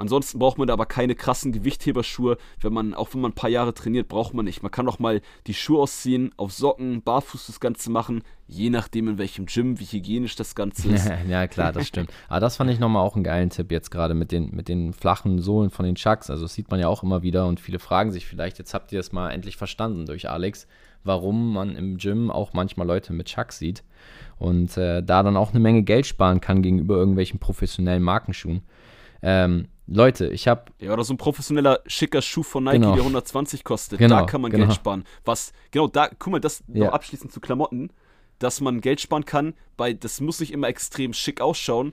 Ansonsten 0.00 0.38
braucht 0.38 0.56
man 0.56 0.66
da 0.66 0.72
aber 0.72 0.86
keine 0.86 1.14
krassen 1.14 1.52
Gewichtheberschuhe. 1.52 2.38
Wenn 2.58 2.72
man, 2.72 2.94
auch 2.94 3.12
wenn 3.12 3.20
man 3.20 3.32
ein 3.32 3.34
paar 3.34 3.50
Jahre 3.50 3.74
trainiert, 3.74 4.08
braucht 4.08 4.32
man 4.32 4.46
nicht. 4.46 4.62
Man 4.62 4.70
kann 4.70 4.88
auch 4.88 4.98
mal 4.98 5.20
die 5.46 5.52
Schuhe 5.52 5.82
ausziehen, 5.82 6.32
auf 6.38 6.52
Socken, 6.54 7.02
barfuß 7.02 7.48
das 7.48 7.60
Ganze 7.60 7.90
machen, 7.90 8.22
je 8.46 8.70
nachdem 8.70 9.08
in 9.08 9.18
welchem 9.18 9.44
Gym, 9.44 9.78
wie 9.78 9.84
hygienisch 9.84 10.36
das 10.36 10.54
Ganze 10.54 10.88
ist. 10.88 11.10
ja, 11.28 11.46
klar, 11.46 11.72
das 11.72 11.86
stimmt. 11.86 12.10
Aber 12.30 12.40
das 12.40 12.56
fand 12.56 12.70
ich 12.70 12.78
nochmal 12.78 13.04
auch 13.04 13.14
einen 13.14 13.24
geilen 13.24 13.50
Tipp 13.50 13.70
jetzt 13.70 13.90
gerade 13.90 14.14
mit 14.14 14.32
den, 14.32 14.54
mit 14.54 14.68
den 14.68 14.94
flachen 14.94 15.38
Sohlen 15.38 15.68
von 15.68 15.84
den 15.84 15.96
Chucks. 15.96 16.30
Also 16.30 16.44
das 16.44 16.54
sieht 16.54 16.70
man 16.70 16.80
ja 16.80 16.88
auch 16.88 17.02
immer 17.02 17.22
wieder 17.22 17.46
und 17.46 17.60
viele 17.60 17.78
fragen 17.78 18.10
sich 18.10 18.26
vielleicht, 18.26 18.58
jetzt 18.58 18.72
habt 18.72 18.92
ihr 18.92 19.00
es 19.00 19.12
mal 19.12 19.28
endlich 19.28 19.58
verstanden 19.58 20.06
durch 20.06 20.30
Alex, 20.30 20.66
warum 21.04 21.52
man 21.52 21.76
im 21.76 21.98
Gym 21.98 22.30
auch 22.30 22.54
manchmal 22.54 22.86
Leute 22.86 23.12
mit 23.12 23.26
Chucks 23.26 23.58
sieht 23.58 23.84
und 24.38 24.78
äh, 24.78 25.02
da 25.02 25.22
dann 25.22 25.36
auch 25.36 25.50
eine 25.50 25.60
Menge 25.60 25.82
Geld 25.82 26.06
sparen 26.06 26.40
kann 26.40 26.62
gegenüber 26.62 26.96
irgendwelchen 26.96 27.38
professionellen 27.38 28.02
Markenschuhen. 28.02 28.62
Ähm, 29.22 29.68
Leute, 29.92 30.28
ich 30.28 30.46
habe. 30.46 30.66
Ja, 30.78 30.92
oder 30.92 31.02
so 31.02 31.12
ein 31.12 31.16
professioneller, 31.16 31.80
schicker 31.86 32.22
Schuh 32.22 32.44
von 32.44 32.64
Nike, 32.64 32.74
genau. 32.74 32.94
der 32.94 33.02
120 33.02 33.64
kostet. 33.64 33.98
Genau, 33.98 34.20
da 34.20 34.26
kann 34.26 34.40
man 34.40 34.52
genau. 34.52 34.66
Geld 34.66 34.76
sparen. 34.76 35.04
Was, 35.24 35.52
genau, 35.72 35.88
da, 35.88 36.08
guck 36.08 36.32
mal, 36.32 36.40
das 36.40 36.62
ja. 36.68 36.86
noch 36.86 36.92
abschließend 36.92 37.32
zu 37.32 37.40
Klamotten, 37.40 37.90
dass 38.38 38.60
man 38.60 38.80
Geld 38.80 39.00
sparen 39.00 39.24
kann, 39.24 39.54
weil 39.76 39.94
das 39.94 40.20
muss 40.20 40.38
nicht 40.38 40.52
immer 40.52 40.68
extrem 40.68 41.12
schick 41.12 41.40
ausschauen 41.40 41.92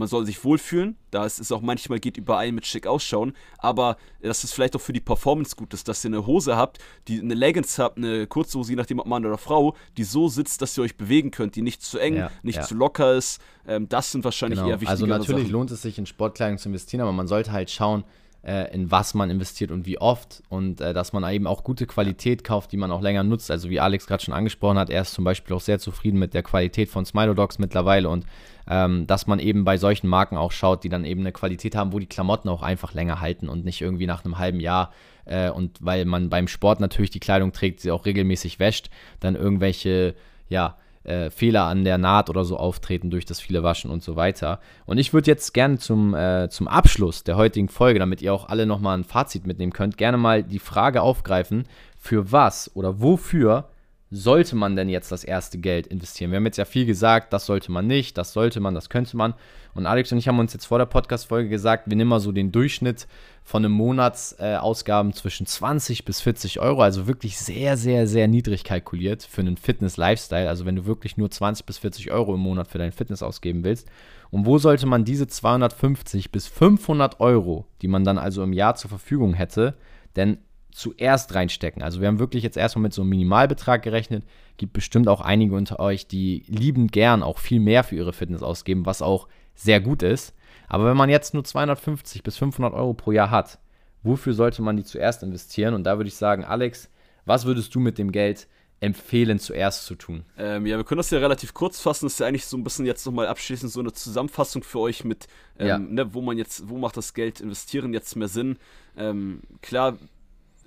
man 0.00 0.08
soll 0.08 0.24
sich 0.24 0.42
wohlfühlen. 0.44 0.96
Da 1.10 1.26
ist 1.26 1.38
es 1.38 1.52
auch 1.52 1.60
manchmal 1.60 2.00
geht 2.00 2.16
überall 2.16 2.50
mit 2.52 2.66
schick 2.66 2.86
ausschauen. 2.86 3.34
Aber 3.58 3.98
dass 4.22 4.42
es 4.42 4.52
vielleicht 4.52 4.74
auch 4.74 4.80
für 4.80 4.94
die 4.94 5.00
Performance 5.00 5.54
gut 5.54 5.74
ist, 5.74 5.86
dass 5.88 6.04
ihr 6.04 6.08
eine 6.08 6.26
Hose 6.26 6.56
habt, 6.56 6.78
die 7.06 7.20
eine 7.20 7.34
Leggings 7.34 7.78
habt, 7.78 7.98
eine 7.98 8.26
Kurzhose, 8.26 8.72
je 8.72 8.76
nachdem 8.76 8.98
ob 8.98 9.06
Mann 9.06 9.24
oder 9.24 9.38
Frau, 9.38 9.76
die 9.98 10.04
so 10.04 10.28
sitzt, 10.28 10.62
dass 10.62 10.76
ihr 10.78 10.82
euch 10.82 10.96
bewegen 10.96 11.30
könnt, 11.30 11.54
die 11.54 11.62
nicht 11.62 11.82
zu 11.82 11.98
eng, 11.98 12.16
ja, 12.16 12.30
nicht 12.42 12.56
ja. 12.56 12.62
zu 12.62 12.74
locker 12.74 13.14
ist. 13.14 13.40
Ähm, 13.68 13.88
das 13.88 14.10
sind 14.10 14.24
wahrscheinlich 14.24 14.58
genau. 14.58 14.70
eher 14.70 14.80
wichtige 14.80 14.90
Also 14.90 15.06
natürlich 15.06 15.42
Sachen. 15.42 15.52
lohnt 15.52 15.70
es 15.70 15.82
sich 15.82 15.98
in 15.98 16.06
Sportkleidung 16.06 16.58
zu 16.58 16.70
investieren, 16.70 17.02
aber 17.02 17.12
man 17.12 17.28
sollte 17.28 17.52
halt 17.52 17.70
schauen, 17.70 18.02
äh, 18.02 18.04
in 18.42 18.90
was 18.90 19.12
man 19.12 19.28
investiert 19.28 19.70
und 19.70 19.84
wie 19.84 19.98
oft 19.98 20.42
und 20.48 20.80
äh, 20.80 20.94
dass 20.94 21.12
man 21.12 21.30
eben 21.30 21.46
auch 21.46 21.62
gute 21.62 21.86
Qualität 21.86 22.42
kauft, 22.42 22.72
die 22.72 22.78
man 22.78 22.90
auch 22.90 23.02
länger 23.02 23.22
nutzt. 23.22 23.50
Also 23.50 23.68
wie 23.68 23.80
Alex 23.80 24.06
gerade 24.06 24.24
schon 24.24 24.32
angesprochen 24.32 24.78
hat, 24.78 24.88
er 24.88 25.02
ist 25.02 25.12
zum 25.12 25.24
Beispiel 25.24 25.54
auch 25.54 25.60
sehr 25.60 25.78
zufrieden 25.78 26.18
mit 26.18 26.32
der 26.32 26.42
Qualität 26.42 26.88
von 26.88 27.04
Smilodogs 27.04 27.58
mittlerweile 27.58 28.08
und 28.08 28.24
ähm, 28.66 29.06
dass 29.06 29.26
man 29.26 29.40
eben 29.40 29.64
bei 29.64 29.76
solchen 29.76 30.08
Marken 30.08 30.38
auch 30.38 30.52
schaut, 30.52 30.84
die 30.84 30.88
dann 30.88 31.04
eben 31.04 31.20
eine 31.20 31.32
Qualität 31.32 31.76
haben, 31.76 31.92
wo 31.92 31.98
die 31.98 32.06
Klamotten 32.06 32.48
auch 32.48 32.62
einfach 32.62 32.94
länger 32.94 33.20
halten 33.20 33.48
und 33.48 33.64
nicht 33.64 33.82
irgendwie 33.82 34.06
nach 34.06 34.24
einem 34.24 34.38
halben 34.38 34.60
Jahr 34.60 34.92
äh, 35.26 35.50
und 35.50 35.76
weil 35.80 36.06
man 36.06 36.30
beim 36.30 36.48
Sport 36.48 36.80
natürlich 36.80 37.10
die 37.10 37.20
Kleidung 37.20 37.52
trägt, 37.52 37.80
sie 37.80 37.90
auch 37.90 38.06
regelmäßig 38.06 38.58
wäscht, 38.58 38.90
dann 39.20 39.36
irgendwelche, 39.36 40.14
ja, 40.48 40.76
äh, 41.04 41.30
Fehler 41.30 41.64
an 41.64 41.84
der 41.84 41.98
Naht 41.98 42.30
oder 42.30 42.44
so 42.44 42.56
auftreten 42.56 43.10
durch 43.10 43.24
das 43.24 43.40
viele 43.40 43.62
Waschen 43.62 43.90
und 43.90 44.02
so 44.02 44.16
weiter. 44.16 44.60
Und 44.86 44.98
ich 44.98 45.12
würde 45.12 45.30
jetzt 45.30 45.54
gerne 45.54 45.78
zum, 45.78 46.14
äh, 46.14 46.48
zum 46.50 46.68
Abschluss 46.68 47.24
der 47.24 47.36
heutigen 47.36 47.68
Folge, 47.68 47.98
damit 47.98 48.22
ihr 48.22 48.34
auch 48.34 48.48
alle 48.48 48.66
nochmal 48.66 48.98
ein 48.98 49.04
Fazit 49.04 49.46
mitnehmen 49.46 49.72
könnt, 49.72 49.96
gerne 49.96 50.18
mal 50.18 50.42
die 50.42 50.58
Frage 50.58 51.02
aufgreifen, 51.02 51.64
für 51.96 52.32
was 52.32 52.70
oder 52.74 53.00
wofür 53.00 53.68
sollte 54.12 54.56
man 54.56 54.74
denn 54.74 54.88
jetzt 54.88 55.12
das 55.12 55.22
erste 55.22 55.58
Geld 55.58 55.86
investieren? 55.86 56.32
Wir 56.32 56.36
haben 56.36 56.46
jetzt 56.46 56.56
ja 56.56 56.64
viel 56.64 56.84
gesagt, 56.84 57.32
das 57.32 57.46
sollte 57.46 57.70
man 57.70 57.86
nicht, 57.86 58.18
das 58.18 58.32
sollte 58.32 58.58
man, 58.58 58.74
das 58.74 58.88
könnte 58.88 59.16
man. 59.16 59.34
Und 59.72 59.86
Alex 59.86 60.10
und 60.10 60.18
ich 60.18 60.26
haben 60.26 60.40
uns 60.40 60.52
jetzt 60.52 60.66
vor 60.66 60.78
der 60.78 60.86
Podcast-Folge 60.86 61.48
gesagt, 61.48 61.88
wir 61.88 61.96
nehmen 61.96 62.10
mal 62.10 62.18
so 62.18 62.32
den 62.32 62.50
Durchschnitt 62.50 63.06
von 63.44 63.64
einem 63.64 63.72
Monatsausgaben 63.72 65.12
äh, 65.12 65.14
zwischen 65.14 65.46
20 65.46 66.04
bis 66.04 66.20
40 66.20 66.58
Euro, 66.58 66.82
also 66.82 67.06
wirklich 67.06 67.38
sehr, 67.38 67.76
sehr, 67.76 68.08
sehr 68.08 68.26
niedrig 68.26 68.64
kalkuliert 68.64 69.22
für 69.22 69.42
einen 69.42 69.56
Fitness-Lifestyle. 69.56 70.48
Also 70.48 70.66
wenn 70.66 70.76
du 70.76 70.86
wirklich 70.86 71.16
nur 71.16 71.30
20 71.30 71.64
bis 71.64 71.78
40 71.78 72.10
Euro 72.10 72.34
im 72.34 72.40
Monat 72.40 72.66
für 72.66 72.78
dein 72.78 72.92
Fitness 72.92 73.22
ausgeben 73.22 73.62
willst. 73.62 73.88
Und 74.30 74.44
wo 74.44 74.58
sollte 74.58 74.86
man 74.86 75.04
diese 75.04 75.28
250 75.28 76.32
bis 76.32 76.48
500 76.48 77.20
Euro, 77.20 77.66
die 77.80 77.88
man 77.88 78.04
dann 78.04 78.18
also 78.18 78.42
im 78.42 78.52
Jahr 78.52 78.74
zur 78.74 78.90
Verfügung 78.90 79.34
hätte, 79.34 79.74
denn 80.16 80.38
zuerst 80.72 81.34
reinstecken. 81.34 81.82
Also 81.82 82.00
wir 82.00 82.08
haben 82.08 82.18
wirklich 82.18 82.42
jetzt 82.42 82.56
erstmal 82.56 82.82
mit 82.82 82.92
so 82.92 83.02
einem 83.02 83.10
Minimalbetrag 83.10 83.82
gerechnet. 83.82 84.24
Gibt 84.56 84.72
bestimmt 84.72 85.08
auch 85.08 85.20
einige 85.20 85.54
unter 85.54 85.80
euch, 85.80 86.06
die 86.06 86.44
liebend 86.46 86.92
gern 86.92 87.22
auch 87.22 87.38
viel 87.38 87.60
mehr 87.60 87.84
für 87.84 87.96
ihre 87.96 88.12
Fitness 88.12 88.42
ausgeben, 88.42 88.86
was 88.86 89.02
auch 89.02 89.28
sehr 89.54 89.80
gut 89.80 90.02
ist. 90.02 90.34
Aber 90.68 90.86
wenn 90.86 90.96
man 90.96 91.10
jetzt 91.10 91.34
nur 91.34 91.44
250 91.44 92.22
bis 92.22 92.36
500 92.36 92.72
Euro 92.74 92.94
pro 92.94 93.12
Jahr 93.12 93.30
hat, 93.30 93.58
wofür 94.02 94.34
sollte 94.34 94.62
man 94.62 94.76
die 94.76 94.84
zuerst 94.84 95.22
investieren? 95.22 95.74
Und 95.74 95.84
da 95.84 95.98
würde 95.98 96.08
ich 96.08 96.14
sagen, 96.14 96.44
Alex, 96.44 96.90
was 97.24 97.44
würdest 97.44 97.74
du 97.74 97.80
mit 97.80 97.98
dem 97.98 98.12
Geld 98.12 98.46
empfehlen, 98.80 99.38
zuerst 99.38 99.84
zu 99.84 99.94
tun? 99.94 100.24
Ähm, 100.38 100.66
ja, 100.66 100.76
wir 100.76 100.84
können 100.84 100.98
das 100.98 101.10
ja 101.10 101.18
relativ 101.18 101.54
kurz 101.54 101.80
fassen. 101.80 102.06
Das 102.06 102.14
ist 102.14 102.20
ja 102.20 102.26
eigentlich 102.26 102.46
so 102.46 102.56
ein 102.56 102.64
bisschen 102.64 102.86
jetzt 102.86 103.04
nochmal 103.04 103.26
abschließend 103.26 103.70
so 103.70 103.80
eine 103.80 103.92
Zusammenfassung 103.92 104.62
für 104.62 104.80
euch 104.80 105.04
mit, 105.04 105.26
ähm, 105.58 105.66
ja. 105.66 105.78
ne, 105.78 106.14
wo 106.14 106.22
man 106.22 106.38
jetzt, 106.38 106.68
wo 106.68 106.78
macht 106.78 106.96
das 106.96 107.14
Geld 107.14 107.40
investieren 107.40 107.92
jetzt 107.92 108.16
mehr 108.16 108.28
Sinn? 108.28 108.58
Ähm, 108.96 109.42
klar, 109.60 109.98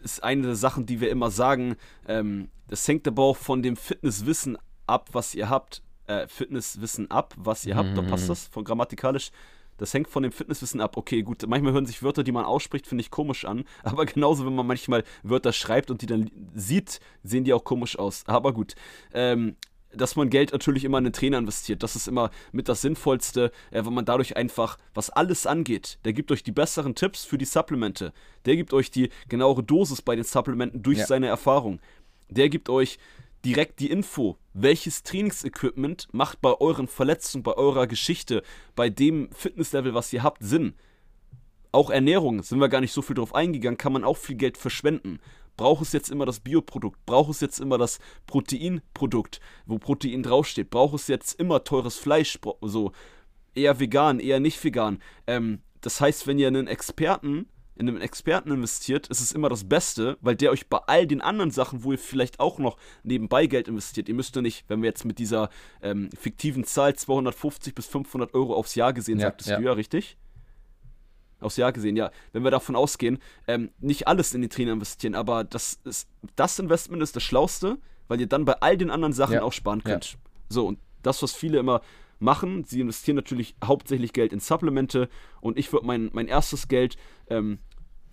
ist 0.04 0.24
eine 0.24 0.44
der 0.44 0.56
Sachen, 0.56 0.86
die 0.86 1.02
wir 1.02 1.10
immer 1.10 1.32
sagen. 1.32 1.76
Ähm, 2.08 2.50
das 2.68 2.88
hängt 2.88 3.08
aber 3.08 3.24
auch 3.24 3.38
von 3.38 3.62
dem 3.62 3.76
Fitnesswissen 3.76 4.58
ab, 4.88 5.10
was 5.14 5.36
ihr 5.36 5.50
habt. 5.50 5.82
Äh, 6.08 6.28
Fitnesswissen 6.28 7.10
ab, 7.10 7.34
was 7.38 7.66
ihr 7.66 7.76
habt. 7.76 7.98
Da 7.98 8.02
passt 8.02 8.26
mhm. 8.26 8.30
das 8.30 8.48
von 8.48 8.64
grammatikalisch. 8.64 9.32
Das 9.78 9.94
hängt 9.94 10.10
von 10.10 10.24
dem 10.24 10.32
Fitnesswissen 10.32 10.82
ab. 10.82 10.98
Okay, 10.98 11.24
gut, 11.24 11.46
manchmal 11.48 11.74
hören 11.74 11.86
sich 11.86 12.04
Wörter, 12.04 12.24
die 12.24 12.32
man 12.32 12.46
ausspricht, 12.46 12.88
finde 12.88 13.02
ich 13.02 13.12
komisch 13.12 13.46
an. 13.46 13.64
Aber 13.84 14.06
genauso, 14.06 14.46
wenn 14.46 14.56
man 14.56 14.68
manchmal 14.68 15.04
Wörter 15.24 15.54
schreibt 15.54 15.90
und 15.90 16.02
die 16.02 16.06
dann 16.06 16.30
sieht, 16.54 17.00
sehen 17.24 17.44
die 17.44 17.54
auch 17.54 17.64
komisch 17.64 17.98
aus. 17.98 18.24
Aber 18.28 18.54
gut. 18.54 18.76
Ähm, 19.14 19.56
dass 19.96 20.16
man 20.16 20.30
Geld 20.30 20.52
natürlich 20.52 20.84
immer 20.84 20.98
in 20.98 21.06
den 21.06 21.14
Trainer 21.14 21.38
investiert. 21.38 21.84
Das 21.84 21.96
ist 21.96 22.08
immer 22.08 22.32
mit 22.52 22.70
das 22.70 22.82
Sinnvollste, 22.82 23.52
äh, 23.72 23.84
weil 23.84 23.92
man 23.92 24.06
dadurch 24.06 24.38
einfach, 24.38 24.78
was 24.94 25.10
alles 25.10 25.46
angeht, 25.46 26.00
der 26.06 26.14
gibt 26.14 26.32
euch 26.32 26.44
die 26.44 26.52
besseren 26.52 26.96
Tipps 26.96 27.26
für 27.26 27.38
die 27.38 27.46
Supplemente. 27.46 28.14
Der 28.46 28.56
gibt 28.56 28.74
euch 28.74 28.92
die 28.92 29.10
genauere 29.30 29.64
Dosis 29.64 30.02
bei 30.02 30.16
den 30.16 30.26
Supplementen 30.26 30.84
durch 30.84 31.00
ja. 31.00 31.06
seine 31.06 31.28
Erfahrung. 31.28 31.80
Der 32.30 32.50
gibt 32.50 32.70
euch 32.70 32.98
direkt 33.46 33.80
die 33.80 33.92
Info, 33.92 34.38
welches 34.54 35.04
Trainingsequipment 35.04 36.08
macht 36.12 36.42
bei 36.42 36.54
euren 36.54 36.88
Verletzungen, 36.88 37.44
bei 37.44 37.54
eurer 37.54 37.88
Geschichte, 37.88 38.42
bei 38.76 38.90
dem 38.90 39.30
Fitnesslevel, 39.32 39.94
was 39.94 40.14
ihr 40.14 40.24
habt, 40.24 40.44
Sinn. 40.44 40.74
Auch 41.72 41.90
Ernährung, 41.90 42.44
sind 42.44 42.60
wir 42.60 42.70
gar 42.70 42.82
nicht 42.82 42.94
so 42.94 43.02
viel 43.02 43.16
drauf 43.16 43.36
eingegangen, 43.36 43.78
kann 43.78 43.94
man 43.94 44.04
auch 44.04 44.18
viel 44.18 44.36
Geld 44.36 44.58
verschwenden. 44.58 45.20
Braucht 45.58 45.84
es 45.84 45.94
jetzt 45.94 46.10
immer 46.10 46.26
das 46.26 46.40
Bioprodukt? 46.40 47.06
Braucht 47.06 47.32
es 47.32 47.42
jetzt 47.42 47.60
immer 47.60 47.78
das 47.78 48.00
Proteinprodukt, 48.28 49.40
wo 49.66 49.78
Protein 49.78 50.24
draufsteht? 50.24 50.70
Braucht 50.70 50.96
es 50.96 51.08
jetzt 51.08 51.40
immer 51.40 51.64
teures 51.64 51.98
Fleisch? 51.98 52.40
So 52.62 52.92
eher 53.56 53.80
vegan, 53.80 54.20
eher 54.20 54.40
nicht 54.40 54.64
vegan. 54.64 55.00
Ähm, 55.28 55.60
das 55.82 56.02
heißt, 56.02 56.28
wenn 56.28 56.40
ihr 56.40 56.48
einen 56.48 56.68
Experten 56.68 57.48
in 57.76 57.90
einen 57.90 58.02
Experten 58.02 58.52
investiert, 58.52 59.08
ist 59.08 59.20
es 59.20 59.32
immer 59.32 59.50
das 59.50 59.68
Beste, 59.68 60.18
weil 60.22 60.36
der 60.36 60.52
euch 60.52 60.68
bei 60.68 60.78
all 60.86 61.08
den 61.08 61.22
anderen 61.22 61.52
Sachen, 61.52 61.84
wo 61.84 61.92
ihr 61.92 61.98
vielleicht 61.98 62.40
auch 62.40 62.60
noch 62.60 62.78
nebenbei 63.04 63.48
Geld 63.48 63.68
investiert, 63.68 64.08
ihr 64.10 64.16
müsst 64.16 64.36
ja 64.36 64.42
nicht, 64.42 64.66
wenn 64.68 64.82
wir 64.82 64.90
jetzt 64.90 65.06
mit 65.06 65.18
dieser 65.18 65.50
ähm, 65.82 66.10
fiktiven 66.18 66.66
Zahl 66.66 66.96
250 66.96 67.74
bis 67.74 67.88
500 67.88 68.34
Euro 68.36 68.54
aufs 68.54 68.76
Jahr 68.76 68.94
gesehen, 68.94 69.20
ja, 69.20 69.28
sagtest 69.28 69.50
ja. 69.50 69.58
du 69.58 69.64
ja, 69.64 69.74
richtig? 69.74 70.18
Aufs 71.44 71.58
Jahr 71.58 71.72
gesehen, 71.72 71.96
ja, 71.96 72.12
wenn 72.32 72.44
wir 72.44 72.52
davon 72.52 72.76
ausgehen, 72.76 73.20
ähm, 73.48 73.70
nicht 73.80 74.08
alles 74.08 74.34
in 74.34 74.42
die 74.42 74.50
Trainer 74.50 74.74
investieren, 74.74 75.16
aber 75.16 75.44
das, 75.44 75.80
ist, 75.84 76.08
das 76.36 76.60
Investment 76.60 77.04
ist 77.04 77.16
das 77.16 77.24
Schlauste, 77.24 77.78
weil 78.08 78.20
ihr 78.20 78.28
dann 78.28 78.46
bei 78.46 78.54
all 78.62 78.78
den 78.78 78.90
anderen 78.90 79.14
Sachen 79.14 79.36
ja. 79.36 79.44
auch 79.44 79.54
sparen 79.54 79.84
könnt. 79.84 80.14
Ja. 80.14 80.18
So, 80.50 80.68
und 80.68 80.80
das, 81.02 81.22
was 81.22 81.34
viele 81.34 81.60
immer 81.60 81.82
machen, 82.20 82.64
sie 82.64 82.80
investieren 82.80 83.16
natürlich 83.16 83.56
hauptsächlich 83.64 84.14
Geld 84.14 84.34
in 84.34 84.40
Supplemente 84.40 85.10
und 85.42 85.58
ich 85.58 85.72
würde 85.74 85.86
mein, 85.86 86.10
mein 86.14 86.28
erstes 86.28 86.68
Geld, 86.68 86.96
ähm, 87.28 87.60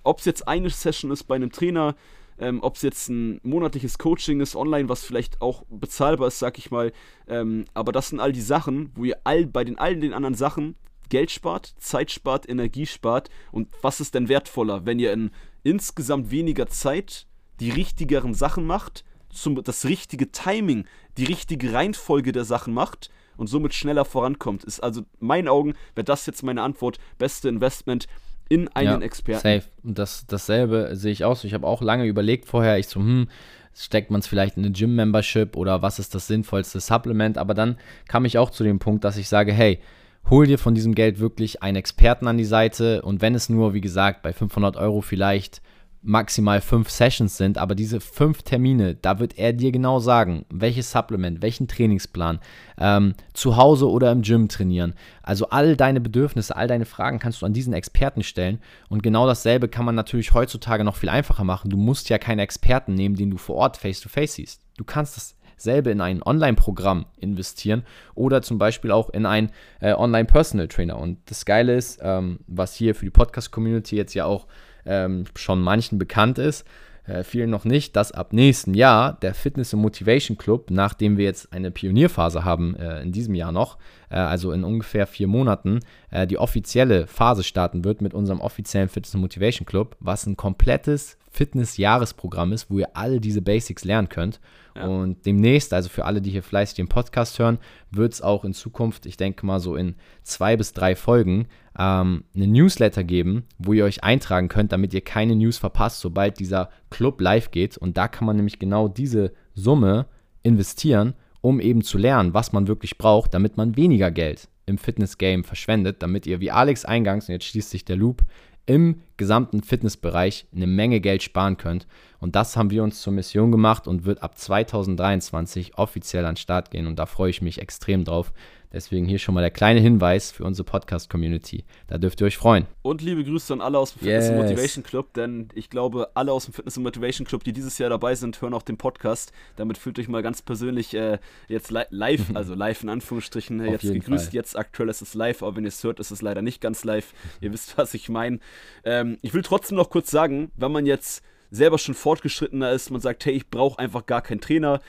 ob 0.03 0.19
es 0.19 0.25
jetzt 0.25 0.49
eine 0.49 0.71
Session 0.71 1.11
ist 1.11 1.25
bei 1.25 1.37
einem 1.37 1.53
Trainer, 1.53 1.95
ähm, 2.39 2.61
ob 2.63 2.77
es 2.77 2.83
jetzt 2.83 3.09
ein 3.09 3.41
monatliches 3.43 3.99
Coaching 3.99 4.41
ist, 4.41 4.57
online, 4.57 4.89
was 4.89 5.05
vielleicht 5.05 5.41
auch 5.41 5.65
bezahlbar 5.69 6.29
ist, 6.29 6.39
sag 6.39 6.59
ich 6.59 6.71
mal. 6.71 6.93
Ähm, 7.29 7.67
aber 7.75 7.93
das 7.93 8.09
sind 8.09 8.19
all 8.19 8.33
die 8.33 8.41
Sachen, 8.41 8.91
wo 8.95 9.05
ihr 9.05 9.19
all 9.25 9.47
bei 9.47 9.63
den 9.63 9.79
all 9.79 9.97
den 9.97 10.15
anderen 10.15 10.35
Sachen 10.35 10.75
Geld 11.11 11.31
spart, 11.31 11.75
Zeit 11.79 12.11
spart, 12.11 12.49
Energie 12.49 12.87
spart. 12.87 13.29
Und 13.53 13.69
was 13.83 14.01
ist 14.01 14.15
denn 14.15 14.29
wertvoller, 14.29 14.87
wenn 14.87 14.99
ihr 14.99 15.13
in 15.13 15.31
insgesamt 15.63 16.31
weniger 16.31 16.67
Zeit 16.69 17.27
die 17.61 17.71
richtigeren 17.71 18.33
Sachen 18.33 18.65
macht, 18.65 19.05
zum, 19.29 19.63
das 19.63 19.85
richtige 19.85 20.33
Timing, 20.33 20.87
die 21.19 21.25
richtige 21.25 21.73
Reihenfolge 21.75 22.33
der 22.33 22.45
Sachen 22.45 22.73
macht 22.73 23.11
und 23.37 23.49
somit 23.49 23.75
schneller 23.75 24.07
vorankommt? 24.07 24.65
Ist 24.65 24.81
also 24.81 25.03
in 25.03 25.27
meinen 25.27 25.49
Augen, 25.49 25.75
wäre 25.95 26.05
das 26.05 26.25
jetzt 26.25 26.43
meine 26.43 26.63
Antwort, 26.63 26.99
beste 27.19 27.51
Investment 27.51 28.07
in 28.49 28.69
einen 28.69 29.01
ja, 29.01 29.07
Experten. 29.07 29.43
Safe. 29.43 29.63
Und 29.85 29.99
das, 29.99 30.27
dasselbe 30.27 30.91
sehe 30.95 31.13
ich 31.13 31.25
auch 31.25 31.37
so. 31.37 31.47
Ich 31.47 31.55
habe 31.55 31.67
auch 31.67 31.83
lange 31.83 32.07
überlegt 32.07 32.47
vorher, 32.47 32.79
ich 32.79 32.89
so, 32.89 32.99
hm, 32.99 33.29
steckt 33.75 34.11
man 34.11 34.21
es 34.21 34.27
vielleicht 34.27 34.57
in 34.57 34.65
eine 34.65 34.73
Gym-Membership 34.73 35.57
oder 35.57 35.83
was 35.83 35.99
ist 35.99 36.15
das 36.15 36.27
sinnvollste 36.27 36.81
Supplement? 36.81 37.39
Aber 37.39 37.55
dann 37.55 37.79
kam 38.09 38.25
ich 38.25 38.39
auch 38.39 38.51
zu 38.51 38.65
dem 38.65 38.79
Punkt, 38.79 39.05
dass 39.05 39.17
ich 39.17 39.29
sage, 39.29 39.53
hey, 39.53 39.81
hol 40.29 40.47
dir 40.47 40.59
von 40.59 40.75
diesem 40.75 40.95
Geld 40.95 41.19
wirklich 41.19 41.63
einen 41.63 41.77
Experten 41.77 42.29
an 42.29 42.39
die 42.39 42.45
Seite 42.45 43.03
und 43.03 43.21
wenn 43.23 43.35
es 43.35 43.49
nur, 43.49 43.75
wie 43.75 43.81
gesagt, 43.81 44.23
bei 44.23 44.33
500 44.33 44.77
Euro 44.77 45.01
vielleicht 45.01 45.63
maximal 46.03 46.61
fünf 46.61 46.89
Sessions 46.89 47.37
sind, 47.37 47.59
aber 47.59 47.75
diese 47.75 48.01
fünf 48.01 48.43
Termine, 48.43 48.95
da 48.95 49.19
wird 49.19 49.39
er 49.39 49.53
dir 49.53 49.71
genau 49.71 49.99
sagen, 49.99 50.47
welches 50.49 50.91
Supplement, 50.91 51.43
welchen 51.43 51.69
Trainingsplan, 51.69 52.41
ähm, 52.79 53.15
zu 53.35 53.57
Hause 53.57 53.89
oder 53.89 54.11
im 54.11 54.23
Gym 54.23 54.49
trainieren. 54.49 54.95
Also 55.23 55.51
all 55.51 55.77
deine 55.77 56.01
Bedürfnisse, 56.01 56.57
all 56.57 56.69
deine 56.69 56.87
Fragen 56.87 57.19
kannst 57.19 57.43
du 57.43 57.47
an 57.47 57.53
diesen 57.53 57.75
Experten 57.75 58.23
stellen 58.23 58.61
und 58.89 59.03
genau 59.03 59.27
dasselbe 59.27 59.69
kann 59.69 59.85
man 59.85 59.95
natürlich 59.95 60.33
heutzutage 60.33 60.85
noch 60.85 60.97
viel 60.97 61.11
einfacher 61.11 61.45
machen. 61.45 61.71
Du 61.71 61.77
musst 61.77 62.09
ja 62.09 62.19
keinen 62.19 62.39
Experten 62.39 62.95
nehmen, 62.95 63.17
den 63.17 63.31
du 63.31 63.37
vor 63.37 63.57
Ort 63.57 63.77
face-to-face 63.77 64.33
-face 64.33 64.37
siehst. 64.37 64.63
Du 64.79 64.85
kannst 64.85 65.17
das 65.17 65.37
selber 65.63 65.91
in 65.91 66.01
ein 66.01 66.23
Online-Programm 66.23 67.07
investieren 67.19 67.85
oder 68.15 68.43
zum 68.43 68.59
Beispiel 68.59 68.91
auch 68.91 69.11
in 69.11 69.27
ein 69.27 69.51
äh, 69.81 69.93
Online-Personal 69.93 70.69
Trainer. 70.69 70.99
Und 70.99 71.19
das 71.27 71.45
Geile 71.45 71.75
ist, 71.75 72.01
ähm, 72.03 72.41
was 72.47 72.75
hier 72.75 72.95
für 72.95 73.05
die 73.05 73.11
Podcast-Community 73.11 73.97
jetzt 73.97 74.15
ja 74.15 74.25
auch 74.25 74.47
ähm, 74.87 75.25
schon 75.37 75.61
manchen 75.61 75.99
bekannt 75.99 76.39
ist, 76.39 76.65
äh, 77.11 77.25
vielen 77.25 77.51
noch 77.51 77.65
nicht, 77.65 77.97
dass 77.97 78.13
ab 78.13 78.33
nächsten 78.33 78.75
Jahr 78.75 79.15
der 79.15 79.35
Fitness 79.35 79.75
und 79.75 79.81
Motivation 79.81 80.39
Club, 80.39 80.71
nachdem 80.71 81.17
wir 81.17 81.25
jetzt 81.25 81.53
eine 81.53 81.71
Pionierphase 81.71 82.45
haben 82.45 82.77
äh, 82.77 83.03
in 83.03 83.13
diesem 83.13 83.35
Jahr 83.35 83.53
noch, 83.53 83.79
äh, 84.11 84.17
also 84.17 84.53
in 84.53 84.65
ungefähr 84.65 85.07
vier 85.07 85.27
Monaten, 85.27 85.81
äh, 86.11 86.27
die 86.27 86.39
offizielle 86.39 87.07
Phase 87.07 87.43
starten 87.43 87.85
wird 87.85 88.01
mit 88.01 88.15
unserem 88.15 88.41
offiziellen 88.41 88.89
Fitness 88.89 89.15
und 89.15 89.23
Motivation 89.23 89.67
Club, 89.67 89.97
was 90.01 90.27
ein 90.27 90.37
komplettes 90.37 91.17
Fitness-Jahresprogramm 91.31 92.53
ist, 92.53 92.71
wo 92.71 92.79
ihr 92.79 92.97
alle 92.97 93.21
diese 93.21 93.41
Basics 93.41 93.85
lernen 93.85 94.09
könnt. 94.09 94.41
Ja. 94.77 94.87
Und 94.87 95.25
demnächst, 95.27 95.73
also 95.73 95.89
für 95.89 96.05
alle, 96.05 96.21
die 96.21 96.31
hier 96.31 96.43
fleißig 96.43 96.77
den 96.77 96.89
Podcast 96.89 97.39
hören, 97.39 97.59
wird 97.91 98.13
es 98.13 98.23
auch 98.23 98.45
in 98.45 98.53
Zukunft, 98.53 99.07
ich 99.07 99.17
denke 99.17 99.47
mal 99.47 99.61
so 99.61 99.77
in 99.77 99.95
zwei 100.23 100.57
bis 100.57 100.73
drei 100.73 100.97
Folgen, 100.97 101.47
ähm, 101.79 102.25
eine 102.35 102.47
Newsletter 102.47 103.05
geben, 103.05 103.45
wo 103.59 103.73
ihr 103.73 103.85
euch 103.85 104.03
eintragen 104.05 104.49
könnt, 104.49 104.73
damit 104.73 104.93
ihr 104.93 105.03
keine 105.03 105.37
News 105.37 105.59
verpasst, 105.59 106.01
sobald 106.01 106.39
dieser 106.39 106.71
Club 106.91 107.21
live 107.21 107.51
geht. 107.51 107.77
Und 107.77 107.97
da 107.97 108.09
kann 108.09 108.27
man 108.27 108.37
nämlich 108.37 108.59
genau 108.59 108.89
diese 108.89 109.33
Summe 109.55 110.07
investieren, 110.43 111.15
um 111.41 111.61
eben 111.61 111.83
zu 111.83 111.97
lernen, 111.97 112.35
was 112.35 112.53
man 112.53 112.69
wirklich 112.69 112.99
braucht, 112.99 113.35
damit 113.35 113.57
man 113.57 113.77
weniger 113.77 114.11
Geld 114.11 114.49
im 114.67 114.79
Fitness-Game 114.79 115.45
verschwendet, 115.45 116.03
damit 116.03 116.27
ihr, 116.27 116.41
wie 116.41 116.51
Alex 116.51 116.85
eingangs, 116.85 117.29
und 117.29 117.33
jetzt 117.33 117.47
schließt 117.47 117.71
sich 117.71 117.85
der 117.85 117.97
Loop, 117.97 118.23
im 118.67 119.01
gesamten 119.21 119.63
Fitnessbereich 119.63 120.47
eine 120.57 120.67
Menge 120.67 121.01
Geld 121.01 121.23
sparen 121.23 121.59
könnt. 121.59 121.87
Und 122.21 122.37
das 122.37 122.57
haben 122.57 122.71
wir 122.71 122.83
uns 122.83 123.03
zur 123.03 123.13
Mission 123.13 123.53
gemacht 123.53 123.87
und 123.87 124.07
wird 124.07 124.23
ab 124.23 124.37
2023 124.37 125.77
offiziell 125.77 126.25
an 126.25 126.33
den 126.33 126.41
Start 126.41 126.71
gehen. 126.71 126.87
Und 126.87 126.99
da 126.99 127.05
freue 127.05 127.31
ich 127.31 127.43
mich 127.43 127.61
extrem 127.61 128.05
drauf. 128.05 128.33
Deswegen 128.73 129.05
hier 129.07 129.19
schon 129.19 129.35
mal 129.35 129.41
der 129.41 129.51
kleine 129.51 129.81
Hinweis 129.81 130.31
für 130.31 130.45
unsere 130.45 130.65
Podcast-Community. 130.65 131.65
Da 131.89 131.99
dürft 131.99 132.21
ihr 132.21 132.29
euch 132.29 132.37
freuen. 132.37 132.67
Und 132.83 133.03
liebe 133.03 133.25
Grüße 133.25 133.53
an 133.53 133.61
alle 133.61 133.79
aus 133.79 133.95
dem 133.95 133.99
Fitness 133.99 134.29
yes. 134.29 134.37
Motivation 134.37 134.85
Club, 134.85 135.13
denn 135.15 135.49
ich 135.55 135.71
glaube, 135.71 136.11
alle 136.15 136.31
aus 136.31 136.45
dem 136.45 136.55
Fitness 136.55 136.79
Motivation 136.79 137.27
Club, 137.27 137.43
die 137.43 137.53
dieses 137.53 137.79
Jahr 137.79 137.91
dabei 137.91 138.15
sind, 138.15 138.41
hören 138.41 138.55
auch 138.55 138.63
den 138.63 138.77
Podcast. 138.77 139.33
Damit 139.57 139.77
fühlt 139.77 139.99
euch 139.99 140.07
mal 140.07 140.23
ganz 140.23 140.41
persönlich 140.41 140.95
äh, 140.95 141.19
jetzt 141.49 141.73
li 141.73 141.83
live, 141.91 142.31
also 142.35 142.55
live 142.55 142.85
in 142.85 142.91
Anführungsstrichen, 142.91 143.59
äh, 143.59 143.73
jetzt 143.73 143.83
gegrüßt. 143.83 144.27
Fall. 144.27 144.35
Jetzt 144.35 144.57
aktuell 144.57 144.89
ist 144.89 145.03
es 145.03 145.15
live, 145.15 145.43
aber 145.43 145.57
wenn 145.57 145.65
ihr 145.65 145.69
es 145.69 145.83
hört, 145.83 145.99
ist 145.99 146.13
es 146.13 146.23
leider 146.23 146.41
nicht 146.41 146.61
ganz 146.61 146.85
live. 146.85 147.13
Ihr 147.41 147.53
wisst, 147.53 147.77
was 147.77 147.93
ich 147.95 148.09
meine. 148.09 148.39
Ähm, 148.85 149.10
ich 149.23 149.35
will 149.35 149.43
trotzdem 149.43 149.77
noch 149.77 149.91
kurz 149.91 150.11
sagen, 150.11 150.51
wenn 150.57 150.73
man 150.73 150.87
jetzt 150.87 151.23
selber 151.51 151.79
schon 151.79 151.95
fortgeschrittener 151.95 152.73
ist, 152.73 152.91
man 152.91 153.01
sagt, 153.01 153.25
hey, 153.25 153.33
ich 153.35 153.49
brauche 153.49 153.79
einfach 153.79 154.07
gar 154.07 154.23
keinen 154.23 154.41
Trainer, 154.41 154.81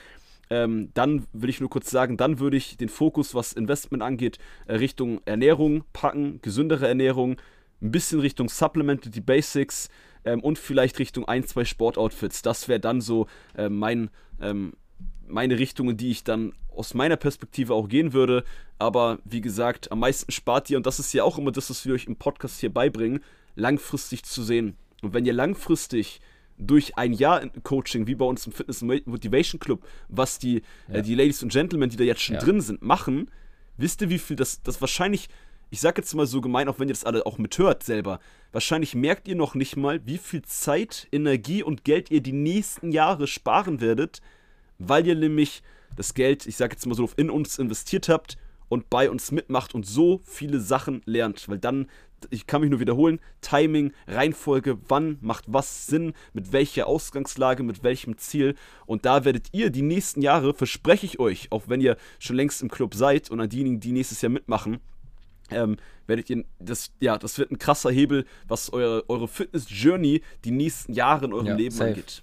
ähm, 0.50 0.90
dann 0.94 1.26
will 1.32 1.50
ich 1.50 1.60
nur 1.60 1.70
kurz 1.70 1.90
sagen, 1.90 2.16
dann 2.16 2.38
würde 2.38 2.56
ich 2.56 2.76
den 2.76 2.88
Fokus, 2.88 3.34
was 3.34 3.52
Investment 3.52 4.02
angeht, 4.02 4.38
äh, 4.66 4.74
Richtung 4.74 5.20
Ernährung 5.24 5.84
packen, 5.92 6.40
gesündere 6.42 6.86
Ernährung, 6.86 7.36
ein 7.80 7.90
bisschen 7.90 8.20
Richtung 8.20 8.48
Supplemented, 8.48 9.14
die 9.14 9.20
Basics 9.20 9.88
ähm, 10.24 10.40
und 10.40 10.58
vielleicht 10.58 10.98
Richtung 10.98 11.26
ein, 11.26 11.44
zwei 11.46 11.64
Sportoutfits. 11.64 12.42
Das 12.42 12.68
wäre 12.68 12.80
dann 12.80 13.00
so 13.00 13.26
äh, 13.56 13.68
mein, 13.68 14.10
ähm, 14.40 14.74
meine 15.26 15.58
Richtungen, 15.58 15.96
die 15.96 16.10
ich 16.10 16.22
dann 16.22 16.52
aus 16.68 16.94
meiner 16.94 17.16
Perspektive 17.16 17.74
auch 17.74 17.88
gehen 17.88 18.12
würde. 18.12 18.44
Aber 18.78 19.18
wie 19.24 19.40
gesagt, 19.40 19.90
am 19.90 20.00
meisten 20.00 20.30
spart 20.32 20.70
ihr, 20.70 20.76
und 20.76 20.86
das 20.86 20.98
ist 20.98 21.12
ja 21.12 21.24
auch 21.24 21.38
immer 21.38 21.52
das, 21.52 21.70
was 21.70 21.86
wir 21.86 21.94
euch 21.94 22.06
im 22.06 22.16
Podcast 22.16 22.60
hier 22.60 22.72
beibringen, 22.72 23.20
langfristig 23.54 24.24
zu 24.24 24.42
sehen. 24.42 24.76
Und 25.02 25.14
wenn 25.14 25.24
ihr 25.24 25.32
langfristig 25.32 26.20
durch 26.58 26.96
ein 26.96 27.12
Jahr 27.12 27.46
Coaching, 27.62 28.06
wie 28.06 28.14
bei 28.14 28.24
uns 28.24 28.46
im 28.46 28.52
Fitness 28.52 28.82
Motivation 28.82 29.58
Club, 29.58 29.84
was 30.08 30.38
die, 30.38 30.58
äh, 30.58 30.62
ja. 30.88 30.94
äh, 30.96 31.02
die 31.02 31.14
Ladies 31.14 31.42
und 31.42 31.52
Gentlemen, 31.52 31.90
die 31.90 31.96
da 31.96 32.04
jetzt 32.04 32.22
schon 32.22 32.36
ja. 32.36 32.40
drin 32.40 32.60
sind, 32.60 32.82
machen, 32.82 33.30
wisst 33.76 34.00
ihr, 34.02 34.10
wie 34.10 34.18
viel 34.18 34.36
das, 34.36 34.62
das 34.62 34.80
wahrscheinlich, 34.80 35.28
ich 35.70 35.80
sag 35.80 35.96
jetzt 35.96 36.14
mal 36.14 36.26
so 36.26 36.40
gemein, 36.40 36.68
auch 36.68 36.78
wenn 36.78 36.88
ihr 36.88 36.94
das 36.94 37.04
alle 37.04 37.26
auch 37.26 37.38
mithört 37.38 37.82
selber, 37.82 38.20
wahrscheinlich 38.52 38.94
merkt 38.94 39.28
ihr 39.28 39.34
noch 39.34 39.54
nicht 39.54 39.76
mal, 39.76 40.06
wie 40.06 40.18
viel 40.18 40.42
Zeit, 40.42 41.08
Energie 41.10 41.62
und 41.62 41.84
Geld 41.84 42.10
ihr 42.10 42.20
die 42.20 42.32
nächsten 42.32 42.92
Jahre 42.92 43.26
sparen 43.26 43.80
werdet, 43.80 44.20
weil 44.78 45.06
ihr 45.06 45.16
nämlich 45.16 45.62
das 45.96 46.14
Geld, 46.14 46.46
ich 46.46 46.56
sag 46.56 46.72
jetzt 46.72 46.86
mal 46.86 46.94
so, 46.94 47.08
in 47.16 47.30
uns 47.30 47.58
investiert 47.58 48.08
habt 48.08 48.36
und 48.68 48.88
bei 48.88 49.10
uns 49.10 49.32
mitmacht 49.32 49.74
und 49.74 49.86
so 49.86 50.20
viele 50.24 50.60
Sachen 50.60 51.02
lernt, 51.04 51.48
weil 51.48 51.58
dann 51.58 51.88
ich 52.30 52.46
kann 52.46 52.60
mich 52.60 52.70
nur 52.70 52.80
wiederholen, 52.80 53.20
Timing, 53.40 53.92
Reihenfolge, 54.06 54.78
wann 54.88 55.18
macht 55.20 55.44
was 55.48 55.86
Sinn, 55.86 56.14
mit 56.32 56.52
welcher 56.52 56.86
Ausgangslage, 56.86 57.62
mit 57.62 57.82
welchem 57.82 58.18
Ziel. 58.18 58.54
Und 58.86 59.04
da 59.04 59.24
werdet 59.24 59.48
ihr 59.52 59.70
die 59.70 59.82
nächsten 59.82 60.22
Jahre, 60.22 60.54
verspreche 60.54 61.06
ich 61.06 61.18
euch, 61.18 61.48
auch 61.50 61.64
wenn 61.68 61.80
ihr 61.80 61.96
schon 62.18 62.36
längst 62.36 62.62
im 62.62 62.70
Club 62.70 62.94
seid 62.94 63.30
und 63.30 63.40
an 63.40 63.48
diejenigen, 63.48 63.80
die 63.80 63.92
nächstes 63.92 64.22
Jahr 64.22 64.30
mitmachen, 64.30 64.78
ähm, 65.50 65.76
werdet 66.06 66.30
ihr, 66.30 66.44
das, 66.58 66.92
ja, 67.00 67.18
das 67.18 67.38
wird 67.38 67.50
ein 67.50 67.58
krasser 67.58 67.90
Hebel, 67.90 68.24
was 68.48 68.72
eure, 68.72 69.08
eure 69.08 69.28
Fitness-Journey 69.28 70.22
die 70.44 70.50
nächsten 70.50 70.92
Jahre 70.92 71.26
in 71.26 71.32
eurem 71.32 71.46
ja, 71.46 71.54
Leben 71.54 71.74
safe. 71.74 71.90
angeht. 71.90 72.22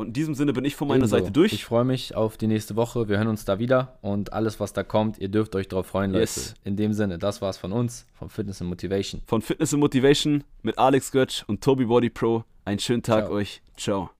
Und 0.00 0.06
in 0.08 0.12
diesem 0.14 0.34
Sinne 0.34 0.54
bin 0.54 0.64
ich 0.64 0.76
von 0.76 0.88
meiner 0.88 1.00
Ebenso. 1.00 1.18
Seite 1.18 1.30
durch. 1.30 1.52
Ich 1.52 1.66
freue 1.66 1.84
mich 1.84 2.14
auf 2.16 2.38
die 2.38 2.46
nächste 2.46 2.74
Woche. 2.74 3.10
Wir 3.10 3.18
hören 3.18 3.28
uns 3.28 3.44
da 3.44 3.58
wieder 3.58 3.98
und 4.00 4.32
alles, 4.32 4.58
was 4.58 4.72
da 4.72 4.82
kommt, 4.82 5.18
ihr 5.18 5.28
dürft 5.28 5.54
euch 5.54 5.68
darauf 5.68 5.88
freuen, 5.88 6.12
Leute. 6.12 6.22
Yes. 6.22 6.54
In 6.64 6.76
dem 6.76 6.94
Sinne, 6.94 7.18
das 7.18 7.42
war's 7.42 7.58
von 7.58 7.70
uns, 7.70 8.06
von 8.14 8.30
Fitness 8.30 8.62
and 8.62 8.70
Motivation. 8.70 9.20
Von 9.26 9.42
Fitness 9.42 9.74
and 9.74 9.80
Motivation 9.80 10.42
mit 10.62 10.78
Alex 10.78 11.12
Götz 11.12 11.44
und 11.46 11.62
Toby 11.62 11.84
Body 11.84 12.08
Pro. 12.08 12.44
Einen 12.64 12.78
schönen 12.78 13.02
Tag 13.02 13.26
Ciao. 13.26 13.34
euch. 13.34 13.60
Ciao. 13.76 14.08